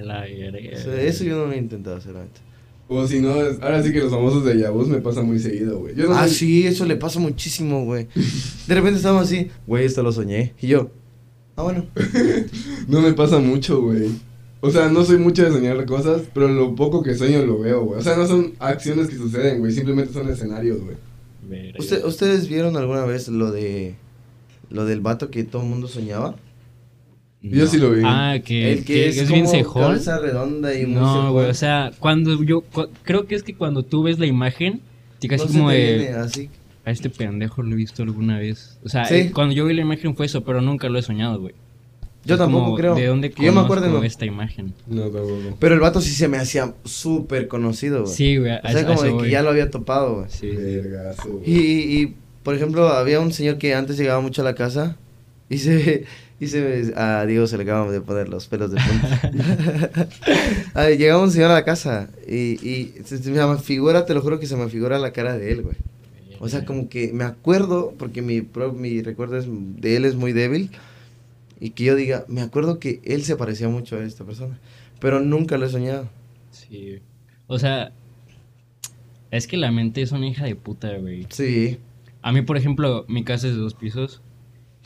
O 0.00 0.76
sea, 0.78 1.00
eso 1.02 1.24
yo 1.24 1.36
no 1.36 1.46
lo 1.46 1.52
he 1.52 1.58
intentado 1.58 1.96
hacer 1.96 2.16
antes. 2.16 2.40
O 2.88 3.06
si 3.06 3.20
no, 3.20 3.30
ahora 3.32 3.82
sí 3.82 3.92
que 3.92 4.00
los 4.00 4.10
famosos 4.10 4.44
de 4.44 4.58
Yabuz 4.58 4.86
me 4.88 5.00
pasa 5.00 5.22
muy 5.22 5.38
seguido, 5.38 5.78
güey. 5.80 5.94
No 5.96 6.12
Ah, 6.14 6.28
soy- 6.28 6.36
sí, 6.36 6.66
eso 6.66 6.84
le 6.84 6.96
pasa 6.96 7.18
muchísimo, 7.20 7.84
güey. 7.84 8.06
De 8.66 8.74
repente 8.74 8.98
estamos 8.98 9.22
así, 9.24 9.50
güey, 9.66 9.84
esto 9.86 10.02
lo 10.02 10.12
soñé. 10.12 10.52
Y 10.60 10.66
yo, 10.68 10.90
ah, 11.56 11.62
bueno. 11.62 11.86
No 12.88 13.00
me 13.00 13.12
pasa 13.12 13.38
mucho, 13.38 13.80
güey. 13.80 14.10
O 14.60 14.70
sea, 14.70 14.88
no 14.88 15.04
soy 15.04 15.18
mucho 15.18 15.42
de 15.44 15.50
soñar 15.50 15.84
cosas, 15.86 16.22
pero 16.34 16.48
lo 16.48 16.74
poco 16.76 17.02
que 17.02 17.14
sueño 17.14 17.44
lo 17.44 17.58
veo, 17.58 17.84
güey. 17.84 17.98
O 18.00 18.02
sea, 18.02 18.16
no 18.16 18.26
son 18.26 18.52
acciones 18.60 19.08
que 19.08 19.16
suceden, 19.16 19.58
güey. 19.60 19.72
Simplemente 19.72 20.12
son 20.12 20.28
escenarios, 20.28 20.80
güey. 20.80 20.96
Verga. 21.48 21.78
¿Usted- 21.80 22.04
¿Ustedes 22.04 22.48
vieron 22.48 22.76
alguna 22.76 23.04
vez 23.04 23.26
lo 23.28 23.50
de 23.50 23.94
lo 24.72 24.84
del 24.84 25.00
vato 25.00 25.30
que 25.30 25.44
todo 25.44 25.62
el 25.62 25.68
mundo 25.68 25.88
soñaba? 25.88 26.36
Yo 27.42 27.66
sí 27.66 27.76
lo 27.78 27.90
vi. 27.90 28.02
Ah, 28.04 28.36
que, 28.44 28.72
el 28.72 28.78
que, 28.80 28.84
que 28.84 29.08
es, 29.08 29.16
es, 29.18 29.22
como 29.28 29.34
bien 29.42 29.48
cejón. 29.48 29.82
cabeza 29.82 30.18
redonda 30.18 30.74
y 30.78 30.86
muy 30.86 30.94
No, 31.00 31.32
güey, 31.32 31.50
o 31.50 31.54
sea, 31.54 31.90
cuando 31.98 32.40
yo, 32.44 32.60
cu- 32.60 32.88
creo 33.02 33.26
que 33.26 33.34
es 33.34 33.42
que 33.42 33.54
cuando 33.56 33.82
tú 33.82 34.04
ves 34.04 34.18
la 34.20 34.26
imagen, 34.26 34.80
te 35.18 35.26
No 35.26 35.32
casi 35.36 35.48
se 35.48 35.58
como 35.58 35.70
de, 35.70 35.98
viene 35.98 36.08
así. 36.14 36.50
a 36.84 36.90
este 36.92 37.10
pendejo 37.10 37.62
lo 37.62 37.72
he 37.72 37.76
visto 37.76 38.04
alguna 38.04 38.38
vez. 38.38 38.78
O 38.84 38.88
sea, 38.88 39.06
Sí. 39.06 39.14
eh, 39.14 39.30
cuando 39.34 39.54
yo 39.54 39.64
vi 39.66 39.74
la 39.74 39.80
imagen 39.82 40.14
fue 40.14 40.26
eso, 40.26 40.44
pero 40.44 40.60
nunca 40.60 40.88
lo 40.88 40.98
he 41.00 41.02
soñado, 41.02 41.40
güey. 41.40 41.54
Yo 42.24 42.34
Es 42.36 42.38
tampoco 42.38 42.66
como, 42.66 42.76
creo. 42.76 42.94
¿De 42.94 43.06
dónde 43.06 43.32
Que 43.32 43.44
yo 43.46 43.52
me 43.52 43.58
acuerdo, 43.62 43.88
no. 43.88 44.04
esta 44.04 44.24
imagen? 44.24 44.72
No, 44.86 45.02
tampoco. 45.08 45.56
Pero 45.58 45.74
el 45.74 45.80
vato 45.80 46.00
sí 46.00 46.10
se 46.10 46.28
me 46.28 46.36
hacía 46.36 46.72
súper 46.84 47.48
conocido, 47.48 48.02
güey. 48.04 48.14
Sí, 48.14 48.36
güey, 48.36 48.52
O 48.62 48.68
sea, 48.68 48.86
como 48.86 49.02
de 49.02 49.16
que 49.24 49.30
ya 49.30 49.42
lo 49.42 49.50
había 49.50 49.68
topado, 49.68 50.14
güey. 50.18 50.26
Sí. 50.30 50.46
Vergazo, 50.46 51.28
güey. 51.28 51.50
Y, 51.50 51.58
y, 51.58 52.02
y, 52.02 52.14
por 52.42 52.54
ejemplo, 52.54 52.88
había 52.88 53.20
un 53.20 53.32
señor 53.32 53.58
que 53.58 53.74
antes 53.74 53.96
llegaba 53.96 54.20
mucho 54.20 54.42
a 54.42 54.44
la 54.44 54.54
casa 54.54 54.96
Y 55.48 55.58
se, 55.58 56.04
y 56.40 56.46
se 56.48 56.92
a 56.96 57.24
Diego 57.26 57.46
se 57.46 57.56
le 57.56 57.64
acaban 57.64 57.90
de 57.92 58.00
poner 58.00 58.28
los 58.28 58.48
pelos 58.48 58.70
de 58.72 58.78
punta. 58.80 60.08
Llegaba 60.96 61.22
un 61.22 61.30
señor 61.30 61.50
a 61.50 61.54
la 61.54 61.64
casa 61.64 62.08
y, 62.26 62.58
y 62.66 62.94
se, 63.04 63.18
se 63.18 63.30
me 63.30 63.58
figura, 63.58 64.04
te 64.06 64.14
lo 64.14 64.22
juro 64.22 64.40
que 64.40 64.46
se 64.46 64.56
me 64.56 64.68
figura 64.68 64.98
la 64.98 65.12
cara 65.12 65.36
de 65.36 65.52
él, 65.52 65.62
güey. 65.62 65.76
O 66.40 66.48
sea, 66.48 66.64
como 66.64 66.88
que 66.88 67.12
me 67.12 67.24
acuerdo, 67.24 67.94
porque 67.98 68.20
mi, 68.22 68.40
pro- 68.40 68.72
mi 68.72 69.00
recuerdo 69.02 69.36
es- 69.38 69.46
de 69.48 69.96
él 69.96 70.04
es 70.04 70.16
muy 70.16 70.32
débil, 70.32 70.70
y 71.60 71.70
que 71.70 71.84
yo 71.84 71.94
diga, 71.94 72.24
me 72.28 72.40
acuerdo 72.40 72.80
que 72.80 73.00
él 73.04 73.22
se 73.22 73.36
parecía 73.36 73.68
mucho 73.68 73.96
a 73.96 74.02
esta 74.04 74.24
persona, 74.24 74.58
pero 75.00 75.20
nunca 75.20 75.56
lo 75.58 75.66
he 75.66 75.70
soñado. 75.70 76.08
Sí. 76.50 76.98
O 77.46 77.58
sea, 77.60 77.92
es 79.30 79.46
que 79.46 79.56
la 79.56 79.70
mente 79.70 80.02
es 80.02 80.10
una 80.12 80.26
hija 80.26 80.44
de 80.46 80.56
puta, 80.56 80.96
güey. 80.98 81.26
Sí, 81.30 81.78
A 82.22 82.32
mí, 82.32 82.42
por 82.42 82.56
ejemplo, 82.56 83.04
mi 83.08 83.24
casa 83.24 83.48
es 83.48 83.54
de 83.54 83.60
dos 83.60 83.74
pisos. 83.74 84.22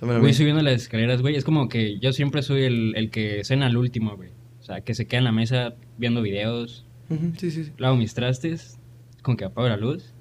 Voy 0.01 0.34
subiendo 0.34 0.62
las 0.62 0.74
escaleras, 0.74 1.22
güey. 1.22 1.37
Es 1.37 1.45
como 1.45 1.68
que 1.68 1.99
yo 1.99 2.12
siempre 2.12 2.43
soy 2.43 2.64
el, 2.64 2.95
el 2.97 3.11
que 3.11 3.45
cena 3.45 3.66
al 3.66 3.76
último, 3.76 4.16
güey. 4.16 4.30
O 4.61 4.62
sea, 4.62 4.80
que 4.82 4.95
se 4.95 5.07
queda 5.07 5.18
en 5.18 5.24
la 5.24 5.32
mesa 5.32 5.74
viendo 5.97 6.20
videos, 6.22 6.84
Ujú, 7.09 7.32
Sí, 7.39 7.51
sí, 7.53 7.64
sí. 7.64 7.72
lavo 7.78 7.97
mis 7.97 8.14
trastes, 8.14 8.78
como 9.22 9.37
que 9.37 9.45
apago 9.45 9.68
la 9.68 9.76
luz. 9.76 10.12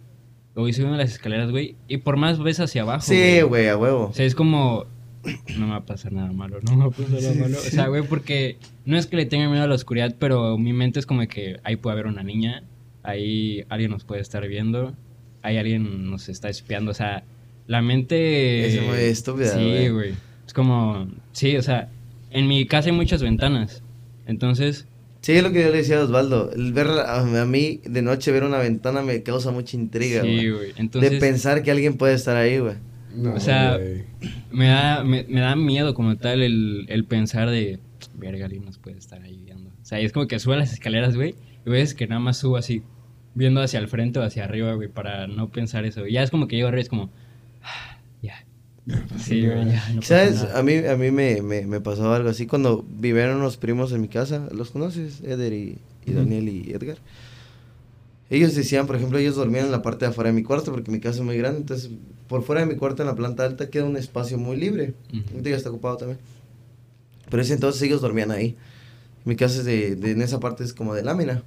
Voy 0.53 0.71
subiendo 0.71 0.95
las 0.97 1.11
escaleras, 1.11 1.51
güey. 1.51 1.75
Y 1.87 1.97
por 1.97 2.15
más 2.15 2.39
ves 2.41 2.59
hacia 2.59 2.83
abajo. 2.83 3.01
Sí, 3.01 3.41
güey, 3.41 3.67
a 3.67 3.77
huevo. 3.77 4.05
O 4.07 4.13
sea, 4.13 4.25
es 4.25 4.35
como. 4.35 4.85
No 5.57 5.65
me 5.65 5.71
va 5.71 5.77
a 5.77 5.85
pasar 5.85 6.13
nada 6.13 6.31
malo, 6.31 6.59
no 6.61 6.73
me 6.77 6.83
va 6.83 6.85
a 6.85 6.91
pasar 6.91 7.19
nada 7.19 7.33
malo. 7.33 7.57
O 7.57 7.61
sea, 7.61 7.87
güey, 7.87 8.03
porque 8.03 8.57
no 8.85 8.95
es 8.97 9.07
que 9.07 9.15
le 9.17 9.25
tenga 9.25 9.49
miedo 9.49 9.63
a 9.63 9.67
la 9.67 9.73
oscuridad, 9.75 10.15
pero 10.19 10.57
mi 10.59 10.71
mente 10.71 10.99
es 10.99 11.07
como 11.07 11.25
que 11.27 11.59
ahí 11.63 11.75
puede 11.77 11.93
haber 11.95 12.05
una 12.05 12.21
niña, 12.23 12.63
ahí 13.01 13.63
alguien 13.69 13.89
nos 13.91 14.03
puede 14.05 14.21
estar 14.21 14.47
viendo, 14.47 14.93
ahí 15.45 15.57
alguien 15.57 16.09
nos 16.09 16.29
está 16.29 16.49
espiando. 16.49 16.91
O 16.91 16.93
sea, 16.93 17.23
la 17.67 17.81
mente. 17.81 18.65
Es 18.67 18.81
muy 18.81 18.97
estúpida, 18.97 19.49
Sí, 19.53 19.59
güey. 19.63 19.89
güey. 19.89 20.13
Es 20.45 20.53
como. 20.53 21.07
Sí, 21.31 21.55
o 21.57 21.61
sea, 21.61 21.89
en 22.31 22.47
mi 22.47 22.65
casa 22.65 22.89
hay 22.89 22.95
muchas 22.95 23.21
ventanas. 23.21 23.81
Entonces, 24.25 24.87
Sí, 25.21 25.31
es 25.31 25.41
lo 25.41 25.51
que 25.51 25.63
yo 25.63 25.71
le 25.71 25.77
decía 25.77 25.99
a 25.99 26.03
Osvaldo. 26.03 26.51
El 26.51 26.71
ver 26.71 26.85
a, 26.87 27.19
a 27.21 27.45
mí 27.45 27.81
de 27.83 28.01
noche 28.03 28.31
ver 28.31 28.43
una 28.43 28.59
ventana 28.59 29.01
me 29.01 29.23
causa 29.23 29.49
mucha 29.49 29.75
intriga, 29.75 30.21
sí, 30.21 30.27
güey. 30.35 30.51
güey. 30.51 30.73
Entonces. 30.77 31.09
De 31.11 31.17
pensar 31.19 31.63
que 31.63 31.71
alguien 31.71 31.97
puede 31.97 32.13
estar 32.13 32.37
ahí, 32.37 32.59
güey. 32.59 32.75
No, 33.15 33.33
O 33.33 33.39
sea, 33.39 33.77
güey. 33.77 34.03
Me 34.51 34.67
da, 34.67 35.03
me, 35.03 35.25
me 35.27 35.39
da 35.41 35.55
miedo 35.55 35.95
como 35.95 36.15
tal 36.17 36.43
el, 36.43 36.85
el 36.89 37.05
pensar 37.05 37.49
de, 37.49 37.79
verga, 38.13 38.45
alguien 38.45 38.65
nos 38.65 38.77
puede 38.77 38.97
estar 38.99 39.19
ahí 39.23 39.39
viendo. 39.43 39.71
O 39.81 39.85
sea, 39.85 39.99
es 39.99 40.11
como 40.11 40.27
que 40.27 40.37
sube 40.37 40.57
las 40.57 40.71
escaleras, 40.73 41.15
güey, 41.15 41.33
y 41.65 41.69
ves 41.71 41.95
que 41.95 42.05
nada 42.07 42.19
más 42.19 42.37
subo 42.37 42.57
así, 42.57 42.83
viendo 43.35 43.61
hacia 43.61 43.79
el 43.79 43.87
frente 43.87 44.17
o 44.19 44.23
hacia 44.23 44.43
arriba, 44.45 44.73
güey, 44.73 44.87
para 44.89 45.27
no 45.27 45.49
pensar 45.49 45.85
eso. 45.85 46.07
Y 46.07 46.13
ya 46.13 46.23
es 46.23 46.31
como 46.31 46.47
que 46.47 46.55
llego 46.55 46.69
arriba, 46.69 46.81
es 46.81 46.89
como, 46.89 47.11
ah, 47.61 47.99
ya. 48.23 48.43
Sí, 49.17 49.45
güey, 49.45 49.65
ya, 49.71 49.89
no 49.93 50.01
¿Sabes? 50.01 50.35
nada. 50.43 50.59
A 50.59 50.63
mí, 50.63 50.75
a 50.77 50.95
mí 50.95 51.11
me, 51.11 51.41
me, 51.41 51.65
me 51.67 51.81
pasó 51.81 52.13
algo 52.13 52.29
así 52.29 52.47
cuando 52.47 52.83
vivieron 52.87 53.37
unos 53.37 53.57
primos 53.57 53.91
en 53.91 54.01
mi 54.01 54.07
casa. 54.07 54.47
¿Los 54.51 54.71
conoces? 54.71 55.21
Eder 55.21 55.53
y. 55.53 55.77
Daniel 56.07 56.47
y 56.49 56.71
Edgar. 56.71 56.97
Ellos 58.29 58.55
decían, 58.55 58.87
por 58.87 58.95
ejemplo, 58.95 59.17
ellos 59.17 59.35
dormían 59.35 59.65
en 59.65 59.71
la 59.71 59.81
parte 59.81 60.05
de 60.05 60.11
afuera 60.11 60.29
de 60.29 60.35
mi 60.35 60.43
cuarto 60.43 60.71
porque 60.71 60.91
mi 60.91 60.99
casa 60.99 61.19
es 61.19 61.25
muy 61.25 61.37
grande. 61.37 61.59
Entonces, 61.61 61.91
por 62.27 62.43
fuera 62.43 62.61
de 62.61 62.67
mi 62.67 62.75
cuarto, 62.75 63.03
en 63.03 63.07
la 63.07 63.15
planta 63.15 63.43
alta, 63.45 63.69
queda 63.69 63.85
un 63.85 63.97
espacio 63.97 64.37
muy 64.37 64.55
libre. 64.57 64.93
Ujú. 65.11 65.23
Ahorita 65.31 65.49
ya 65.49 65.55
está 65.55 65.69
ocupado 65.69 65.97
también. 65.97 66.19
Pero 67.29 67.41
ese 67.41 67.53
entonces 67.53 67.81
ellos 67.81 68.01
dormían 68.01 68.31
ahí. 68.31 68.55
Mi 69.25 69.35
casa 69.35 69.59
es 69.59 69.65
de, 69.65 69.95
de- 69.95 70.11
en 70.11 70.21
esa 70.21 70.39
parte 70.39 70.63
es 70.63 70.73
como 70.73 70.93
de 70.93 71.03
lámina. 71.03 71.43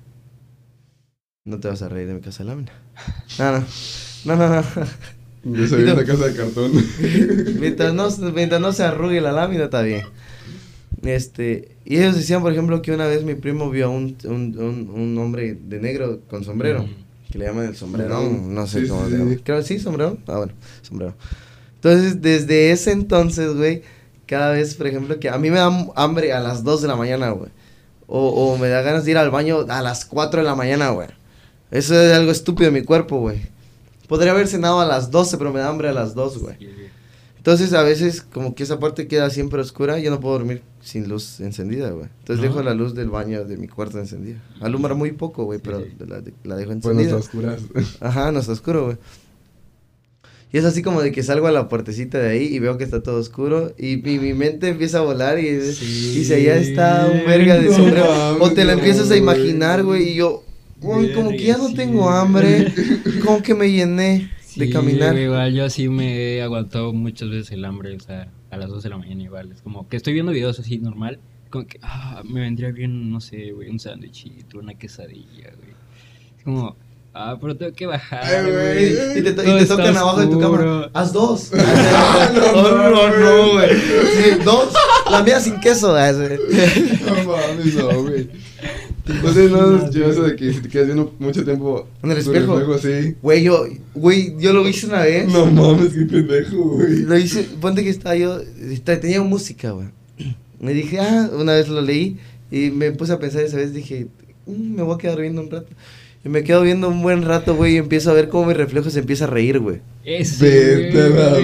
No 1.49 1.59
te 1.59 1.69
vas 1.69 1.81
a 1.83 1.89
reír 1.89 2.07
de 2.09 2.15
mi 2.15 2.21
casa 2.21 2.43
de 2.45 2.51
lámina. 2.51 2.73
No, 3.39 3.53
no. 3.53 3.65
No, 4.25 4.37
no, 4.37 4.49
no. 4.57 4.63
Yo 5.57 5.67
soy 5.67 5.83
de 5.85 5.93
una 5.93 6.05
casa 6.05 6.27
de 6.27 6.35
cartón. 6.37 6.73
mientras, 7.61 7.95
no, 7.95 8.09
mientras 8.35 8.61
no 8.61 8.73
se 8.73 8.83
arrugue 8.85 9.21
la 9.21 9.33
lámina, 9.33 9.65
está 9.65 9.83
bien. 9.83 10.03
Este, 11.03 11.77
y 11.85 11.97
ellos 11.99 12.17
decían, 12.17 12.43
por 12.43 12.53
ejemplo, 12.53 12.83
que 12.83 12.93
una 12.93 13.07
vez 13.07 13.23
mi 13.23 13.35
primo 13.35 13.71
vio 13.71 13.87
a 13.87 13.89
un, 13.89 14.17
un, 14.25 14.59
un, 14.59 14.91
un 14.91 15.19
hombre 15.19 15.55
de 15.55 15.81
negro 15.81 16.21
con 16.29 16.45
sombrero, 16.45 16.83
Mm. 16.83 17.31
que 17.33 17.39
le 17.39 17.45
llaman 17.47 17.67
el 17.67 17.77
sombrerón, 17.77 18.55
no 18.55 18.67
sé 18.67 18.83
Sí, 18.83 18.89
cómo 18.89 19.05
sí, 19.07 19.13
se 19.13 19.19
llama. 19.19 19.31
sí. 19.31 19.41
Creo, 19.45 19.63
sí, 19.63 19.79
sombrero. 19.79 20.19
Ah, 20.27 20.39
bueno, 20.39 20.53
sombrero. 20.83 21.15
Entonces, 21.77 22.21
desde 22.21 22.73
ese 22.73 22.91
entonces, 22.93 23.55
güey, 23.55 23.83
cada 24.27 24.53
vez, 24.53 24.75
por 24.75 24.87
ejemplo, 24.89 25.19
que 25.21 25.29
a 25.31 25.39
mí 25.39 25.51
me 25.51 25.59
da 25.59 25.71
hambre 25.95 26.33
a 26.33 26.41
las 26.41 26.65
2 26.65 26.83
de 26.83 26.89
la 26.89 26.97
mañana, 26.97 27.31
güey. 27.31 27.51
O, 28.07 28.29
o 28.29 28.59
me 28.59 28.69
da 28.69 28.83
ganas 28.83 29.05
de 29.05 29.13
ir 29.13 29.19
al 29.19 29.31
baño 29.31 29.67
a 29.69 29.83
las 29.83 30.05
4 30.05 30.41
de 30.41 30.47
la 30.47 30.55
mañana, 30.57 30.91
güey. 30.91 31.09
Eso 31.71 32.01
es 32.01 32.13
algo 32.15 32.31
estúpido 32.33 32.69
en 32.69 32.75
mi 32.75 32.83
cuerpo, 32.83 33.19
güey. 33.21 33.39
Podría 34.09 34.33
haber 34.33 34.49
cenado 34.49 34.81
a 34.81 34.87
las 34.87 35.11
12, 35.11 35.37
pero 35.39 35.53
me 35.53 35.61
da 35.61 35.69
hambre 35.69 35.89
a 35.89 35.93
las 35.93 36.15
2, 36.15 36.39
güey. 36.39 36.57
Entonces 37.37 37.73
a 37.73 37.83
veces 37.83 38.23
como 38.23 38.55
que 38.55 38.63
esa 38.63 38.79
parte 38.79 39.07
queda 39.07 39.31
siempre 39.31 39.61
oscura, 39.61 39.99
yo 39.99 40.11
no 40.11 40.21
puedo 40.21 40.35
dormir 40.35 40.63
sin 40.83 41.09
luz 41.09 41.41
encendida, 41.41 41.91
güey. 41.91 42.09
Entonces 42.21 42.43
¿No? 42.45 42.51
dejo 42.51 42.63
la 42.63 42.75
luz 42.75 42.95
del 42.95 43.11
baño 43.11 43.45
de 43.45 43.57
mi 43.57 43.69
cuarto 43.69 43.99
encendida. 43.99 44.43
Alumbra 44.61 44.95
muy 44.95 45.13
poco, 45.13 45.45
güey, 45.45 45.59
pero 45.59 45.81
sí. 45.81 45.93
La, 46.01 46.23
la 46.45 46.57
dejo 46.57 46.75
Bueno, 46.83 47.01
encendida. 47.01 47.05
está 47.07 47.17
oscuras. 47.17 47.61
Ajá, 48.01 48.33
no 48.33 48.41
está 48.41 48.53
oscuro, 48.53 48.85
güey. 48.87 48.97
Y 50.53 50.57
es 50.59 50.65
así 50.65 50.83
como 50.83 51.03
de 51.03 51.13
que 51.13 51.23
salgo 51.23 51.47
a 51.47 51.53
la 51.53 51.69
puertecita 51.69 52.19
de 52.19 52.31
ahí 52.31 52.45
y 52.45 52.59
veo 52.59 52.79
que 52.79 52.85
está 52.85 53.03
todo 53.03 53.19
oscuro 53.21 53.75
y 53.79 53.99
mi, 53.99 54.19
mi 54.19 54.33
mente 54.33 54.69
empieza 54.69 54.99
a 54.99 55.03
volar 55.03 55.39
y 55.39 55.61
Sí. 55.73 56.15
dice, 56.17 56.37
allá 56.37 56.57
está 56.57 57.07
un 57.13 57.27
verga 57.27 57.57
de 57.59 57.69
No 57.69 57.77
sombrero. 57.77 58.37
o 58.41 58.51
te 58.53 58.65
la 58.65 58.73
no, 58.73 58.79
empiezas 58.79 59.11
a 59.11 59.17
imaginar, 59.17 59.85
güey, 59.85 60.09
y 60.11 60.15
yo, 60.15 60.43
uy, 60.83 61.13
como 61.13 61.31
que 61.31 61.39
ya 61.45 61.57
no 61.57 61.65
Verga, 61.65 61.77
tengo 61.77 62.03
sí. 62.11 62.17
hambre, 62.17 62.75
como 63.25 63.43
que 63.43 63.55
me 63.55 63.71
llené 63.71 64.31
de 64.57 64.67
Sí, 64.67 64.71
caminar. 64.73 65.13
güey, 65.13 65.25
igual 65.25 65.55
yo 65.55 65.71
sí 65.71 65.89
me 65.89 66.37
he 66.37 66.43
aguantado 66.43 66.93
muchas 66.93 67.29
veces 67.31 67.53
el 67.53 67.65
hambre, 67.65 67.95
o 67.97 68.01
sea, 68.01 68.29
a 68.51 68.57
las 68.57 68.69
2 68.71 68.83
de 68.83 68.89
la 68.91 68.97
mañana 68.99 69.23
igual. 69.23 69.53
Es 69.53 69.63
como 69.63 69.89
que 69.89 69.97
estoy 69.97 70.13
viendo 70.15 70.33
videos 70.33 70.59
así 70.59 70.79
normal, 70.79 71.21
como 71.51 71.67
que, 71.67 71.79
ah, 71.83 72.23
me 72.25 72.41
vendría 72.41 72.71
bien, 72.73 73.11
no 73.11 73.21
sé, 73.21 73.53
güey, 73.53 73.69
un 73.71 73.79
sándwichito, 73.79 74.59
una 74.59 74.75
quesadilla, 74.75 75.51
güey. 75.57 75.71
Es 76.39 76.45
como, 76.45 76.77
ah, 77.15 77.37
pero 77.41 77.57
tengo 77.57 77.73
que 77.73 77.87
bajar, 77.87 78.25
Ay, 78.25 78.51
güey. 78.51 78.95
güey. 78.97 79.19
Y 79.19 79.23
te, 79.23 79.31
y 79.31 79.35
te 79.59 79.67
tocan 79.67 79.97
abajo 79.97 80.21
de 80.21 80.27
tu 80.27 80.41
oscuro. 80.41 80.91
Haz 80.93 81.13
dos. 81.13 81.53
no, 81.53 82.91
no, 82.91 83.19
no, 83.19 83.53
güey. 83.53 83.71
Sí, 83.77 84.43
dos. 84.45 84.73
La 85.11 85.23
mía 85.23 85.41
sin 85.41 85.59
queso. 85.61 85.95
ah, 85.97 86.13
sí. 86.13 86.99
No 87.07 87.15
mames, 87.33 87.75
no. 87.77 87.98
Entonces, 89.19 89.51
no, 89.51 89.91
yo 89.91 90.11
eso 90.11 90.23
de 90.23 90.37
que 90.37 90.53
si 90.53 90.61
te 90.61 90.69
quedas 90.69 90.87
viendo 90.87 91.13
mucho 91.19 91.45
tiempo 91.45 91.87
¿En 92.03 92.11
el 92.13 92.23
tu 92.25 92.33
espejo? 92.33 92.79
sí. 92.79 93.15
Güey, 93.23 93.43
yo, 93.43 93.67
güey, 93.95 94.35
yo 94.39 94.53
lo 94.53 94.67
hice 94.69 94.87
una 94.87 95.03
vez. 95.03 95.29
No 95.33 95.47
mames, 95.47 95.93
qué 95.93 96.03
pendejo, 96.07 96.57
güey. 96.57 97.03
Lo 97.03 97.19
hice, 97.19 97.43
ponte 97.61 97.83
que 97.83 97.91
estaba 97.91 98.17
yo, 98.17 98.41
está- 98.71 98.99
tenía 99.01 99.23
música, 99.23 99.73
güey. 99.73 99.89
Me 100.61 100.73
dije, 100.75 100.99
ah, 101.01 101.31
una 101.37 101.53
vez 101.55 101.69
lo 101.69 101.81
leí 101.81 102.17
y 102.51 102.71
me 102.71 102.91
puse 102.93 103.13
a 103.13 103.19
pensar 103.19 103.43
esa 103.43 103.57
vez, 103.59 103.73
dije, 103.73 104.07
"Mm, 104.47 104.75
me 104.77 104.83
voy 104.83 104.95
a 104.95 104.99
quedar 104.99 105.21
viendo 105.21 105.41
un 105.43 105.51
rato. 105.51 105.69
Y 106.25 106.29
me 106.31 106.43
quedo 106.43 106.63
viendo 106.63 106.89
un 106.89 107.01
buen 107.01 107.23
rato, 107.23 107.55
güey, 107.55 107.75
y 107.75 107.77
empiezo 107.77 108.11
a 108.11 108.13
ver 108.15 108.29
cómo 108.29 108.47
mi 108.47 108.53
reflejo 108.55 108.91
se 108.91 108.99
empieza 108.99 109.25
a 109.25 109.29
reír, 109.29 109.61
güey. 109.61 109.81
Vete 110.47 111.01
a 111.01 111.09
la 111.09 111.39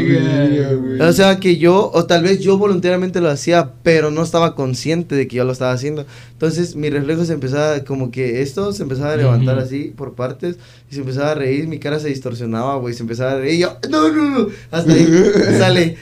güey. 0.74 1.00
O 1.00 1.12
sea, 1.12 1.38
que 1.38 1.58
yo, 1.58 1.90
o 1.94 2.06
tal 2.06 2.24
vez 2.24 2.40
yo 2.40 2.58
voluntariamente 2.58 3.20
lo 3.20 3.30
hacía, 3.30 3.70
pero 3.84 4.10
no 4.10 4.22
estaba 4.22 4.56
consciente 4.56 5.14
de 5.14 5.28
que 5.28 5.36
yo 5.36 5.44
lo 5.44 5.52
estaba 5.52 5.70
haciendo. 5.72 6.04
Entonces, 6.32 6.74
mi 6.74 6.90
reflejo 6.90 7.24
se 7.24 7.34
empezaba, 7.34 7.84
como 7.84 8.10
que 8.10 8.42
esto 8.42 8.72
se 8.72 8.82
empezaba 8.82 9.12
a 9.12 9.16
levantar 9.16 9.58
así 9.60 9.92
por 9.96 10.14
partes, 10.14 10.58
y 10.90 10.94
se 10.94 11.00
empezaba 11.02 11.30
a 11.30 11.34
reír, 11.36 11.68
mi 11.68 11.78
cara 11.78 12.00
se 12.00 12.08
distorsionaba, 12.08 12.76
güey, 12.76 12.94
se 12.94 13.02
empezaba 13.04 13.32
a 13.32 13.38
reír, 13.38 13.54
y 13.54 13.58
yo, 13.60 13.78
no, 13.90 14.08
no, 14.10 14.38
no, 14.40 14.48
hasta 14.72 14.92
ahí 14.92 15.06
sale. 15.58 15.96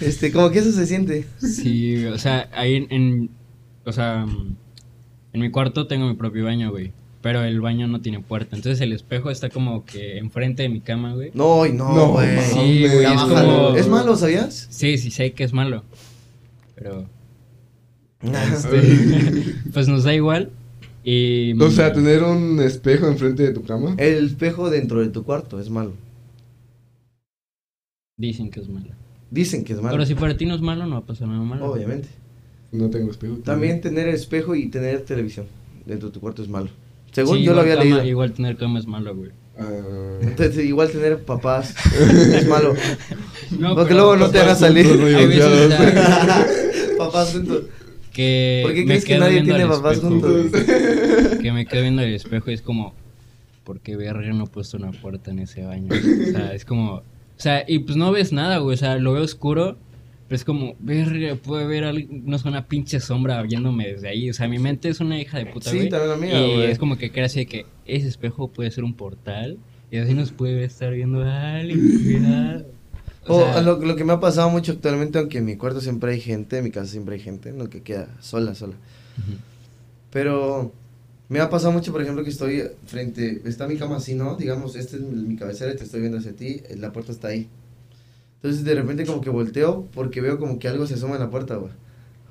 Este, 0.00 0.30
como 0.30 0.50
que 0.52 0.60
eso 0.60 0.70
se 0.70 0.86
siente. 0.86 1.26
Sí, 1.40 1.94
güey, 2.02 2.06
o 2.12 2.18
sea, 2.18 2.48
ahí 2.54 2.76
en, 2.76 2.86
en- 2.90 3.30
o 3.84 3.90
sea, 3.92 4.24
en 5.32 5.40
mi 5.40 5.50
cuarto 5.50 5.88
tengo 5.88 6.06
mi 6.06 6.14
propio 6.14 6.44
baño, 6.44 6.70
güey. 6.70 6.92
Pero 7.22 7.44
el 7.44 7.60
baño 7.60 7.86
no 7.86 8.00
tiene 8.00 8.20
puerta. 8.20 8.56
Entonces 8.56 8.80
el 8.80 8.92
espejo 8.92 9.30
está 9.30 9.48
como 9.48 9.84
que 9.84 10.18
enfrente 10.18 10.64
de 10.64 10.68
mi 10.68 10.80
cama, 10.80 11.14
güey. 11.14 11.30
No, 11.34 11.64
y 11.64 11.72
no, 11.72 11.94
No, 11.94 12.08
güey. 12.12 12.36
Sí, 12.40 12.84
es 12.84 13.20
como... 13.20 13.76
¿Es 13.76 13.88
malo, 13.88 14.16
sabías? 14.16 14.66
Sí, 14.70 14.98
sí, 14.98 15.10
sé 15.10 15.32
que 15.32 15.44
es 15.44 15.52
malo. 15.52 15.84
Pero, 16.74 17.06
este, 18.22 19.54
pues 19.72 19.88
nos 19.88 20.04
da 20.04 20.14
igual. 20.14 20.50
Y... 21.04 21.60
O 21.60 21.70
sea, 21.70 21.92
tener 21.92 22.22
un 22.24 22.60
espejo 22.60 23.06
enfrente 23.06 23.44
de 23.44 23.52
tu 23.52 23.62
cama. 23.62 23.94
El 23.98 24.26
espejo 24.26 24.68
dentro 24.68 25.00
de 25.00 25.08
tu 25.08 25.24
cuarto 25.24 25.60
es 25.60 25.70
malo. 25.70 25.92
Dicen 28.16 28.50
que 28.50 28.60
es 28.60 28.68
malo. 28.68 28.90
Dicen 29.30 29.64
que 29.64 29.72
es 29.72 29.80
malo. 29.80 29.92
Pero 29.92 30.06
si 30.06 30.14
para 30.14 30.36
ti 30.36 30.46
no 30.46 30.54
es 30.54 30.60
malo, 30.60 30.86
no 30.86 30.92
va 30.92 30.98
a 30.98 31.06
pasar 31.06 31.28
nada 31.28 31.42
malo. 31.42 31.70
Obviamente. 31.70 32.08
No 32.70 32.90
tengo 32.90 33.10
espejo. 33.10 33.36
También 33.36 33.80
tener 33.80 34.08
espejo 34.08 34.54
y 34.54 34.68
tener 34.68 35.02
televisión 35.02 35.46
dentro 35.86 36.08
de 36.08 36.14
tu 36.14 36.20
cuarto 36.20 36.42
es 36.42 36.48
malo. 36.48 36.70
Según 37.12 37.38
Sí, 37.38 37.44
yo 37.44 37.54
lo 37.54 37.60
había 37.60 37.74
cama- 37.74 37.84
leído. 37.84 38.04
Igual 38.04 38.32
tener 38.32 38.56
cama 38.56 38.78
es 38.78 38.86
malo, 38.86 39.14
güey. 39.14 39.30
Ah, 39.58 39.68
Entonces, 40.22 40.64
igual 40.64 40.90
tener 40.90 41.22
papás 41.24 41.74
es 42.34 42.46
malo. 42.48 42.74
No, 43.58 43.74
Porque 43.74 43.94
luego 43.94 44.16
no 44.16 44.30
te 44.30 44.40
hagas 44.40 44.60
salir. 44.60 44.86
papás 46.98 47.32
juntos. 47.32 47.62
que 48.12 48.60
¿Por 48.64 48.72
qué 48.74 48.80
me 48.80 48.86
crees 48.86 49.04
que 49.04 49.08
quedo 49.14 49.20
nadie 49.20 49.32
viendo 49.42 49.54
tiene 49.54 49.70
papás 49.70 49.94
espejo, 49.96 50.12
juntos? 50.12 50.50
güey. 50.50 51.38
que 51.42 51.52
me 51.52 51.66
quedo 51.66 51.82
viendo 51.82 52.02
el 52.02 52.14
espejo 52.14 52.50
y 52.50 52.54
es 52.54 52.62
como, 52.62 52.94
¿por 53.64 53.80
qué 53.80 53.96
verga 53.96 54.32
no 54.32 54.44
he 54.44 54.46
puesto 54.46 54.76
una 54.76 54.90
puerta 54.92 55.30
en 55.30 55.40
ese 55.40 55.62
baño? 55.64 55.88
O 55.92 56.30
sea, 56.32 56.54
es 56.54 56.64
como, 56.64 56.94
o 56.94 57.02
sea, 57.36 57.64
y 57.66 57.80
pues 57.80 57.96
no 57.96 58.12
ves 58.12 58.32
nada, 58.32 58.58
güey, 58.58 58.74
o 58.74 58.78
sea, 58.78 58.96
lo 58.96 59.12
veo 59.12 59.22
oscuro, 59.22 59.76
Pero 60.32 60.38
es 60.38 60.44
como, 60.46 60.76
verga, 60.78 61.34
puede 61.36 61.84
algo, 61.84 62.08
no 62.10 62.38
sé, 62.38 62.48
una 62.48 62.66
pinche 62.66 63.00
sombra 63.00 63.42
viéndome 63.42 63.88
desde 63.88 64.08
ahí. 64.08 64.30
O 64.30 64.32
sea, 64.32 64.48
mi 64.48 64.58
mente 64.58 64.88
es 64.88 64.98
una 65.00 65.20
hija 65.20 65.36
de 65.36 65.44
puta, 65.44 65.68
Sí, 65.70 65.76
güey. 65.76 65.88
también 65.90 66.20
mía, 66.20 66.40
Y 66.46 66.54
güey. 66.54 66.70
es 66.70 66.78
como 66.78 66.96
que 66.96 67.12
crea 67.12 67.26
así 67.26 67.40
de 67.40 67.46
que 67.46 67.66
ese 67.84 68.08
espejo 68.08 68.48
puede 68.48 68.70
ser 68.70 68.82
un 68.82 68.94
portal. 68.94 69.58
Y 69.90 69.98
así 69.98 70.14
nos 70.14 70.32
puede 70.32 70.64
estar 70.64 70.90
viendo 70.94 71.22
alguien, 71.22 72.00
cuidado. 72.02 72.64
O 73.26 73.36
O 73.36 73.40
sea, 73.52 73.60
lo, 73.60 73.78
lo 73.78 73.94
que 73.94 74.04
me 74.04 74.14
ha 74.14 74.20
pasado 74.20 74.48
mucho 74.48 74.72
actualmente, 74.72 75.18
aunque 75.18 75.36
en 75.36 75.44
mi 75.44 75.56
cuarto 75.56 75.82
siempre 75.82 76.12
hay 76.12 76.20
gente, 76.22 76.56
en 76.56 76.64
mi 76.64 76.70
casa 76.70 76.86
siempre 76.90 77.16
hay 77.16 77.20
gente, 77.20 77.52
no 77.52 77.68
que 77.68 77.82
queda 77.82 78.08
sola, 78.20 78.54
sola. 78.54 78.76
Pero 80.10 80.72
me 81.28 81.40
ha 81.40 81.50
pasado 81.50 81.72
mucho, 81.72 81.92
por 81.92 82.00
ejemplo, 82.00 82.24
que 82.24 82.30
estoy 82.30 82.62
frente, 82.86 83.42
está 83.44 83.68
mi 83.68 83.76
cama 83.76 83.96
así, 83.96 84.14
¿no? 84.14 84.36
Digamos, 84.36 84.76
este 84.76 84.96
es 84.96 85.02
mi 85.02 85.36
cabecera 85.36 85.72
y 85.72 85.76
te 85.76 85.84
estoy 85.84 86.00
viendo 86.00 86.16
hacia 86.18 86.32
ti, 86.34 86.62
la 86.76 86.90
puerta 86.90 87.12
está 87.12 87.28
ahí. 87.28 87.48
Entonces 88.42 88.64
de 88.64 88.74
repente 88.74 89.06
como 89.06 89.20
que 89.20 89.30
volteo 89.30 89.88
porque 89.94 90.20
veo 90.20 90.38
como 90.38 90.58
que 90.58 90.66
algo 90.68 90.86
se 90.86 90.94
asoma 90.94 91.14
en 91.14 91.20
la 91.20 91.30
puerta, 91.30 91.56
güey. 91.56 91.72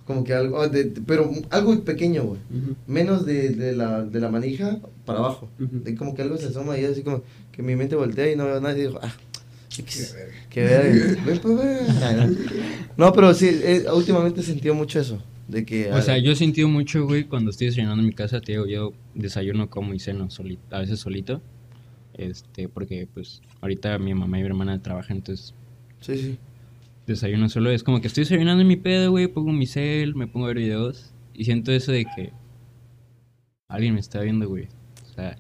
Como 0.06 0.24
que 0.26 0.34
algo, 0.34 0.68
de- 0.68 0.86
de- 0.86 1.02
pero 1.02 1.32
algo 1.52 1.80
pequeño, 1.86 2.24
güey. 2.24 2.40
Menos 2.88 3.26
de, 3.26 3.50
de, 3.52 3.74
la, 3.76 4.02
de 4.04 4.20
la 4.20 4.30
manija 4.30 4.80
para 5.06 5.20
abajo. 5.20 5.50
De 5.58 5.96
como 5.96 6.14
que 6.14 6.22
algo 6.24 6.36
se 6.38 6.48
asoma 6.48 6.78
y 6.78 6.84
así 6.86 7.02
como 7.04 7.24
que 7.52 7.62
mi 7.64 7.76
mente 7.76 7.96
voltea 7.96 8.30
y 8.32 8.36
no 8.36 8.46
veo 8.46 8.58
a 8.58 8.60
nadie 8.60 8.84
y 8.84 8.88
digo, 8.88 9.00
ah, 9.02 9.14
X, 9.78 10.16
que 10.50 10.64
verga. 10.64 11.22
Ven, 11.26 11.40
pues, 11.40 11.58
ven. 11.58 11.78
Ah, 12.04 12.14
no. 12.28 12.36
No, 12.98 13.14
pero 13.14 13.34
sí, 13.34 13.48
eh, 13.50 13.86
últimamente 13.94 14.42
he 14.42 14.44
sentido 14.44 14.76
mucho 14.76 15.00
eso. 15.00 15.24
De 15.48 15.64
que. 15.66 15.92
O 15.94 16.02
sea, 16.02 16.18
yo 16.18 16.32
he 16.34 16.36
sentido 16.36 16.68
mucho, 16.68 17.06
güey, 17.06 17.24
cuando 17.24 17.52
estoy 17.52 17.68
desayunando 17.68 18.02
en 18.02 18.08
mi 18.08 18.14
casa, 18.14 18.42
te 18.42 18.52
digo, 18.54 18.66
yo 18.68 18.92
desayuno 19.16 19.70
como 19.70 19.94
y 19.94 20.00
ceno 20.00 20.30
solito, 20.30 20.76
a 20.76 20.80
veces 20.80 21.00
solito. 21.00 21.42
Este, 22.14 22.68
porque 22.68 23.08
pues 23.14 23.42
ahorita 23.62 23.98
mi 23.98 24.14
mamá 24.14 24.38
y 24.40 24.42
mi 24.42 24.48
hermana 24.48 24.82
trabajan, 24.82 25.18
entonces 25.18 25.54
Sí, 26.02 26.18
sí. 26.18 26.38
desayuno 27.08 27.50
solo. 27.50 27.72
Es 27.72 27.84
como 27.84 28.02
que 28.02 28.08
estoy 28.08 28.24
desayunando 28.24 28.62
en 28.62 28.68
mi 28.68 28.76
pedo, 28.76 29.12
güey, 29.12 29.28
pongo 29.28 29.52
mi 29.52 29.66
cel, 29.66 30.16
me 30.16 30.28
pongo 30.28 30.46
a 30.46 30.50
ver 30.50 30.58
videos 30.58 31.14
y 31.34 31.46
siento 31.46 31.72
eso 31.72 31.92
de 31.92 32.06
que 32.06 32.34
alguien 33.68 33.94
me 33.94 34.00
está 34.00 34.22
viendo, 34.22 34.48
güey. 34.48 34.68
O 35.10 35.14
sea, 35.14 35.38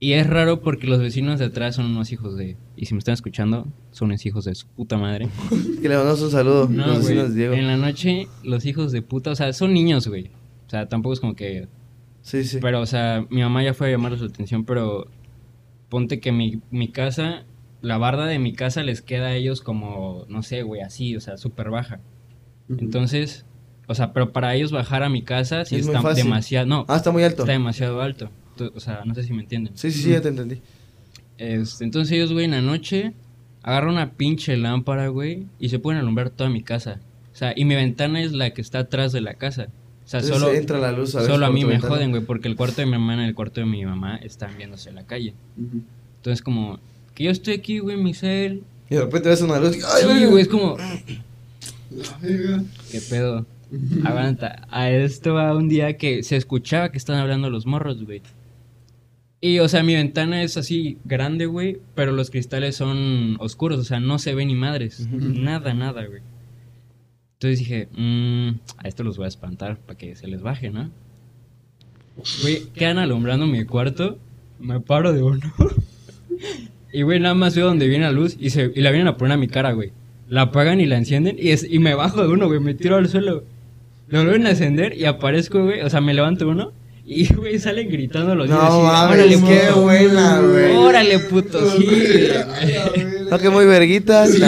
y 0.00 0.12
es 0.12 0.26
raro 0.26 0.60
porque 0.62 0.86
los 0.86 1.00
vecinos 1.00 1.38
de 1.38 1.46
atrás 1.46 1.74
son 1.74 1.86
unos 1.86 2.12
hijos 2.12 2.36
de... 2.36 2.56
Y 2.76 2.86
si 2.86 2.94
me 2.94 2.98
están 2.98 3.14
escuchando, 3.14 3.66
son 3.90 4.06
unos 4.06 4.24
hijos 4.24 4.44
de 4.44 4.54
su 4.54 4.66
puta 4.68 4.96
madre. 4.96 5.28
Que 5.82 5.88
le 5.88 5.96
mandamos 5.96 6.22
un 6.22 6.30
saludo. 6.30 6.68
No, 6.68 6.86
los 6.86 6.98
vecinos 7.00 7.30
de 7.30 7.34
Diego. 7.34 7.54
En 7.54 7.66
la 7.66 7.76
noche, 7.76 8.28
los 8.44 8.64
hijos 8.64 8.92
de 8.92 9.02
puta, 9.02 9.32
o 9.32 9.34
sea, 9.34 9.52
son 9.52 9.74
niños, 9.74 10.06
güey. 10.06 10.30
O 10.66 10.70
sea, 10.70 10.88
tampoco 10.88 11.14
es 11.14 11.20
como 11.20 11.34
que 11.34 11.68
Sí, 12.22 12.44
sí. 12.44 12.58
Pero, 12.60 12.80
o 12.80 12.86
sea, 12.86 13.26
mi 13.30 13.40
mamá 13.40 13.62
ya 13.62 13.74
fue 13.74 13.88
a 13.88 13.90
llamar 13.90 14.18
su 14.18 14.26
atención, 14.26 14.64
pero 14.64 15.06
ponte 15.88 16.20
que 16.20 16.30
mi, 16.30 16.60
mi 16.70 16.88
casa, 16.88 17.44
la 17.80 17.98
barda 17.98 18.26
de 18.26 18.38
mi 18.38 18.52
casa 18.52 18.82
les 18.82 19.02
queda 19.02 19.28
a 19.28 19.34
ellos 19.36 19.60
como, 19.60 20.24
no 20.28 20.42
sé, 20.42 20.62
güey, 20.62 20.80
así, 20.82 21.14
o 21.16 21.20
sea, 21.20 21.36
súper 21.36 21.70
baja. 21.70 22.00
Entonces, 22.68 23.44
o 23.86 23.94
sea, 23.94 24.12
pero 24.12 24.32
para 24.32 24.54
ellos 24.54 24.72
bajar 24.72 25.02
a 25.02 25.08
mi 25.08 25.22
casa 25.22 25.64
sí 25.64 25.76
Es 25.76 25.86
muy 25.86 25.94
está 25.94 26.02
fácil. 26.02 26.24
demasiado, 26.24 26.66
no, 26.66 26.84
Ah, 26.88 26.96
está 26.96 27.10
muy 27.10 27.22
alto. 27.22 27.42
está 27.42 27.52
demasiado 27.52 28.00
alto. 28.02 28.30
O 28.74 28.80
sea, 28.80 29.02
no 29.04 29.14
sé 29.14 29.22
si 29.22 29.32
me 29.32 29.42
entienden. 29.42 29.76
Sí, 29.76 29.90
sí, 29.90 30.02
sí, 30.02 30.10
ya 30.10 30.20
te 30.20 30.28
entendí. 30.28 30.60
Este, 31.38 31.84
entonces 31.84 32.12
ellos, 32.12 32.32
güey, 32.32 32.44
en 32.46 32.50
la 32.50 32.60
noche 32.60 33.14
agarran 33.62 33.90
una 33.90 34.12
pinche 34.12 34.56
lámpara, 34.56 35.08
güey, 35.08 35.46
y 35.58 35.68
se 35.68 35.78
pueden 35.78 36.00
alumbrar 36.00 36.30
toda 36.30 36.50
mi 36.50 36.62
casa. 36.62 37.00
O 37.32 37.36
sea, 37.36 37.52
y 37.54 37.64
mi 37.64 37.76
ventana 37.76 38.20
es 38.20 38.32
la 38.32 38.50
que 38.50 38.60
está 38.60 38.80
atrás 38.80 39.12
de 39.12 39.20
la 39.20 39.34
casa. 39.34 39.68
O 40.04 40.08
sea, 40.10 40.20
Entonces 40.20 40.40
solo, 40.42 40.52
entra 40.54 40.78
la 40.78 40.90
luz 40.90 41.14
a 41.14 41.24
solo 41.24 41.46
a 41.46 41.50
mí 41.50 41.64
me 41.64 41.72
ventana. 41.72 41.94
joden, 41.94 42.10
güey, 42.10 42.22
porque 42.24 42.48
el 42.48 42.56
cuarto 42.56 42.80
de 42.80 42.86
mi 42.86 42.94
hermana 42.94 43.24
y 43.24 43.28
el 43.28 43.34
cuarto 43.34 43.60
de 43.60 43.66
mi 43.66 43.84
mamá 43.84 44.16
están 44.16 44.56
viéndose 44.56 44.90
la 44.90 45.04
calle. 45.04 45.34
Entonces, 46.16 46.42
como, 46.42 46.80
que 47.18 47.24
yo 47.24 47.32
estoy 47.32 47.54
aquí, 47.54 47.80
güey, 47.80 47.96
en 47.96 48.04
mi 48.04 48.14
cel. 48.14 48.62
Y 48.88 48.94
de 48.94 49.00
repente 49.00 49.28
ves 49.28 49.42
una 49.42 49.58
luz 49.58 49.76
y. 49.76 49.80
¡Ay, 49.80 50.02
Sí, 50.02 50.06
verga! 50.06 50.26
güey, 50.28 50.42
es 50.42 50.48
como. 50.48 50.76
¿qué 52.92 53.00
pedo? 53.10 53.44
Aguanta. 54.04 54.68
A 54.70 54.88
esto 54.88 55.34
va 55.34 55.52
un 55.56 55.68
día 55.68 55.96
que 55.96 56.22
se 56.22 56.36
escuchaba 56.36 56.92
que 56.92 56.98
estaban 56.98 57.20
hablando 57.20 57.50
los 57.50 57.66
morros, 57.66 58.04
güey. 58.04 58.22
Y, 59.40 59.58
o 59.58 59.68
sea, 59.68 59.82
mi 59.82 59.94
ventana 59.94 60.44
es 60.44 60.56
así 60.56 60.98
grande, 61.04 61.46
güey, 61.46 61.78
pero 61.96 62.12
los 62.12 62.30
cristales 62.30 62.76
son 62.76 63.36
oscuros, 63.40 63.80
o 63.80 63.84
sea, 63.84 63.98
no 63.98 64.20
se 64.20 64.36
ve 64.36 64.46
ni 64.46 64.54
madres. 64.54 65.08
Nada, 65.10 65.74
nada, 65.74 66.06
güey. 66.06 66.22
Entonces 67.34 67.58
dije, 67.58 67.88
mmm, 67.96 68.50
a 68.78 68.86
esto 68.86 69.02
los 69.02 69.16
voy 69.16 69.24
a 69.24 69.28
espantar 69.28 69.78
para 69.78 69.98
que 69.98 70.14
se 70.14 70.28
les 70.28 70.40
baje, 70.40 70.70
¿no? 70.70 70.88
Güey, 72.42 72.66
quedan 72.74 72.98
alumbrando 72.98 73.48
mi 73.48 73.64
cuarto, 73.64 74.18
me 74.60 74.78
paro 74.80 75.12
de 75.12 75.22
uno. 75.24 75.52
Y, 76.92 77.02
güey, 77.02 77.20
nada 77.20 77.34
más 77.34 77.54
veo 77.54 77.66
donde 77.66 77.86
viene 77.88 78.04
la 78.04 78.12
luz 78.12 78.36
y, 78.38 78.50
se, 78.50 78.72
y 78.74 78.80
la 78.80 78.90
vienen 78.90 79.08
a 79.08 79.16
poner 79.16 79.32
a 79.34 79.36
mi 79.36 79.48
cara, 79.48 79.72
güey. 79.72 79.92
La 80.28 80.42
apagan 80.42 80.80
y 80.80 80.86
la 80.86 80.96
encienden 80.98 81.36
y, 81.38 81.50
es, 81.50 81.66
y 81.68 81.78
me 81.78 81.94
bajo 81.94 82.22
de 82.22 82.28
uno, 82.28 82.46
güey, 82.48 82.60
me 82.60 82.74
tiro 82.74 82.96
al 82.96 83.08
suelo. 83.08 83.44
Lo 84.08 84.22
vuelven 84.24 84.46
a 84.46 84.50
encender 84.50 84.96
y 84.96 85.04
aparezco, 85.04 85.64
güey, 85.64 85.80
o 85.80 85.90
sea, 85.90 86.00
me 86.00 86.14
levanto 86.14 86.48
uno 86.48 86.72
y, 87.06 87.32
güey, 87.34 87.58
salen 87.58 87.88
gritando 87.90 88.34
los. 88.34 88.48
No 88.48 88.60
así, 88.60 88.82
mames, 88.82 89.16
"Órale, 89.16 89.36
qué 89.48 89.66
puto". 89.68 89.82
buena, 89.82 90.40
güey. 90.40 90.76
Órale, 90.76 91.18
puto, 91.20 91.70
sí. 91.72 91.88
No, 93.30 93.38
que 93.38 93.50
muy 93.50 93.66
verguitas. 93.66 94.30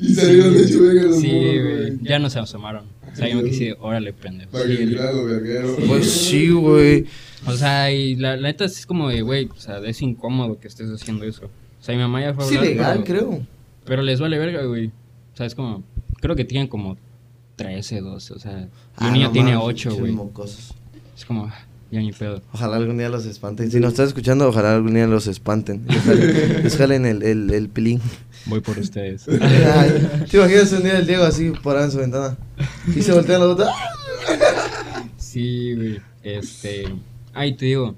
Y 0.00 0.14
salieron 0.14 0.54
de 0.54 1.12
Sí, 1.20 1.28
güey. 1.28 1.98
Ya 2.02 2.20
no 2.20 2.30
se 2.30 2.38
asomaron. 2.38 2.84
O 3.12 3.16
sea, 3.16 3.28
yo 3.28 3.36
me 3.42 3.48
quise, 3.50 3.74
órale, 3.80 4.12
pendejo. 4.12 4.50
Para 4.50 4.66
que 4.66 4.86
claro, 4.88 5.24
verguero. 5.24 5.76
Pues 5.86 6.10
sí, 6.10 6.50
güey. 6.50 7.06
O 7.46 7.52
sea, 7.52 7.90
y 7.92 8.16
la, 8.16 8.36
la 8.36 8.48
neta 8.48 8.68
sí 8.68 8.80
es 8.80 8.86
como 8.86 9.08
de, 9.08 9.22
güey, 9.22 9.46
o 9.46 9.60
sea, 9.60 9.78
es 9.78 10.02
incómodo 10.02 10.58
que 10.58 10.68
estés 10.68 10.90
haciendo 10.90 11.24
eso. 11.24 11.46
O 11.46 11.82
sea, 11.82 11.94
mi 11.94 12.00
mamá 12.02 12.20
ya 12.20 12.34
fue 12.34 12.44
a 12.44 12.46
Es 12.48 12.52
hablar, 12.56 12.64
ilegal, 12.72 13.04
pero, 13.06 13.28
creo. 13.28 13.46
Pero 13.84 14.02
les 14.02 14.20
vale 14.20 14.38
verga, 14.38 14.64
güey. 14.64 14.88
O 14.88 15.36
sea, 15.36 15.46
es 15.46 15.54
como, 15.54 15.84
creo 16.20 16.34
que 16.36 16.44
tienen 16.44 16.66
como 16.68 16.96
13, 17.56 18.00
12, 18.00 18.34
o 18.34 18.38
sea, 18.38 18.60
y 18.62 18.68
Ah, 18.96 19.06
un 19.06 19.12
niño 19.14 19.26
no 19.28 19.32
tiene 19.32 19.50
mames, 19.52 19.64
8, 19.66 19.88
pinches 19.90 20.00
güey. 20.00 20.12
mocosos. 20.12 20.74
Es 21.16 21.24
como, 21.24 21.44
ah, 21.46 21.54
ya 21.90 22.00
ni 22.00 22.12
pedo. 22.12 22.42
Ojalá 22.52 22.76
algún 22.76 22.98
día 22.98 23.08
los 23.08 23.24
espanten. 23.24 23.70
Si 23.70 23.78
nos 23.80 23.92
estás 23.92 24.08
escuchando, 24.08 24.48
ojalá 24.48 24.74
algún 24.74 24.94
día 24.94 25.06
los 25.06 25.26
espanten. 25.28 25.84
Les 25.88 26.02
jalen, 26.02 26.62
les 26.64 26.76
jalen 26.76 27.06
el, 27.06 27.22
el, 27.22 27.50
el 27.52 27.68
pilín. 27.68 28.00
Voy 28.48 28.60
por 28.60 28.78
ustedes. 28.78 29.28
Ay, 29.40 30.26
¿Te 30.30 30.38
imaginas 30.38 30.72
un 30.72 30.82
día 30.82 30.98
el 30.98 31.06
Diego 31.06 31.24
así 31.24 31.52
parado 31.62 31.84
en 31.84 31.92
su 31.92 31.98
ventana? 31.98 32.36
Y 32.94 33.02
se 33.02 33.12
voltean 33.12 33.40
los 33.40 33.52
otros. 33.52 33.68
Sí, 35.18 35.74
güey. 35.74 36.00
Este. 36.22 36.84
Ay, 37.34 37.54
te 37.54 37.66
digo. 37.66 37.94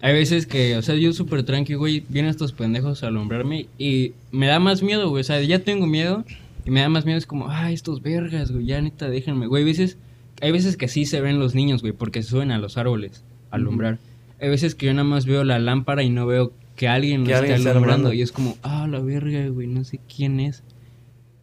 Hay 0.00 0.12
veces 0.12 0.46
que, 0.46 0.76
o 0.76 0.82
sea, 0.82 0.94
yo 0.94 1.12
súper 1.12 1.42
tranqui, 1.42 1.74
güey. 1.74 2.04
Vienen 2.08 2.30
estos 2.30 2.52
pendejos 2.52 3.02
a 3.02 3.08
alumbrarme 3.08 3.66
y 3.76 4.12
me 4.30 4.46
da 4.46 4.60
más 4.60 4.82
miedo, 4.82 5.08
güey. 5.08 5.22
O 5.22 5.24
sea, 5.24 5.40
ya 5.42 5.58
tengo 5.58 5.86
miedo 5.86 6.24
y 6.64 6.70
me 6.70 6.80
da 6.80 6.88
más 6.88 7.04
miedo. 7.04 7.18
Es 7.18 7.26
como, 7.26 7.48
ay, 7.50 7.74
estos 7.74 8.02
vergas, 8.02 8.52
güey. 8.52 8.66
Ya 8.66 8.80
neta, 8.80 9.08
déjenme. 9.08 9.48
Güey, 9.48 9.64
hay 9.64 9.68
veces, 9.68 9.98
hay 10.40 10.52
veces 10.52 10.76
que 10.76 10.86
sí 10.86 11.06
se 11.06 11.20
ven 11.20 11.40
los 11.40 11.56
niños, 11.56 11.80
güey, 11.80 11.92
porque 11.92 12.22
se 12.22 12.30
suben 12.30 12.52
a 12.52 12.58
los 12.58 12.76
árboles 12.78 13.24
a 13.50 13.56
alumbrar. 13.56 13.98
Hay 14.40 14.48
veces 14.48 14.76
que 14.76 14.86
yo 14.86 14.92
nada 14.92 15.08
más 15.08 15.26
veo 15.26 15.42
la 15.42 15.58
lámpara 15.58 16.04
y 16.04 16.10
no 16.10 16.26
veo 16.26 16.52
que 16.76 16.86
alguien 16.88 17.20
lo 17.20 17.26
Que 17.26 17.32
esté 17.32 17.38
alguien 17.44 17.56
esté 17.58 17.70
alumbrando. 17.70 18.12
Y 18.12 18.22
es 18.22 18.30
como, 18.32 18.56
ah, 18.62 18.86
la 18.86 19.00
verga, 19.00 19.48
güey, 19.48 19.66
no 19.66 19.82
sé 19.84 19.98
quién 20.14 20.38
es. 20.40 20.62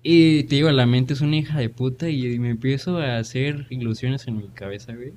Y 0.04 0.44
te 0.44 0.56
digo, 0.56 0.70
la 0.72 0.86
mente 0.86 1.14
es 1.14 1.22
una 1.22 1.38
hija 1.38 1.60
de 1.60 1.70
puta 1.70 2.10
y 2.10 2.38
me 2.40 2.50
empiezo 2.50 2.98
a 2.98 3.18
hacer 3.18 3.68
ilusiones 3.70 4.28
en 4.28 4.38
mi 4.38 4.48
cabeza, 4.50 4.94
güey. 4.94 5.14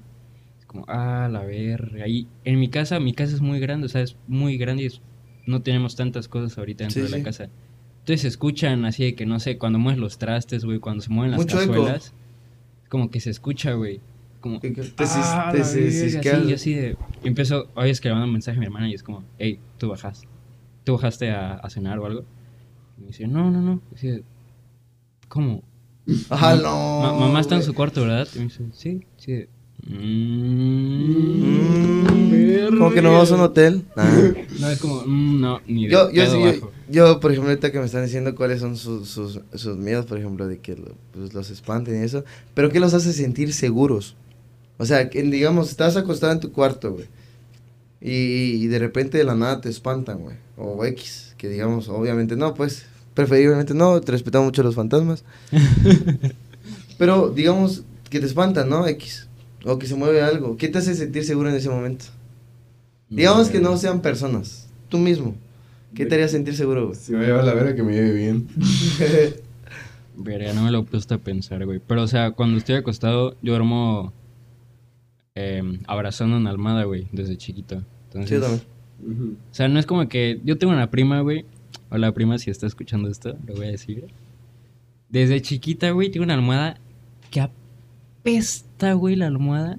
Es 0.60 0.66
como, 0.66 0.84
ah, 0.88 1.28
la 1.30 1.44
verga. 1.44 2.06
Y 2.08 2.28
en 2.44 2.58
mi 2.60 2.68
casa, 2.68 2.98
mi 3.00 3.12
casa 3.12 3.34
es 3.34 3.40
muy 3.40 3.58
grande, 3.60 3.86
o 3.86 3.88
sea, 3.88 4.02
es 4.02 4.16
muy 4.28 4.56
grande 4.58 4.84
y 4.84 4.86
es- 4.86 5.00
no 5.46 5.62
tenemos 5.62 5.96
tantas 5.96 6.28
cosas 6.28 6.56
ahorita 6.58 6.84
dentro 6.84 7.00
Sí, 7.02 7.04
de 7.06 7.10
la 7.10 7.16
sí. 7.18 7.22
casa. 7.22 7.48
Entonces 8.00 8.20
se 8.22 8.28
escuchan 8.28 8.84
así 8.84 9.02
de 9.04 9.14
que, 9.16 9.26
no 9.26 9.40
sé, 9.40 9.58
cuando 9.58 9.78
mueves 9.80 9.98
los 10.00 10.18
trastes, 10.18 10.64
güey, 10.64 10.78
cuando 10.78 11.02
se 11.02 11.10
mueven 11.10 11.32
las 11.32 11.40
Mucho 11.40 11.60
eco. 11.60 11.72
cazuelas, 11.72 12.14
como 12.88 13.10
que 13.10 13.18
se 13.20 13.30
escucha, 13.30 13.72
güey. 13.72 14.00
Como, 14.46 14.60
te 14.60 14.68
ah, 14.68 15.48
te 15.52 15.58
la 15.58 15.64
cis- 15.64 15.74
verga, 15.74 16.10
cisqueas. 16.22 16.42
sí, 16.42 16.48
yo 16.48 16.54
así 16.54 16.74
de... 16.74 16.96
Empiezo, 17.24 17.68
oye, 17.74 17.90
es 17.90 18.00
que 18.00 18.08
le 18.08 18.14
mando 18.14 18.26
un 18.26 18.32
mensaje 18.32 18.56
a 18.56 18.60
mi 18.60 18.66
hermana 18.66 18.88
y 18.88 18.94
es 18.94 19.02
como, 19.02 19.24
hey, 19.38 19.58
tú 19.78 19.88
bajas. 19.88 20.22
¿Tú 20.84 20.92
bajaste 20.94 21.30
a, 21.30 21.54
a 21.54 21.70
cenar 21.70 21.98
o 21.98 22.06
algo? 22.06 22.24
Y 22.98 23.00
me 23.02 23.06
dice, 23.08 23.26
no, 23.26 23.50
no, 23.50 23.60
no. 23.60 23.80
Y 23.92 23.94
así 23.96 24.08
de, 24.08 24.22
¿Cómo? 25.28 25.62
Ma- 26.30 26.56
no. 26.56 26.98
ma- 27.00 27.12
mamá 27.12 27.40
está 27.40 27.56
en 27.56 27.62
su 27.62 27.74
cuarto, 27.74 28.02
¿verdad? 28.02 28.28
Y 28.34 28.38
me 28.38 28.44
dice, 28.44 28.64
sí, 28.72 29.00
sí. 29.16 29.46
Mm, 29.86 31.36
Mm, 31.46 32.78
¿Cómo 32.78 32.90
que 32.92 33.02
no 33.02 33.12
vamos 33.12 33.30
a 33.32 33.34
un 33.34 33.40
hotel? 33.40 33.84
Ah. 33.96 34.10
No, 34.60 34.70
es 34.70 34.78
como, 34.78 35.02
mm, 35.04 35.40
no, 35.40 35.60
ni 35.66 35.84
de 35.86 35.92
Yo, 35.92 36.10
yo, 36.10 36.26
sí, 36.26 36.60
yo, 36.60 36.70
yo, 36.88 37.20
por 37.20 37.30
ejemplo, 37.32 37.50
ahorita 37.50 37.70
que 37.72 37.78
me 37.78 37.84
están 37.86 38.04
diciendo 38.04 38.34
cuáles 38.34 38.60
son 38.60 38.76
sus, 38.76 39.08
sus, 39.08 39.40
sus 39.54 39.76
miedos, 39.76 40.06
por 40.06 40.18
ejemplo, 40.18 40.46
de 40.48 40.58
que 40.60 40.76
lo- 40.76 40.94
pues, 41.12 41.34
los 41.34 41.50
espanten 41.50 42.00
y 42.00 42.04
eso, 42.04 42.24
pero 42.54 42.70
¿qué 42.70 42.80
los 42.80 42.94
hace 42.94 43.12
sentir 43.12 43.52
seguros? 43.52 44.16
O 44.78 44.84
sea, 44.84 45.08
que, 45.08 45.22
digamos, 45.22 45.70
estás 45.70 45.96
acostado 45.96 46.32
en 46.32 46.40
tu 46.40 46.52
cuarto, 46.52 46.92
güey, 46.92 47.06
y, 48.00 48.62
y 48.62 48.66
de 48.66 48.78
repente 48.78 49.18
de 49.18 49.24
la 49.24 49.34
nada 49.34 49.60
te 49.60 49.68
espantan, 49.68 50.18
güey, 50.18 50.36
o 50.56 50.84
X, 50.84 51.34
que 51.38 51.48
digamos, 51.48 51.88
obviamente 51.88 52.36
no, 52.36 52.54
pues, 52.54 52.84
preferiblemente 53.14 53.74
no, 53.74 54.00
te 54.00 54.12
respetamos 54.12 54.46
mucho 54.46 54.62
los 54.62 54.74
fantasmas, 54.74 55.24
pero 56.98 57.30
digamos 57.30 57.84
que 58.10 58.20
te 58.20 58.26
espantan, 58.26 58.68
¿no? 58.68 58.86
X, 58.86 59.28
o 59.64 59.78
que 59.78 59.86
se 59.86 59.94
mueve 59.94 60.22
algo, 60.22 60.56
¿qué 60.56 60.68
te 60.68 60.78
hace 60.78 60.94
sentir 60.94 61.24
seguro 61.24 61.48
en 61.48 61.56
ese 61.56 61.70
momento? 61.70 62.04
Digamos 63.08 63.48
que 63.48 63.60
no 63.60 63.76
sean 63.76 64.02
personas, 64.02 64.68
tú 64.88 64.98
mismo. 64.98 65.34
¿Qué 65.94 66.04
te 66.04 66.16
haría 66.16 66.28
sentir 66.28 66.54
seguro, 66.54 66.88
güey? 66.88 66.98
Si 66.98 67.12
me 67.12 67.18
va 67.18 67.24
a 67.24 67.26
llevar 67.26 67.44
la 67.44 67.54
verga 67.54 67.74
que 67.74 67.82
me 67.82 67.94
lleve 67.94 68.12
bien. 68.12 68.48
Verga, 70.16 70.52
no 70.52 70.64
me 70.64 70.70
lo 70.70 70.80
he 70.80 70.82
puesto 70.82 71.14
a 71.14 71.18
pensar, 71.18 71.64
güey. 71.64 71.80
Pero, 71.86 72.02
o 72.02 72.08
sea, 72.08 72.32
cuando 72.32 72.58
estoy 72.58 72.74
acostado, 72.74 73.36
yo 73.42 73.52
duermo 73.52 74.12
eh, 75.36 75.62
abrazando 75.86 76.36
una 76.36 76.50
almohada, 76.50 76.84
güey, 76.84 77.06
desde 77.12 77.36
chiquito. 77.36 77.82
Entonces, 78.06 78.28
Sí, 78.28 78.34
yo 78.34 78.40
también. 78.40 79.36
O 79.50 79.54
sea, 79.54 79.68
no 79.68 79.78
es 79.78 79.86
como 79.86 80.08
que. 80.08 80.40
Yo 80.44 80.58
tengo 80.58 80.72
una 80.72 80.90
prima, 80.90 81.20
güey. 81.20 81.44
Hola, 81.90 82.10
prima, 82.12 82.38
si 82.38 82.50
está 82.50 82.66
escuchando 82.66 83.08
esto, 83.08 83.36
lo 83.46 83.54
voy 83.54 83.66
a 83.66 83.70
decir. 83.70 84.06
Desde 85.08 85.40
chiquita, 85.40 85.90
güey, 85.90 86.10
tengo 86.10 86.24
una 86.24 86.34
almohada 86.34 86.78
que 87.30 87.40
apesta, 87.40 88.94
güey, 88.94 89.14
la 89.14 89.26
almohada. 89.26 89.78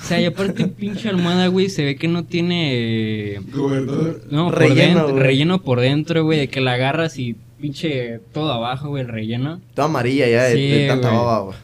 O 0.00 0.04
sea, 0.04 0.20
y 0.20 0.24
aparte, 0.24 0.66
pinche 0.68 1.08
almohada, 1.08 1.48
güey, 1.48 1.68
se 1.68 1.84
ve 1.84 1.96
que 1.96 2.08
no 2.08 2.24
tiene. 2.24 3.40
Gobernador. 3.52 4.22
No, 4.30 4.46
por 4.46 4.58
Relleno, 4.58 5.06
dentro, 5.06 5.18
relleno 5.22 5.62
por 5.62 5.80
dentro, 5.80 6.24
güey, 6.24 6.38
de 6.38 6.48
que 6.48 6.60
la 6.60 6.74
agarras 6.74 7.18
y 7.18 7.36
pinche 7.60 8.20
todo 8.32 8.52
abajo, 8.52 8.88
güey, 8.88 9.02
el 9.02 9.08
relleno. 9.08 9.60
Toda 9.74 9.88
amarilla 9.88 10.28
ya 10.28 10.44
de, 10.44 10.54
Sí, 10.54 10.68
de 10.68 10.88
tanta 10.88 11.10
baba, 11.10 11.40
güey. 11.40 11.56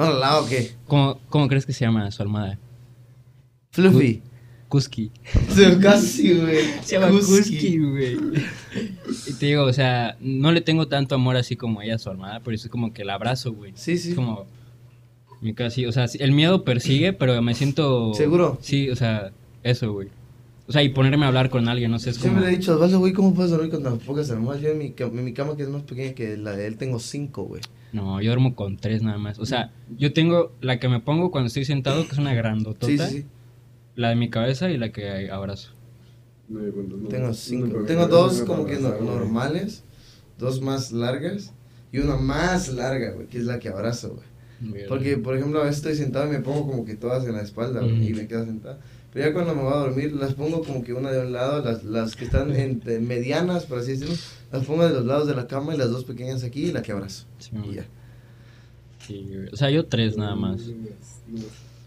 ¿No 0.00 0.14
la 0.14 0.18
lavo 0.18 0.46
o 0.46 0.48
qué? 0.48 0.70
¿Cómo, 0.86 1.20
¿Cómo 1.28 1.46
crees 1.46 1.66
que 1.66 1.74
se 1.74 1.84
llama 1.84 2.10
su 2.10 2.22
almohada? 2.22 2.58
Fluffy. 3.70 4.22
Kuski. 4.66 5.12
Casi, 5.82 6.32
güey. 6.32 6.64
Se 6.82 6.98
llama 6.98 7.10
Kuski, 7.10 7.78
güey. 7.78 8.16
Y 9.26 9.32
te 9.34 9.46
digo, 9.46 9.64
o 9.64 9.72
sea, 9.74 10.16
no 10.20 10.52
le 10.52 10.62
tengo 10.62 10.88
tanto 10.88 11.16
amor 11.16 11.36
así 11.36 11.54
como 11.54 11.82
ella 11.82 11.96
a 11.96 11.98
su 11.98 12.08
almohada, 12.08 12.40
pero 12.40 12.54
es 12.54 12.66
como 12.68 12.94
que 12.94 13.04
la 13.04 13.12
abrazo, 13.12 13.52
güey. 13.52 13.72
Sí, 13.74 13.98
sí. 13.98 14.10
Es 14.10 14.14
como. 14.14 14.46
Me 15.42 15.54
casi, 15.54 15.84
o 15.84 15.92
sea, 15.92 16.08
sí, 16.08 16.16
el 16.22 16.32
miedo 16.32 16.64
persigue, 16.64 17.12
pero 17.12 17.42
me 17.42 17.54
siento. 17.54 18.14
¿Seguro? 18.14 18.58
Sí, 18.62 18.88
o 18.88 18.96
sea, 18.96 19.32
eso, 19.62 19.92
güey. 19.92 20.08
O 20.66 20.72
sea, 20.72 20.82
y 20.82 20.88
ponerme 20.88 21.26
a 21.26 21.28
hablar 21.28 21.50
con 21.50 21.68
alguien, 21.68 21.90
no 21.90 21.98
sé, 21.98 22.10
es 22.10 22.16
como. 22.16 22.30
Siempre 22.30 22.48
le 22.48 22.54
he 22.54 22.58
dicho, 22.58 22.74
Osvaldo, 22.74 23.00
güey, 23.00 23.12
¿cómo 23.12 23.34
puedes 23.34 23.50
dormir 23.50 23.70
con 23.70 23.82
tan 23.82 23.98
pocas 23.98 24.30
almohadas? 24.30 24.62
Yo 24.62 24.70
en 24.70 24.78
mi, 24.78 24.92
cama, 24.92 25.18
en 25.18 25.24
mi 25.26 25.34
cama, 25.34 25.56
que 25.56 25.64
es 25.64 25.68
más 25.68 25.82
pequeña 25.82 26.14
que 26.14 26.38
la 26.38 26.52
de 26.52 26.66
él, 26.66 26.78
tengo 26.78 27.00
cinco, 27.00 27.42
güey. 27.42 27.60
No, 27.92 28.20
yo 28.20 28.30
duermo 28.30 28.54
con 28.54 28.76
tres 28.76 29.02
nada 29.02 29.18
más. 29.18 29.38
O 29.38 29.46
sea, 29.46 29.72
yo 29.98 30.12
tengo 30.12 30.52
la 30.60 30.78
que 30.78 30.88
me 30.88 31.00
pongo 31.00 31.30
cuando 31.30 31.48
estoy 31.48 31.64
sentado, 31.64 32.06
que 32.06 32.12
es 32.12 32.18
una 32.18 32.34
grandotota. 32.34 32.86
Sí, 32.86 32.98
sí, 32.98 33.18
sí. 33.22 33.26
La 33.96 34.10
de 34.10 34.16
mi 34.16 34.30
cabeza 34.30 34.70
y 34.70 34.78
la 34.78 34.92
que 34.92 35.30
abrazo. 35.30 35.72
No, 36.48 36.64
yo 36.64 36.72
cuento, 36.72 36.96
no. 36.96 37.08
Tengo 37.08 37.32
cinco. 37.34 37.84
Tengo 37.84 38.06
dos 38.06 38.42
como 38.42 38.66
que 38.66 38.78
normales, 38.78 39.84
dos 40.38 40.60
más 40.60 40.92
largas 40.92 41.52
y 41.92 41.98
una 41.98 42.16
más 42.16 42.68
larga, 42.68 43.12
güey, 43.12 43.26
que 43.26 43.38
es 43.38 43.44
la 43.44 43.58
que 43.58 43.68
abrazo, 43.68 44.14
güey. 44.14 44.86
Porque, 44.88 45.16
por 45.16 45.36
ejemplo, 45.36 45.60
a 45.60 45.64
veces 45.64 45.78
estoy 45.78 45.94
sentado 45.94 46.26
y 46.28 46.30
me 46.30 46.40
pongo 46.40 46.66
como 46.70 46.84
que 46.84 46.94
todas 46.94 47.26
en 47.26 47.32
la 47.32 47.42
espalda, 47.42 47.80
güey, 47.80 48.08
y 48.10 48.14
me 48.14 48.26
quedo 48.26 48.44
sentado. 48.44 48.78
Pero 49.12 49.26
ya 49.26 49.32
cuando 49.32 49.54
me 49.56 49.62
voy 49.62 49.72
a 49.72 49.76
dormir, 49.78 50.12
las 50.12 50.34
pongo 50.34 50.62
como 50.62 50.84
que 50.84 50.92
una 50.92 51.10
de 51.10 51.20
un 51.26 51.32
lado, 51.32 51.64
las, 51.64 51.82
las 51.84 52.14
que 52.14 52.24
están 52.26 52.54
entre 52.54 53.00
medianas, 53.00 53.64
por 53.66 53.78
así 53.80 53.92
decirlo, 53.92 54.14
las 54.52 54.64
pongo 54.64 54.86
de 54.86 54.94
los 54.94 55.04
lados 55.04 55.26
de 55.26 55.34
la 55.34 55.46
cama 55.48 55.74
y 55.74 55.78
las 55.78 55.90
dos 55.90 56.04
pequeñas 56.04 56.44
aquí 56.44 56.66
y 56.66 56.72
la 56.72 56.82
que 56.82 56.92
abrazo. 56.92 57.26
Sí, 57.38 57.50
Y 57.70 57.74
ya. 57.74 57.84
sí, 59.06 59.28
o 59.52 59.56
sea, 59.56 59.70
yo 59.70 59.84
tres 59.86 60.16
nada 60.16 60.36
más. 60.36 60.60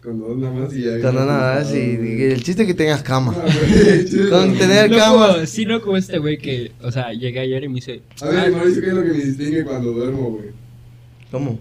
Con 0.04 0.20
dos 0.20 0.38
nada 0.38 0.54
más 0.54 0.74
y 0.74 0.82
ya. 0.84 1.00
Cuando 1.00 1.26
nada 1.26 1.56
más, 1.62 1.74
y, 1.74 1.78
y 1.78 2.24
el 2.24 2.44
chiste 2.44 2.64
es 2.64 2.68
que 2.68 2.74
tengas 2.74 3.02
cama. 3.04 3.34
Ah, 3.38 3.46
güey, 3.46 4.04
chido. 4.06 4.30
Con 4.38 4.58
tener 4.58 4.92
No 4.92 4.98
cama. 4.98 5.28
como, 5.36 5.46
sí, 5.46 5.66
no 5.66 5.82
como 5.82 5.96
este 5.96 6.18
güey 6.18 6.38
que, 6.38 6.74
o 6.82 6.92
sea, 6.92 7.14
llegué 7.14 7.40
ayer 7.40 7.64
y 7.64 7.68
me 7.70 7.76
dice, 7.76 8.02
A 8.20 8.26
ver, 8.28 8.40
"Ah, 8.40 8.50
Mauricio, 8.52 8.82
¿qué 8.82 8.88
es 8.90 8.94
lo 8.96 9.02
que 9.04 9.08
me 9.14 9.24
distingue 9.24 9.64
cuando 9.64 9.94
duermo, 9.94 10.32
güey? 10.32 10.48
¿Cómo? 11.32 11.58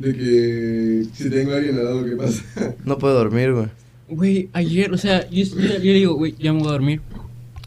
De 0.00 0.12
que 0.12 1.04
si 1.14 1.30
tengo 1.30 1.52
a 1.52 1.56
alguien 1.58 1.78
al 1.78 1.84
lado, 1.84 2.04
¿qué 2.04 2.16
pasa? 2.16 2.42
No 2.84 2.98
puedo 2.98 3.14
dormir, 3.14 3.52
güey. 3.52 3.68
Güey, 4.14 4.48
ayer, 4.52 4.92
o 4.92 4.98
sea, 4.98 5.28
yo, 5.30 5.44
yo 5.44 5.56
le 5.58 5.92
digo, 5.92 6.14
güey, 6.14 6.34
ya 6.38 6.52
me 6.52 6.60
voy 6.60 6.68
a 6.68 6.72
dormir. 6.72 7.00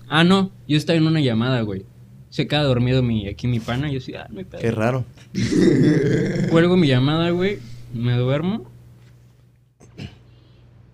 Ah, 0.09 0.23
no, 0.23 0.51
yo 0.67 0.77
estaba 0.77 0.97
en 0.97 1.07
una 1.07 1.19
llamada, 1.19 1.61
güey. 1.61 1.85
Se 2.29 2.47
queda 2.47 2.63
dormido 2.63 3.03
mi, 3.03 3.27
aquí 3.27 3.47
mi 3.47 3.59
pana 3.59 3.89
yo 3.89 3.99
sí, 3.99 4.13
ah, 4.15 4.27
no 4.29 4.39
hay 4.39 4.45
pedo. 4.45 4.61
Qué 4.61 4.71
raro. 4.71 5.05
Cuelgo 6.49 6.77
mi 6.77 6.87
llamada, 6.87 7.29
güey, 7.31 7.59
me 7.93 8.13
duermo. 8.15 8.69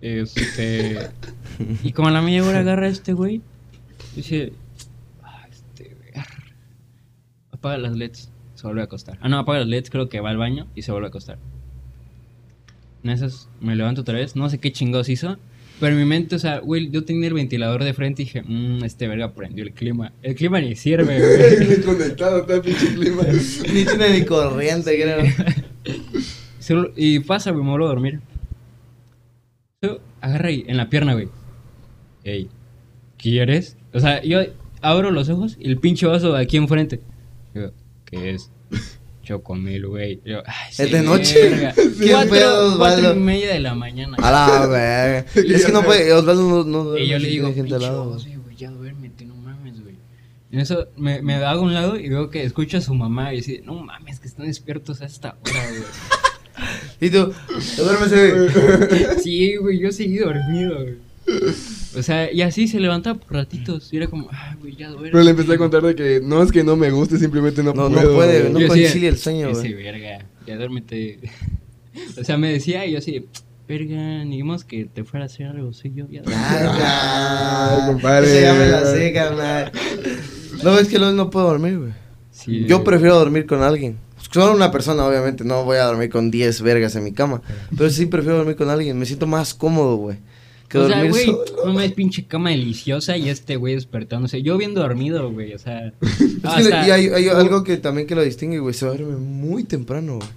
Este. 0.00 0.98
Y 1.82 1.92
como 1.92 2.08
a 2.08 2.10
la 2.10 2.20
media 2.20 2.44
hora 2.44 2.60
agarra 2.60 2.88
este 2.88 3.12
güey, 3.12 3.40
dice, 4.14 4.52
ah, 5.22 5.46
este, 5.50 5.94
güey, 5.94 6.10
arr". 6.14 6.54
apaga 7.52 7.78
las 7.78 7.96
LEDs, 7.96 8.30
se 8.54 8.66
vuelve 8.66 8.82
a 8.82 8.84
acostar. 8.84 9.18
Ah, 9.20 9.28
no, 9.28 9.38
apaga 9.38 9.60
las 9.60 9.68
LEDs, 9.68 9.90
creo 9.90 10.08
que 10.08 10.20
va 10.20 10.30
al 10.30 10.36
baño 10.36 10.66
y 10.74 10.82
se 10.82 10.92
vuelve 10.92 11.06
a 11.06 11.08
acostar. 11.08 11.38
En 13.04 13.10
esas 13.10 13.48
me 13.60 13.76
levanto 13.76 14.00
otra 14.00 14.14
vez, 14.14 14.34
no 14.34 14.48
sé 14.50 14.58
qué 14.58 14.72
chingados 14.72 15.08
hizo, 15.10 15.36
pero 15.78 15.92
en 15.92 15.98
mi 16.00 16.06
mente, 16.06 16.36
o 16.36 16.38
sea, 16.38 16.58
güey, 16.60 16.90
yo 16.90 17.04
tenía 17.04 17.28
el 17.28 17.34
ventilador 17.34 17.84
de 17.84 17.92
frente 17.94 18.22
y 18.22 18.24
dije, 18.24 18.42
mmm, 18.42 18.82
este 18.84 19.06
verga 19.08 19.32
prendió 19.34 19.62
el 19.62 19.72
clima. 19.72 20.12
El 20.22 20.34
clima 20.34 20.60
ni 20.60 20.74
sirve, 20.74 21.04
güey. 21.18 21.68
Desconectado, 21.68 22.40
está 22.40 22.54
el 22.54 22.60
pinche 22.62 22.94
clima. 22.94 23.22
Ni 23.72 23.84
tiene 23.84 24.18
ni 24.20 24.24
corriente, 24.24 24.98
creo. 25.00 25.18
Solo- 26.58 26.92
y 26.96 27.18
pasa, 27.20 27.50
güey, 27.50 27.62
me 27.62 27.70
vuelvo 27.70 27.86
a 27.86 27.90
dormir. 27.90 28.20
Yo, 29.82 29.98
agarra 30.22 30.48
ahí, 30.48 30.64
en 30.66 30.78
la 30.78 30.88
pierna, 30.88 31.12
güey. 31.12 31.28
Ey, 32.24 32.48
¿quieres? 33.18 33.76
O 33.92 34.00
sea, 34.00 34.22
yo 34.22 34.40
abro 34.80 35.10
los 35.10 35.28
ojos 35.28 35.56
y 35.60 35.68
el 35.68 35.76
pinche 35.78 36.06
vaso 36.06 36.32
de 36.32 36.40
aquí 36.40 36.56
enfrente. 36.56 37.00
Yo, 37.54 37.70
¿qué 38.06 38.30
es? 38.30 38.50
Chocomil, 39.24 39.86
güey. 39.86 40.20
Yo, 40.24 40.42
ay, 40.46 40.70
¿Es 40.70 40.76
sí, 40.76 40.90
de 40.90 41.02
noche? 41.02 41.72
¿Qué 42.00 42.10
Cuatro, 42.12 42.30
pedo, 42.30 42.78
cuatro 42.78 43.12
y 43.14 43.18
media 43.18 43.48
de 43.54 43.60
la 43.60 43.74
mañana. 43.74 44.16
A 44.20 44.30
la 44.30 44.66
verga. 44.66 45.26
Es 45.34 45.66
que 45.66 45.72
no 45.72 45.82
puede, 45.82 46.12
Osvaldo 46.12 46.42
no, 46.42 46.64
no 46.64 46.84
duerme 46.84 47.04
Y 47.04 47.08
yo 47.08 47.18
le 47.18 47.28
digo, 47.28 47.52
gente 47.52 47.78
lado. 47.78 48.10
güey. 48.12 48.56
Ya 48.56 48.70
duérmete, 48.70 49.24
no 49.24 49.34
mames, 49.34 49.82
güey. 49.82 49.96
En 50.52 50.60
eso 50.60 50.86
me, 50.96 51.20
me 51.22 51.34
hago 51.34 51.62
a 51.62 51.64
un 51.64 51.74
lado 51.74 51.98
y 51.98 52.08
veo 52.08 52.30
que 52.30 52.44
escucha 52.44 52.78
a 52.78 52.80
su 52.80 52.94
mamá 52.94 53.32
y 53.32 53.38
dice, 53.38 53.62
no 53.64 53.74
mames, 53.74 54.20
que 54.20 54.28
están 54.28 54.46
despiertos 54.46 55.00
a 55.02 55.06
esta 55.06 55.36
hora, 55.40 55.68
güey. 55.70 55.82
Y 57.00 57.10
tú, 57.10 57.34
duérmese, 57.76 58.30
güey. 58.30 59.20
Sí, 59.20 59.56
güey, 59.56 59.80
yo 59.80 59.90
seguí 59.90 60.18
dormido, 60.18 60.74
güey. 60.82 60.94
O 61.96 62.02
sea, 62.02 62.30
y 62.32 62.42
así 62.42 62.68
se 62.68 62.80
levantaba 62.80 63.18
por 63.18 63.32
ratitos. 63.32 63.92
Y 63.92 63.96
era 63.98 64.06
como, 64.08 64.28
ah, 64.32 64.56
güey, 64.60 64.76
ya 64.76 64.88
duerme. 64.90 65.10
Pero 65.10 65.22
le 65.24 65.30
empecé 65.30 65.52
a 65.54 65.58
contar 65.58 65.82
de 65.82 65.94
que 65.94 66.20
no 66.22 66.42
es 66.42 66.50
que 66.52 66.64
no 66.64 66.76
me 66.76 66.90
guste, 66.90 67.18
simplemente 67.18 67.62
no, 67.62 67.72
No, 67.72 67.88
no 67.88 67.96
puedo. 68.00 68.14
puede, 68.16 68.40
güey. 68.42 68.52
no 68.52 68.60
Yo 68.60 68.66
concilia 68.68 68.90
decía, 68.92 69.08
el 69.08 69.18
sueño, 69.18 69.48
Ese 69.50 69.60
güey. 69.72 69.74
verga, 69.74 70.24
ya 70.46 70.56
duérmete. 70.56 71.20
o 72.20 72.24
sea, 72.24 72.36
me 72.36 72.52
decía 72.52 72.84
y 72.86 72.92
yo 72.92 72.98
así, 72.98 73.26
verga, 73.68 74.24
ni 74.24 74.42
más 74.42 74.64
que 74.64 74.84
te 74.86 75.04
fuera 75.04 75.24
a 75.24 75.26
hacer 75.26 75.46
algo, 75.46 75.72
sí, 75.72 75.92
yo 75.94 76.06
ya. 76.10 76.22
Ah, 76.28 77.78
Ay, 77.80 77.92
compadre. 77.92 78.26
Esa 78.26 78.40
ya 78.40 78.54
me 78.54 78.66
la 78.68 78.84
sé, 78.86 79.12
carnal. 79.12 79.72
No, 80.62 80.78
es 80.78 80.88
que 80.88 80.98
luego 80.98 81.12
no 81.14 81.30
puedo 81.30 81.46
dormir, 81.48 81.78
güey. 81.78 81.92
Sí, 82.32 82.64
Yo 82.66 82.78
güey. 82.78 82.84
prefiero 82.86 83.16
dormir 83.18 83.46
con 83.46 83.62
alguien. 83.62 83.96
Solo 84.32 84.54
una 84.56 84.72
persona, 84.72 85.04
obviamente. 85.06 85.44
No 85.44 85.64
voy 85.64 85.76
a 85.76 85.84
dormir 85.84 86.10
con 86.10 86.30
10 86.32 86.62
vergas 86.62 86.96
en 86.96 87.04
mi 87.04 87.12
cama. 87.12 87.40
Pero 87.76 87.88
sí 87.90 88.06
prefiero 88.06 88.38
dormir 88.38 88.56
con 88.56 88.68
alguien. 88.68 88.98
Me 88.98 89.06
siento 89.06 89.26
más 89.28 89.54
cómodo, 89.54 89.94
güey. 89.96 90.18
Que 90.74 90.78
O 90.80 90.88
sea, 90.88 90.96
dormir 90.96 91.10
güey, 91.12 91.24
solo. 91.26 91.44
no 91.66 91.72
me 91.74 91.88
pinche 91.90 92.24
cama 92.24 92.50
deliciosa 92.50 93.16
y 93.16 93.28
este 93.28 93.54
güey 93.54 93.74
despertándose. 93.76 94.42
Yo 94.42 94.58
bien 94.58 94.74
dormido, 94.74 95.30
güey, 95.30 95.54
o 95.54 95.58
sea. 95.58 95.92
Es 96.02 96.16
que 96.42 96.48
hasta- 96.48 96.88
y 96.88 96.90
hay, 96.90 97.06
hay 97.06 97.28
algo 97.28 97.62
que 97.62 97.76
también 97.76 98.08
que 98.08 98.16
lo 98.16 98.22
distingue, 98.22 98.58
güey. 98.58 98.74
Se 98.74 98.84
duerme 98.86 99.14
muy 99.16 99.62
temprano, 99.62 100.16
güey. 100.16 100.28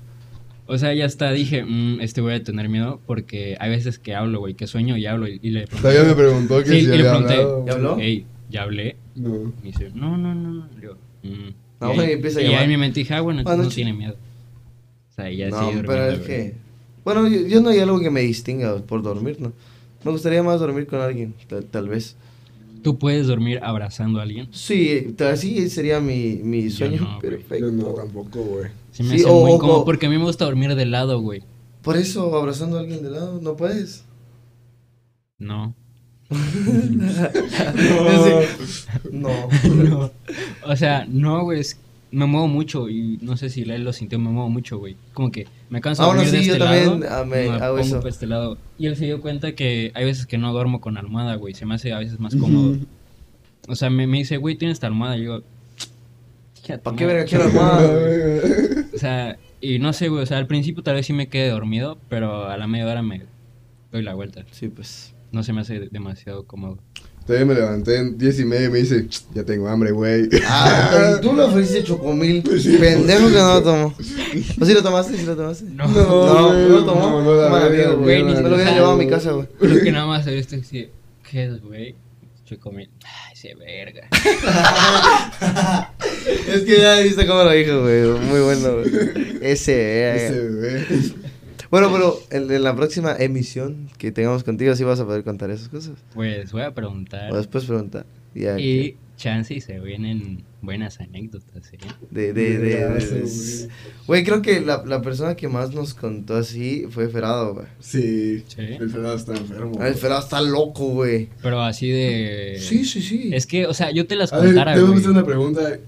O 0.68 0.78
sea, 0.78 0.94
ya 0.94 1.06
hasta 1.06 1.32
dije, 1.32 1.64
mm, 1.64 2.02
este 2.02 2.22
voy 2.22 2.34
a 2.36 2.44
tener 2.44 2.70
miedo 2.70 3.00
porque 3.08 3.58
hay 3.60 3.72
veces 3.72 3.98
que 3.98 4.14
hablo, 4.14 4.40
güey, 4.42 4.54
que 4.54 4.68
sueño 4.68 4.96
y 4.96 5.08
hablo 5.08 5.28
y, 5.28 5.40
y 5.42 5.50
le 5.50 5.66
Todavía 5.66 6.04
me 6.04 6.14
preguntó 6.14 6.60
que 6.60 6.70
Sí, 6.70 6.80
si 6.82 6.86
y 6.86 6.88
le 6.90 7.00
pregunté. 7.00 7.34
hablado. 7.34 7.66
¿Ya 7.66 7.74
habló? 7.74 7.98
Ey, 8.00 8.26
¿ya 8.52 8.62
hablé? 8.62 8.96
No. 9.16 9.54
Y 9.64 9.68
dice, 9.68 9.90
no, 9.96 10.18
no, 10.18 10.36
no, 10.36 10.52
no. 10.52 10.70
Yo, 10.80 10.94
mm. 11.24 11.50
No, 11.82 11.94
y, 11.96 12.00
ahí, 12.00 12.12
empieza 12.12 12.40
a 12.40 12.42
y 12.42 12.46
ahí 12.46 12.52
llamar. 12.52 12.64
en 12.66 12.70
mi 12.70 12.78
mente 12.78 13.00
dije, 13.00 13.14
ah, 13.16 13.22
bueno, 13.22 13.40
entonces 13.40 13.58
Buenas 13.58 13.72
no 13.72 13.76
tiene 13.76 13.94
miedo. 13.94 14.16
O 15.10 15.14
sea, 15.16 15.32
ya 15.32 15.50
No, 15.50 15.70
sigue 15.72 15.84
pero 15.84 15.94
durmiendo, 16.06 16.22
es 16.22 16.28
que... 16.28 16.54
Bueno, 17.06 17.28
yo, 17.28 17.48
yo 17.48 17.62
no 17.62 17.70
hay 17.70 17.80
algo 17.80 18.00
que 18.00 18.10
me 18.12 18.22
distinga 18.22 18.78
por 18.80 19.02
dormir, 19.02 19.38
¿no? 19.40 19.54
Me 20.08 20.14
gustaría 20.14 20.42
más 20.42 20.62
dormir 20.62 20.88
con 20.88 21.02
alguien, 21.02 21.34
tal, 21.50 21.66
tal 21.66 21.90
vez. 21.90 22.16
¿Tú 22.82 22.98
puedes 22.98 23.28
dormir 23.28 23.60
abrazando 23.62 24.20
a 24.20 24.24
alguien? 24.24 24.48
Sí, 24.52 25.14
tal- 25.18 25.34
así 25.34 25.70
sería 25.70 26.00
mi, 26.00 26.40
mi 26.42 26.70
sueño 26.70 27.02
no, 27.02 27.20
perfecto. 27.20 27.66
Yo 27.66 27.72
no, 27.74 27.88
tampoco, 27.88 28.40
güey. 28.42 28.70
Se 28.94 29.04
me 29.04 29.10
Sí, 29.10 29.16
hace 29.18 29.26
o- 29.30 29.42
muy 29.42 29.52
incómodo 29.52 29.84
porque 29.84 30.06
a 30.06 30.10
mí 30.10 30.18
me 30.18 30.24
gusta 30.24 30.46
dormir 30.46 30.76
de 30.76 30.86
lado, 30.86 31.20
güey. 31.20 31.44
Por 31.82 31.98
eso, 31.98 32.34
abrazando 32.38 32.78
a 32.78 32.80
alguien 32.80 33.04
de 33.04 33.10
lado, 33.10 33.42
no 33.42 33.58
puedes. 33.58 34.06
No. 35.40 35.76
No. 39.12 39.12
no. 39.74 40.12
O 40.66 40.76
sea, 40.78 41.06
no, 41.10 41.44
güey. 41.44 41.60
es- 41.60 41.78
Me 42.12 42.26
muevo 42.26 42.48
mucho 42.48 42.88
y 42.90 43.18
no 43.22 43.36
sé 43.36 43.50
si 43.50 43.64
él 43.64 43.84
lo 43.84 43.92
sintió, 43.92 44.18
me 44.18 44.30
muevo 44.30 44.50
mucho, 44.50 44.78
güey. 44.78 44.96
Como 45.14 45.30
que 45.32 45.46
me 45.70 45.82
canso 45.82 46.04
Ah, 46.04 46.06
de 46.08 46.14
dormir 46.16 46.32
de 46.32 46.40
sí, 46.40 46.46
yo 46.46 46.54
este 46.54 46.64
también, 46.66 47.00
lado. 47.02 47.16
ah, 47.22 47.26
me 47.26 47.50
me 47.50 47.56
hago 47.58 47.78
eso. 47.80 47.98
para 47.98 48.10
este 48.10 48.28
lado. 48.28 48.58
Y 48.78 48.88
él 48.88 48.96
se 48.96 49.06
dio 49.06 49.20
cuenta 49.22 49.54
que 49.56 49.92
hay 49.94 50.06
veces 50.06 50.26
que 50.26 50.38
no 50.38 50.54
duermo 50.54 50.80
con 50.80 50.98
almohada, 50.98 51.36
güey. 51.36 51.54
Se 51.54 51.66
me 51.66 51.76
hace 51.76 51.92
a 51.92 52.00
veces 52.00 52.20
más 52.20 52.36
cómodo. 52.36 52.78
O 53.68 53.76
sea, 53.76 53.90
me, 53.90 54.08
me 54.08 54.20
dice, 54.20 54.38
güey, 54.38 54.56
tienes 54.56 54.76
esta 54.78 54.88
almohada. 54.88 55.18
Y 55.18 55.26
yo, 55.26 55.42
"Hija, 56.64 56.78
¿Para 56.78 56.96
qué 56.96 57.04
madre". 57.06 57.18
verga 57.18 57.26
quiero 57.30 57.44
almohada? 57.46 57.88
güey? 58.00 58.86
O 58.96 58.98
sea, 58.98 59.38
y 59.60 59.80
no 59.80 59.92
sé, 59.92 60.08
güey. 60.08 60.24
O 60.24 60.26
sea, 60.26 60.38
al 60.38 60.48
principio 60.48 60.84
tal 60.84 60.96
vez 60.96 61.06
sí 61.06 61.14
me 61.14 61.28
quedé 61.28 61.50
dormido, 61.50 61.98
pero 62.10 62.46
a 62.50 62.56
la 62.58 62.68
media 62.68 62.86
hora 62.88 63.02
me 63.02 63.24
doy 63.92 64.02
la 64.04 64.14
vuelta. 64.14 64.46
Sí, 64.52 64.70
pues. 64.70 65.14
No 65.34 65.44
se 65.44 65.52
me 65.52 65.60
hace 65.62 65.80
demasiado 65.92 66.46
cómodo. 66.46 66.78
Todavía 67.28 67.46
me 67.46 67.56
levanté 67.56 67.98
en 67.98 68.18
10 68.18 68.40
y 68.40 68.46
media 68.46 68.68
y 68.68 68.70
me 68.70 68.78
dice, 68.80 69.06
ya 69.34 69.44
tengo 69.44 69.68
hambre, 69.68 69.92
güey. 69.92 70.30
Ah, 70.46 71.18
y 71.18 71.22
tú 71.22 71.36
le 71.36 71.42
ofreciste 71.44 71.84
chocomil. 71.84 72.42
Pendejo 72.80 73.28
que 73.28 73.34
no 73.34 73.54
lo 73.56 73.64
tomó. 73.64 73.94
¿O 74.62 74.66
sí 74.66 74.74
lo 74.74 74.82
tomaste? 74.82 75.18
¿Sí 75.18 75.26
lo 75.26 75.36
tomaste? 75.36 75.66
No. 75.66 75.90
No, 75.90 76.54
no 76.54 76.70
lo 76.70 76.86
tomó. 76.86 77.22
No, 77.22 77.36
la 77.36 77.68
güey, 77.96 78.24
Me 78.24 78.32
lo 78.32 78.38
siquiera 78.38 78.72
llevado 78.72 78.94
a 78.94 78.98
mi 78.98 79.10
casa, 79.10 79.34
güey. 79.34 79.46
Creo 79.60 79.84
que 79.84 79.92
nada 79.92 80.06
más 80.06 80.26
he 80.26 80.36
visto 80.36 80.56
así. 80.56 80.90
¿Qué 81.30 81.48
es, 81.48 81.62
güey? 81.62 81.96
Chocomil. 82.46 82.90
Ay, 83.04 83.36
se 83.36 83.54
verga. 83.56 84.08
Es 86.48 86.62
que 86.62 86.80
ya 86.80 87.00
viste 87.00 87.28
cómo 87.28 87.44
lo 87.44 87.52
dijo, 87.52 87.82
güey. 87.82 88.04
Muy 88.22 88.40
bueno, 88.40 88.76
güey. 88.76 88.90
Ese, 89.42 90.16
Ese 90.16 90.48
eh. 90.64 91.12
Bueno, 91.70 91.90
pero 91.92 92.20
en, 92.32 92.50
en 92.52 92.64
la 92.64 92.76
próxima 92.76 93.16
emisión 93.18 93.90
que 93.98 94.12
tengamos 94.12 94.44
contigo, 94.44 94.76
sí 94.76 94.84
vas 94.84 95.00
a 95.00 95.06
poder 95.06 95.24
contar 95.24 95.50
esas 95.52 95.70
cosas. 95.70 95.94
Pues 96.14 96.52
voy 96.52 96.62
a 96.62 96.74
preguntar. 96.74 97.32
O 97.32 97.38
después 97.38 97.66
preguntar. 97.66 98.06
Ya, 98.34 98.60
Y 98.60 98.96
chance 99.18 99.52
y 99.54 99.62
se 99.62 99.80
vienen 99.80 100.44
buenas 100.62 101.00
anécdotas, 101.00 101.74
¿eh? 101.74 101.78
De, 102.12 102.34
de, 102.34 102.52
de, 102.52 102.58
de- 102.60 102.76
Vergazo, 102.76 103.16
de- 103.16 103.22
güey. 103.22 103.68
Güey, 104.06 104.24
creo 104.24 104.42
que 104.44 104.62
la, 104.62 104.84
la 104.86 105.02
persona 105.02 105.36
que 105.36 105.48
más 105.48 105.74
nos 105.74 105.96
contó 105.96 106.36
así 106.38 106.86
fue 106.92 107.10
Ferado, 107.10 107.56
güey. 107.56 107.66
Sí. 107.80 108.44
Sí. 108.48 108.62
El 108.62 108.90
Fernando 108.92 109.16
está 109.16 109.36
enfermo. 109.36 109.84
El 109.84 109.96
Ferado 109.96 110.22
está 110.22 110.40
loco, 110.42 110.90
güey. 110.90 111.30
Pero 111.42 111.62
así 111.62 111.90
de. 111.90 112.58
Sí, 112.60 112.86
sí, 112.86 113.02
sí. 113.02 113.32
Es 113.34 113.48
que, 113.48 113.66
o 113.66 113.74
sea, 113.74 113.90
yo 113.92 114.06
te 114.06 114.16
las 114.16 114.32
A 114.32 114.38
contara, 114.38 114.74
te 114.76 114.80
voy 114.82 114.86
a 114.86 114.92
güey. 114.92 115.00
hacer 115.00 115.12
una 115.12 115.26
pregunta. 115.26 115.80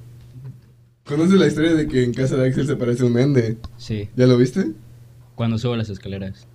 ¿Conoces 1.05 1.39
la 1.39 1.47
historia 1.47 1.73
de 1.73 1.87
que 1.87 2.03
en 2.03 2.13
casa 2.13 2.35
de 2.35 2.47
Axel 2.49 2.67
se 2.67 2.75
parece 2.75 3.03
un 3.03 3.13
mende? 3.13 3.57
Sí, 3.77 4.09
¿Ya 4.15 4.27
lo 4.27 4.37
viste? 4.37 4.71
Cuando 5.39 5.57
subo 5.57 5.77
las 5.77 5.87
escaleras. 5.87 6.49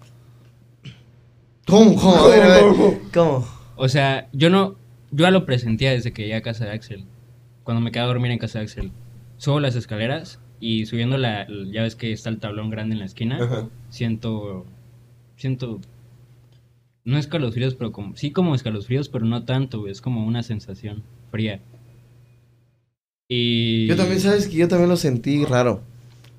¿Cómo, 1.67 1.95
cómo? 1.97 2.17
A 2.17 2.29
ver, 2.29 2.43
a 2.43 2.49
ver. 2.49 2.65
¿Cómo? 2.65 2.99
¿Cómo? 3.15 3.49
O 3.77 3.89
sea, 3.89 4.29
yo 4.35 4.51
no. 4.51 4.77
Yo 5.11 5.25
ya 5.25 5.31
lo 5.31 5.47
presentía 5.47 5.93
desde 5.93 6.13
que 6.13 6.25
llegué 6.25 6.35
a 6.35 6.43
casa 6.43 6.67
de 6.67 6.73
Axel. 6.73 7.07
Cuando 7.63 7.81
me 7.81 7.91
quedé 7.91 8.03
a 8.03 8.07
dormir 8.09 8.31
en 8.31 8.39
casa 8.39 8.59
de 8.59 8.67
Axel. 8.67 8.93
Subo 9.39 9.59
las 9.59 9.75
escaleras 9.75 10.39
y 10.61 10.85
subiendo 10.85 11.17
la. 11.17 11.47
Ya 11.73 11.81
ves 11.81 11.97
que 11.97 12.13
está 12.13 12.29
el 12.29 12.41
tablón 12.41 12.69
grande 12.69 12.93
en 12.93 12.99
la 12.99 13.07
esquina. 13.07 13.39
Ajá. 13.43 13.69
Siento. 13.89 14.67
Siento. 15.37 15.81
No 17.05 17.17
escalofríos, 17.17 17.77
pero 17.77 17.91
como. 17.91 18.15
Sí, 18.19 18.33
como 18.33 18.55
escalofríos, 18.55 19.09
pero 19.09 19.25
no 19.25 19.47
tanto. 19.47 19.89
Es 19.89 20.03
como 20.03 20.27
una 20.27 20.43
sensación 20.43 21.05
fría. 21.31 21.63
Y. 23.29 23.87
Yo 23.87 23.97
también, 23.97 24.21
¿sabes 24.21 24.47
que 24.47 24.57
Yo 24.57 24.69
también 24.69 24.91
lo 24.91 24.99
sentí 24.99 25.43
raro. 25.47 25.94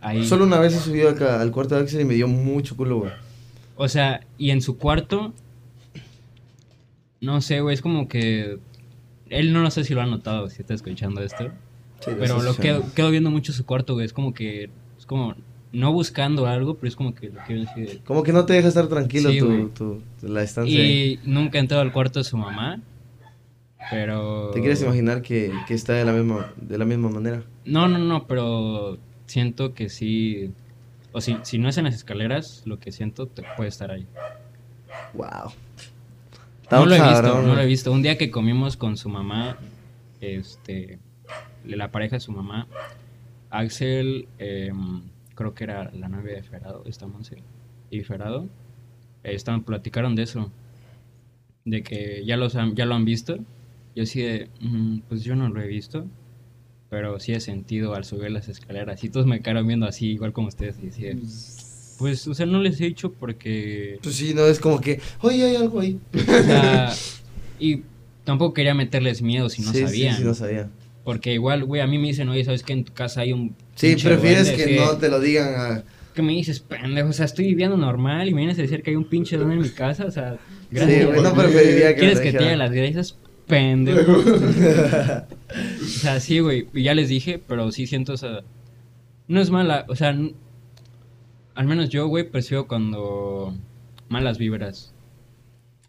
Ahí. 0.05 0.23
Solo 0.23 0.43
una 0.43 0.59
vez 0.59 0.75
he 0.75 0.79
subido 0.79 1.09
acá 1.09 1.41
al 1.41 1.51
cuarto 1.51 1.73
de 1.73 1.81
Axel 1.81 2.01
y 2.01 2.05
me 2.05 2.13
dio 2.13 2.27
mucho 2.27 2.77
culo, 2.77 2.99
güey. 2.99 3.11
O 3.75 3.89
sea, 3.89 4.21
y 4.37 4.51
en 4.51 4.61
su 4.61 4.77
cuarto. 4.77 5.33
No 7.21 7.41
sé, 7.41 7.61
güey, 7.61 7.73
es 7.73 7.81
como 7.81 8.07
que. 8.07 8.59
Él 9.31 9.51
no 9.51 9.61
lo 9.61 9.71
sé 9.71 9.83
si 9.83 9.95
lo 9.95 10.03
ha 10.03 10.05
notado, 10.05 10.47
si 10.47 10.61
está 10.61 10.75
escuchando 10.75 11.23
esto. 11.23 11.45
Sí, 12.01 12.11
Pero 12.19 12.39
lo 12.43 12.55
quedo, 12.55 12.83
quedo 12.93 13.09
viendo 13.09 13.31
mucho 13.31 13.51
su 13.51 13.65
cuarto, 13.65 13.95
güey. 13.95 14.05
Es 14.05 14.13
como 14.13 14.31
que. 14.31 14.69
Es 14.95 15.07
como. 15.07 15.33
No 15.71 15.91
buscando 15.91 16.45
algo, 16.45 16.75
pero 16.75 16.87
es 16.87 16.95
como 16.95 17.15
que 17.15 17.31
lo 17.31 17.41
quiero 17.47 17.61
decir. 17.61 18.01
Como 18.05 18.21
que 18.21 18.31
no 18.31 18.45
te 18.45 18.53
deja 18.53 18.67
estar 18.67 18.87
tranquilo 18.87 19.31
Sí, 19.31 19.39
tu, 19.73 20.03
la 20.21 20.43
estancia. 20.43 20.85
Y 20.85 21.19
nunca 21.23 21.57
he 21.57 21.61
entrado 21.61 21.81
al 21.81 21.91
cuarto 21.91 22.19
de 22.19 22.25
su 22.25 22.37
mamá. 22.37 22.79
Pero. 23.89 24.51
¿Te 24.51 24.59
quieres 24.59 24.83
imaginar 24.83 25.23
que, 25.23 25.51
que 25.67 25.73
está 25.73 25.93
de 25.93 26.05
la 26.05 26.13
misma 26.13 26.53
de 26.61 26.77
la 26.77 26.85
misma 26.85 27.09
manera? 27.09 27.43
No, 27.65 27.87
no, 27.87 27.97
no, 27.97 28.27
pero 28.27 28.99
siento 29.25 29.73
que 29.73 29.89
sí. 29.89 30.51
O 31.11 31.21
si, 31.21 31.37
si 31.43 31.57
no 31.57 31.69
es 31.69 31.77
en 31.77 31.85
las 31.85 31.95
escaleras, 31.95 32.63
lo 32.65 32.79
que 32.79 32.91
siento 32.91 33.27
te 33.27 33.43
puede 33.55 33.69
estar 33.69 33.89
ahí. 33.91 34.05
Wow. 35.13 35.51
No 36.71 36.85
lo 36.89 36.95
he 36.95 36.99
visto, 37.09 37.41
no 37.47 37.55
lo 37.55 37.61
he 37.61 37.65
visto. 37.65 37.91
Un 37.91 38.01
día 38.01 38.17
que 38.17 38.31
comimos 38.31 38.75
con 38.75 38.97
su 38.97 39.07
mamá, 39.09 39.57
este, 40.19 40.99
la 41.63 41.91
pareja 41.91 42.17
de 42.17 42.19
su 42.19 42.31
mamá, 42.31 42.67
Axel, 43.49 44.27
em, 44.39 45.03
creo 45.35 45.53
que 45.53 45.63
era 45.63 45.91
la 45.91 46.09
novia 46.09 46.33
de 46.35 46.43
Ferado, 46.43 46.83
esta 46.85 47.07
Monse, 47.07 47.37
y 47.89 48.01
Ferado, 48.03 48.45
eh, 49.23 49.33
estaban, 49.35 49.63
platicaron 49.63 50.15
de 50.15 50.23
eso, 50.23 50.51
de 51.63 51.81
que 51.83 52.23
ya, 52.25 52.35
los 52.37 52.55
han- 52.55 52.75
ya 52.75 52.85
lo 52.85 52.95
han 52.95 53.05
visto. 53.05 53.37
Yo 53.95 54.05
sí 54.05 54.21
de, 54.21 54.49
"Mm, 54.59 54.99
pues 55.07 55.23
yo 55.23 55.35
no 55.35 55.47
lo 55.49 55.61
he 55.61 55.67
visto, 55.67 56.05
pero 56.95 57.19
sí 57.19 57.33
he 57.33 57.41
sentido 57.41 57.93
al 57.93 58.05
subir 58.05 58.31
las 58.31 58.47
escaleras. 58.47 59.03
Y 59.03 59.09
todos 59.09 59.25
me 59.25 59.41
quedaron 59.41 59.67
viendo 59.67 59.85
así, 59.85 60.11
igual 60.11 60.31
como 60.31 60.47
ustedes, 60.47 60.77
y 60.81 60.87
así 60.87 61.01
de, 61.01 61.17
pues, 61.99 62.25
o 62.25 62.33
sea, 62.33 62.45
no 62.45 62.61
les 62.61 62.79
he 62.79 62.85
dicho 62.85 63.11
porque... 63.11 63.99
Pues 64.01 64.15
sí, 64.15 64.33
no 64.33 64.47
es 64.47 64.61
como 64.61 64.79
que, 64.79 65.01
oye, 65.19 65.43
hay 65.43 65.57
algo 65.57 65.81
ahí. 65.81 65.99
O 66.13 66.43
sea, 66.43 66.93
y 67.59 67.81
tampoco 68.23 68.53
quería 68.53 68.73
meterles 68.73 69.21
miedo 69.21 69.49
si 69.49 69.61
no 69.61 69.73
sí, 69.73 69.81
sabían. 69.81 70.15
Sí, 70.15 70.21
sí, 70.21 70.25
no 70.25 70.33
sabía. 70.33 70.69
Porque 71.03 71.33
igual, 71.33 71.65
güey, 71.65 71.81
a 71.81 71.87
mí 71.87 71.97
me 71.97 72.07
dicen, 72.07 72.29
oye, 72.29 72.45
¿sabes 72.45 72.63
que 72.63 72.71
en 72.71 72.85
tu 72.85 72.93
casa 72.93 73.19
hay 73.19 73.33
un... 73.33 73.57
Sí, 73.75 73.97
prefieres 74.01 74.47
duende?" 74.47 74.65
que 74.65 74.75
no 74.77 74.95
te 74.95 75.09
lo 75.09 75.19
digan 75.19 75.53
a... 75.53 75.83
¿Qué 76.13 76.21
me 76.21 76.31
dices, 76.31 76.61
pendejo? 76.61 77.09
O 77.09 77.13
sea, 77.13 77.25
estoy 77.25 77.47
viviendo 77.47 77.75
normal 77.75 78.29
y 78.29 78.33
me 78.33 78.37
vienes 78.37 78.57
a 78.57 78.61
decir 78.61 78.83
que 78.83 78.91
hay 78.91 78.95
un 78.95 79.09
pinche 79.09 79.35
duende 79.35 79.55
en 79.55 79.61
mi 79.63 79.69
casa, 79.69 80.05
o 80.05 80.11
sea... 80.11 80.35
Sí, 80.37 80.39
Gracias. 80.71 81.07
güey, 81.07 81.21
no 81.21 81.33
preferiría 81.33 81.93
que 81.93 81.99
¿Quieres 81.99 82.19
me 82.19 82.23
que 82.23 82.31
te 82.31 82.37
diga 82.41 82.55
las 82.55 82.71
gracias? 82.71 83.17
Pendejo. 83.47 84.13
o 84.19 85.85
sea, 85.85 86.19
sí, 86.19 86.39
güey, 86.39 86.67
y 86.73 86.83
ya 86.83 86.93
les 86.95 87.09
dije, 87.09 87.39
pero 87.45 87.71
sí 87.71 87.87
siento, 87.87 88.13
o 88.13 88.17
sea... 88.17 88.41
No 89.27 89.41
es 89.41 89.49
mala, 89.49 89.85
o 89.87 89.95
sea... 89.95 90.17
Al 91.55 91.65
menos 91.65 91.89
yo, 91.89 92.07
güey, 92.07 92.29
percibo 92.29 92.67
cuando... 92.67 93.53
Malas 94.09 94.37
vibras. 94.37 94.93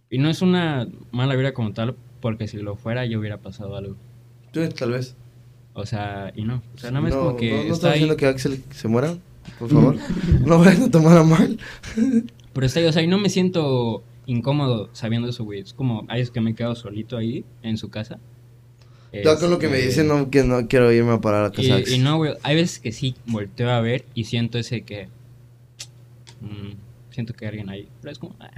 Y 0.08 0.18
no 0.18 0.30
es 0.30 0.40
una 0.40 0.88
mala 1.10 1.34
vibra 1.34 1.52
como 1.52 1.72
tal, 1.72 1.96
porque 2.20 2.48
si 2.48 2.58
lo 2.58 2.76
fuera 2.76 3.04
ya 3.04 3.18
hubiera 3.18 3.38
pasado 3.38 3.76
algo. 3.76 3.96
Tú, 4.52 4.66
tal 4.70 4.92
vez. 4.92 5.16
O 5.74 5.84
sea, 5.84 6.32
y 6.34 6.44
no. 6.44 6.62
O 6.74 6.78
sea, 6.78 6.90
nada 6.90 7.02
más 7.02 7.14
como 7.14 7.36
que 7.36 7.52
no, 7.52 7.64
no 7.64 7.74
está 7.74 7.88
ahí. 7.88 7.94
diciendo 7.94 8.16
que 8.16 8.26
Axel 8.26 8.62
se 8.70 8.88
muera, 8.88 9.18
por 9.58 9.68
favor. 9.68 9.96
no 10.46 10.58
vayan 10.58 10.84
a 10.84 10.90
tomar 10.90 11.18
a 11.18 11.22
mal. 11.22 11.58
Pero 12.54 12.66
está 12.66 12.80
ahí, 12.80 12.86
o 12.86 12.92
sea, 12.92 13.02
y 13.02 13.06
no 13.06 13.18
me 13.18 13.28
siento 13.28 14.02
incómodo 14.26 14.90
sabiendo 14.92 15.28
eso, 15.28 15.44
güey. 15.44 15.60
Es 15.60 15.72
como, 15.72 16.04
hay 16.08 16.20
veces 16.20 16.30
que 16.30 16.40
me 16.40 16.50
he 16.50 16.54
quedado 16.54 16.74
solito 16.74 17.16
ahí, 17.16 17.44
en 17.62 17.78
su 17.78 17.88
casa. 17.90 18.18
Yo 19.12 19.38
con 19.38 19.50
lo 19.50 19.58
que 19.58 19.68
me 19.68 19.78
dicen, 19.78 20.08
no, 20.08 20.30
que 20.30 20.44
no 20.44 20.68
quiero 20.68 20.92
irme 20.92 21.12
a 21.12 21.20
parar 21.20 21.46
a 21.46 21.50
casa 21.50 21.80
Y, 21.80 21.94
y 21.94 21.98
no, 21.98 22.18
güey, 22.18 22.34
hay 22.42 22.54
veces 22.56 22.80
que 22.80 22.92
sí 22.92 23.14
volteo 23.24 23.70
a 23.70 23.80
ver 23.80 24.04
y 24.14 24.24
siento 24.24 24.58
ese 24.58 24.82
que... 24.82 25.08
mm, 26.42 26.72
siento 27.10 27.32
que 27.32 27.46
hay 27.46 27.50
alguien 27.50 27.70
ahí. 27.70 27.88
Pero 28.02 28.12
es 28.12 28.18
como... 28.18 28.36
ah, 28.40 28.50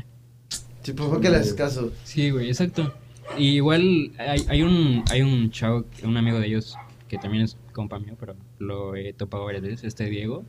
Sí, 0.83 0.95
por 0.95 1.07
favor 1.07 1.21
que 1.21 1.31
le 1.31 1.37
haces 1.37 1.55
caso. 1.55 1.93
Sí, 2.05 2.31
güey, 2.31 2.49
exacto. 2.49 2.95
Y 3.37 3.57
igual 3.57 4.11
hay, 4.19 4.45
hay 4.49 4.63
un 4.63 5.05
hay 5.11 5.21
un 5.21 5.51
chavo, 5.51 5.85
un 6.03 6.17
amigo 6.17 6.41
de 6.41 6.47
ellos, 6.47 6.77
que 7.09 7.19
también 7.19 7.45
es 7.45 7.59
compa 7.75 7.99
mío, 7.99 8.15
pero 8.19 8.35
lo 8.59 8.97
he 8.97 9.13
topado 9.13 9.45
varias 9.45 9.63
veces, 9.63 9.85
este 9.85 10.07
Diego. 10.07 10.45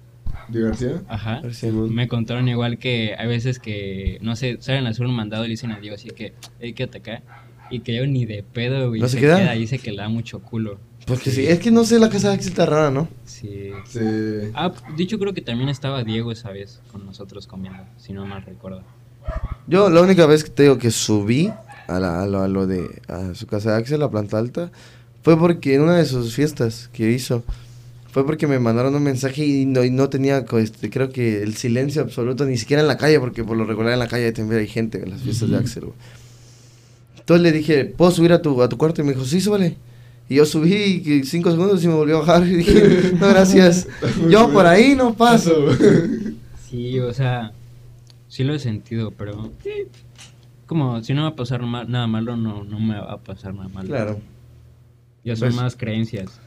¿De 0.48 0.62
García? 0.62 1.02
Ajá. 1.08 1.42
Me 1.90 2.08
contaron 2.08 2.48
igual 2.48 2.78
que 2.78 3.16
hay 3.18 3.28
veces 3.28 3.60
que, 3.60 4.18
no 4.22 4.36
sé, 4.36 4.58
salen 4.62 4.88
a 4.88 4.90
hacer 4.90 5.06
un 5.06 5.16
mandado 5.16 5.44
y 5.46 5.48
le 5.48 5.52
dicen 5.54 5.72
a 5.72 5.80
Diego 5.80 5.96
así 5.96 6.10
que, 6.10 6.34
hey, 6.60 6.74
quédate 6.74 6.98
acá. 7.00 7.22
Y 7.72 7.82
que 7.82 7.96
yo 7.96 8.08
ni 8.08 8.26
de 8.26 8.42
pedo, 8.44 8.90
güey. 8.90 9.00
¿No 9.02 9.08
se 9.08 9.20
queda? 9.20 9.52
Dice 9.54 9.78
que 9.78 9.92
le 9.92 9.98
da 9.98 10.10
mucho 10.10 10.40
culo. 10.40 10.80
Porque 11.06 11.30
sí, 11.32 11.46
es 11.48 11.60
que 11.60 11.70
no 11.72 11.84
sé, 11.86 12.00
la 12.00 12.10
casa 12.10 12.30
de 12.30 12.36
Axel 12.36 12.50
está 12.52 12.66
rara, 12.66 12.90
¿no? 12.92 13.08
Sí. 13.26 13.72
Sí. 13.88 14.00
Ah, 14.56 14.72
dicho 14.98 15.18
creo 15.20 15.34
que 15.34 15.42
también 15.42 15.70
estaba 15.70 16.04
Diego 16.04 16.32
esa 16.32 16.50
vez 16.52 16.82
con 16.92 17.06
nosotros 17.06 17.46
comiendo, 17.48 17.84
si 17.98 18.14
no 18.14 18.26
mal 18.26 18.44
recuerdo. 18.44 18.84
Yo 19.68 19.90
la 19.90 20.02
única 20.02 20.26
vez 20.26 20.44
que 20.44 20.50
te 20.50 20.64
digo 20.64 20.78
que 20.78 20.92
subí 20.92 21.52
a, 21.88 22.00
la- 22.00 22.22
a 22.24 22.28
lo, 22.28 22.42
a 22.42 22.48
lo 22.48 22.66
de 22.68 23.02
a 23.08 23.34
su 23.36 23.46
casa 23.48 23.72
de 23.72 23.78
Axel, 23.78 24.00
la 24.00 24.10
planta 24.10 24.38
alta, 24.40 24.72
fue 25.24 25.38
porque 25.38 25.76
en 25.76 25.82
una 25.82 25.96
de 25.98 26.06
sus 26.06 26.34
fiestas 26.34 26.90
que 26.94 27.12
hizo, 27.12 27.44
fue 28.12 28.26
porque 28.26 28.48
me 28.48 28.60
mandaron 28.60 28.96
un 28.96 29.04
mensaje 29.04 29.46
y 29.46 29.66
no, 29.66 29.84
y 29.84 29.92
no 29.92 30.10
tenía, 30.10 30.46
co- 30.46 30.60
este, 30.60 30.90
creo 30.90 31.10
que 31.10 31.44
el 31.44 31.56
silencio 31.56 32.02
absoluto, 32.02 32.46
ni 32.46 32.58
siquiera 32.58 32.82
en 32.82 32.88
la 32.88 32.98
calle, 32.98 33.20
porque 33.20 33.44
por 33.44 33.56
lo 33.58 33.66
regular 33.66 33.94
en 33.94 34.00
la 34.00 34.08
calle 34.08 34.32
también 34.32 34.62
hay 34.62 34.68
gente 34.68 35.02
en 35.04 35.12
las 35.12 35.22
fiestas 35.22 35.50
de. 35.50 35.58
Axel, 35.58 35.86
güey. 35.86 35.96
Entonces 37.20 37.44
le 37.44 37.52
dije, 37.52 37.86
¿puedo 37.86 38.10
subir 38.12 38.34
a 38.34 38.42
tu, 38.42 38.62
a 38.64 38.70
tu 38.70 38.78
cuarto? 38.78 39.02
Y 39.02 39.06
me 39.06 39.14
dijo, 39.14 39.26
sí, 39.26 39.40
súbale. 39.40 39.78
Y 40.28 40.36
yo 40.36 40.46
subí 40.46 40.74
y 41.06 41.24
cinco 41.24 41.52
segundos 41.52 41.84
y 41.84 41.88
me 41.88 41.94
volvió 41.94 42.18
a 42.18 42.20
bajar 42.22 42.44
y 42.48 42.56
dije, 42.56 43.12
no, 43.20 43.28
gracias. 43.30 43.88
Yo 44.30 44.52
por 44.52 44.66
ahí 44.66 44.96
no 44.96 45.14
paso. 45.14 45.54
Sí, 46.70 47.00
o 47.00 47.12
sea, 47.16 47.52
sí 48.28 48.44
lo 48.44 48.54
he 48.54 48.60
sentido, 48.60 49.10
pero... 49.10 49.52
Como, 50.68 51.02
si 51.04 51.16
no 51.16 51.24
va 51.24 51.30
a 51.30 51.36
pasar 51.36 51.64
nada 51.64 52.06
malo, 52.06 52.36
no, 52.38 52.64
no 52.64 52.80
me 52.80 52.94
va 52.94 53.12
a 53.14 53.18
pasar 53.18 53.56
nada 53.56 53.70
malo. 53.70 53.88
Claro. 53.88 54.20
Ya 55.24 55.36
son 55.36 55.48
Pues- 55.50 55.56
más 55.56 55.76
creencias. 55.76 56.40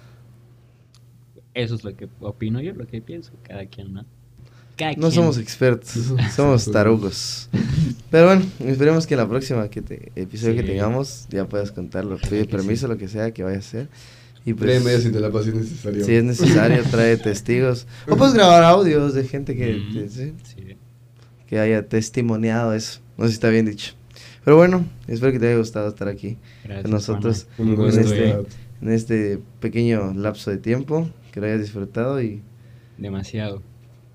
Eso 1.54 1.74
es 1.74 1.84
lo 1.84 1.94
que 1.96 2.08
opino 2.20 2.60
yo, 2.60 2.72
lo 2.74 2.86
que 2.86 3.00
pienso. 3.02 3.32
Cada 3.42 3.66
quien, 3.66 3.92
¿no? 3.92 4.04
Cada 4.76 4.92
No 4.92 5.00
quien. 5.00 5.12
somos 5.12 5.38
expertos, 5.38 6.12
somos 6.34 6.70
tarugos. 6.70 7.48
Pero 8.10 8.26
bueno, 8.26 8.42
esperemos 8.60 9.06
que 9.06 9.14
en 9.14 9.20
la 9.20 9.28
próxima 9.28 9.68
que 9.68 9.82
te, 9.82 10.12
episodio 10.16 10.54
que 10.56 10.62
Sí. 10.62 10.66
tengamos 10.68 11.26
ya 11.30 11.46
puedas 11.46 11.72
contarlo. 11.72 12.16
Pide 12.16 12.46
que 12.46 12.56
permiso, 12.56 12.86
sí. 12.86 12.92
lo 12.92 12.98
que 12.98 13.08
sea 13.08 13.32
que 13.32 13.42
vaya 13.42 13.56
a 13.56 13.60
hacer. 13.60 13.88
Y 14.44 14.54
pues, 14.54 14.70
Créeme 14.82 14.98
si 14.98 15.12
te 15.12 15.20
la 15.20 15.30
pasé 15.30 15.52
necesario. 15.52 16.04
si 16.04 16.14
es 16.14 16.24
necesario, 16.24 16.82
trae 16.90 17.16
testigos. 17.16 17.86
O 18.08 18.16
puedes 18.16 18.34
grabar 18.34 18.64
audios 18.64 19.14
de 19.14 19.24
gente 19.24 19.54
que, 19.54 19.74
Mm, 19.74 19.92
que- 19.92 20.08
sí, 20.08 20.32
sí. 20.42 20.76
que 21.46 21.58
haya 21.60 21.86
testimoniado 21.86 22.72
eso. 22.74 23.00
No 23.18 23.24
sé 23.24 23.30
si 23.30 23.34
está 23.34 23.50
bien 23.50 23.66
dicho. 23.66 23.92
Pero 24.44 24.56
bueno, 24.56 24.84
espero 25.06 25.30
que 25.32 25.38
te 25.38 25.46
haya 25.48 25.58
gustado 25.58 25.88
estar 25.88 26.08
aquí 26.08 26.38
Gracias, 26.64 26.82
con 26.82 26.90
nosotros 26.90 27.46
en 27.58 27.80
este, 28.00 28.30
en 28.30 28.88
este 28.90 29.38
pequeño 29.60 30.12
lapso 30.14 30.50
de 30.50 30.56
tiempo. 30.58 31.08
Que 31.32 31.40
lo 31.40 31.46
hayas 31.46 31.60
disfrutado 31.60 32.22
y 32.22 32.40
Demasiado. 32.98 33.60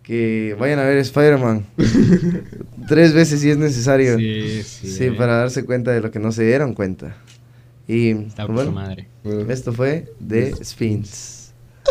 que 0.04 0.56
vayan 0.58 0.80
a 0.80 0.84
ver 0.86 0.98
Spider-Man 1.00 1.66
tres 2.88 3.14
veces 3.14 3.42
si 3.42 3.50
es 3.50 3.58
necesario. 3.58 4.18
Sí, 4.18 4.64
sí. 4.64 4.88
Sí, 4.92 5.04
eh. 5.06 5.12
para 5.12 5.36
darse 5.38 5.66
cuenta 5.66 5.92
de 5.92 6.00
lo 6.00 6.12
que 6.12 6.20
no 6.20 6.32
se 6.32 6.46
dieron 6.46 6.74
cuenta. 6.74 7.18
Y 7.88 8.12
Está 8.12 8.46
por 8.46 8.56
bueno, 8.56 8.72
madre. 8.72 9.08
Esto 9.50 9.74
fue 9.74 10.06
The 10.26 10.54
Spins. 10.64 11.37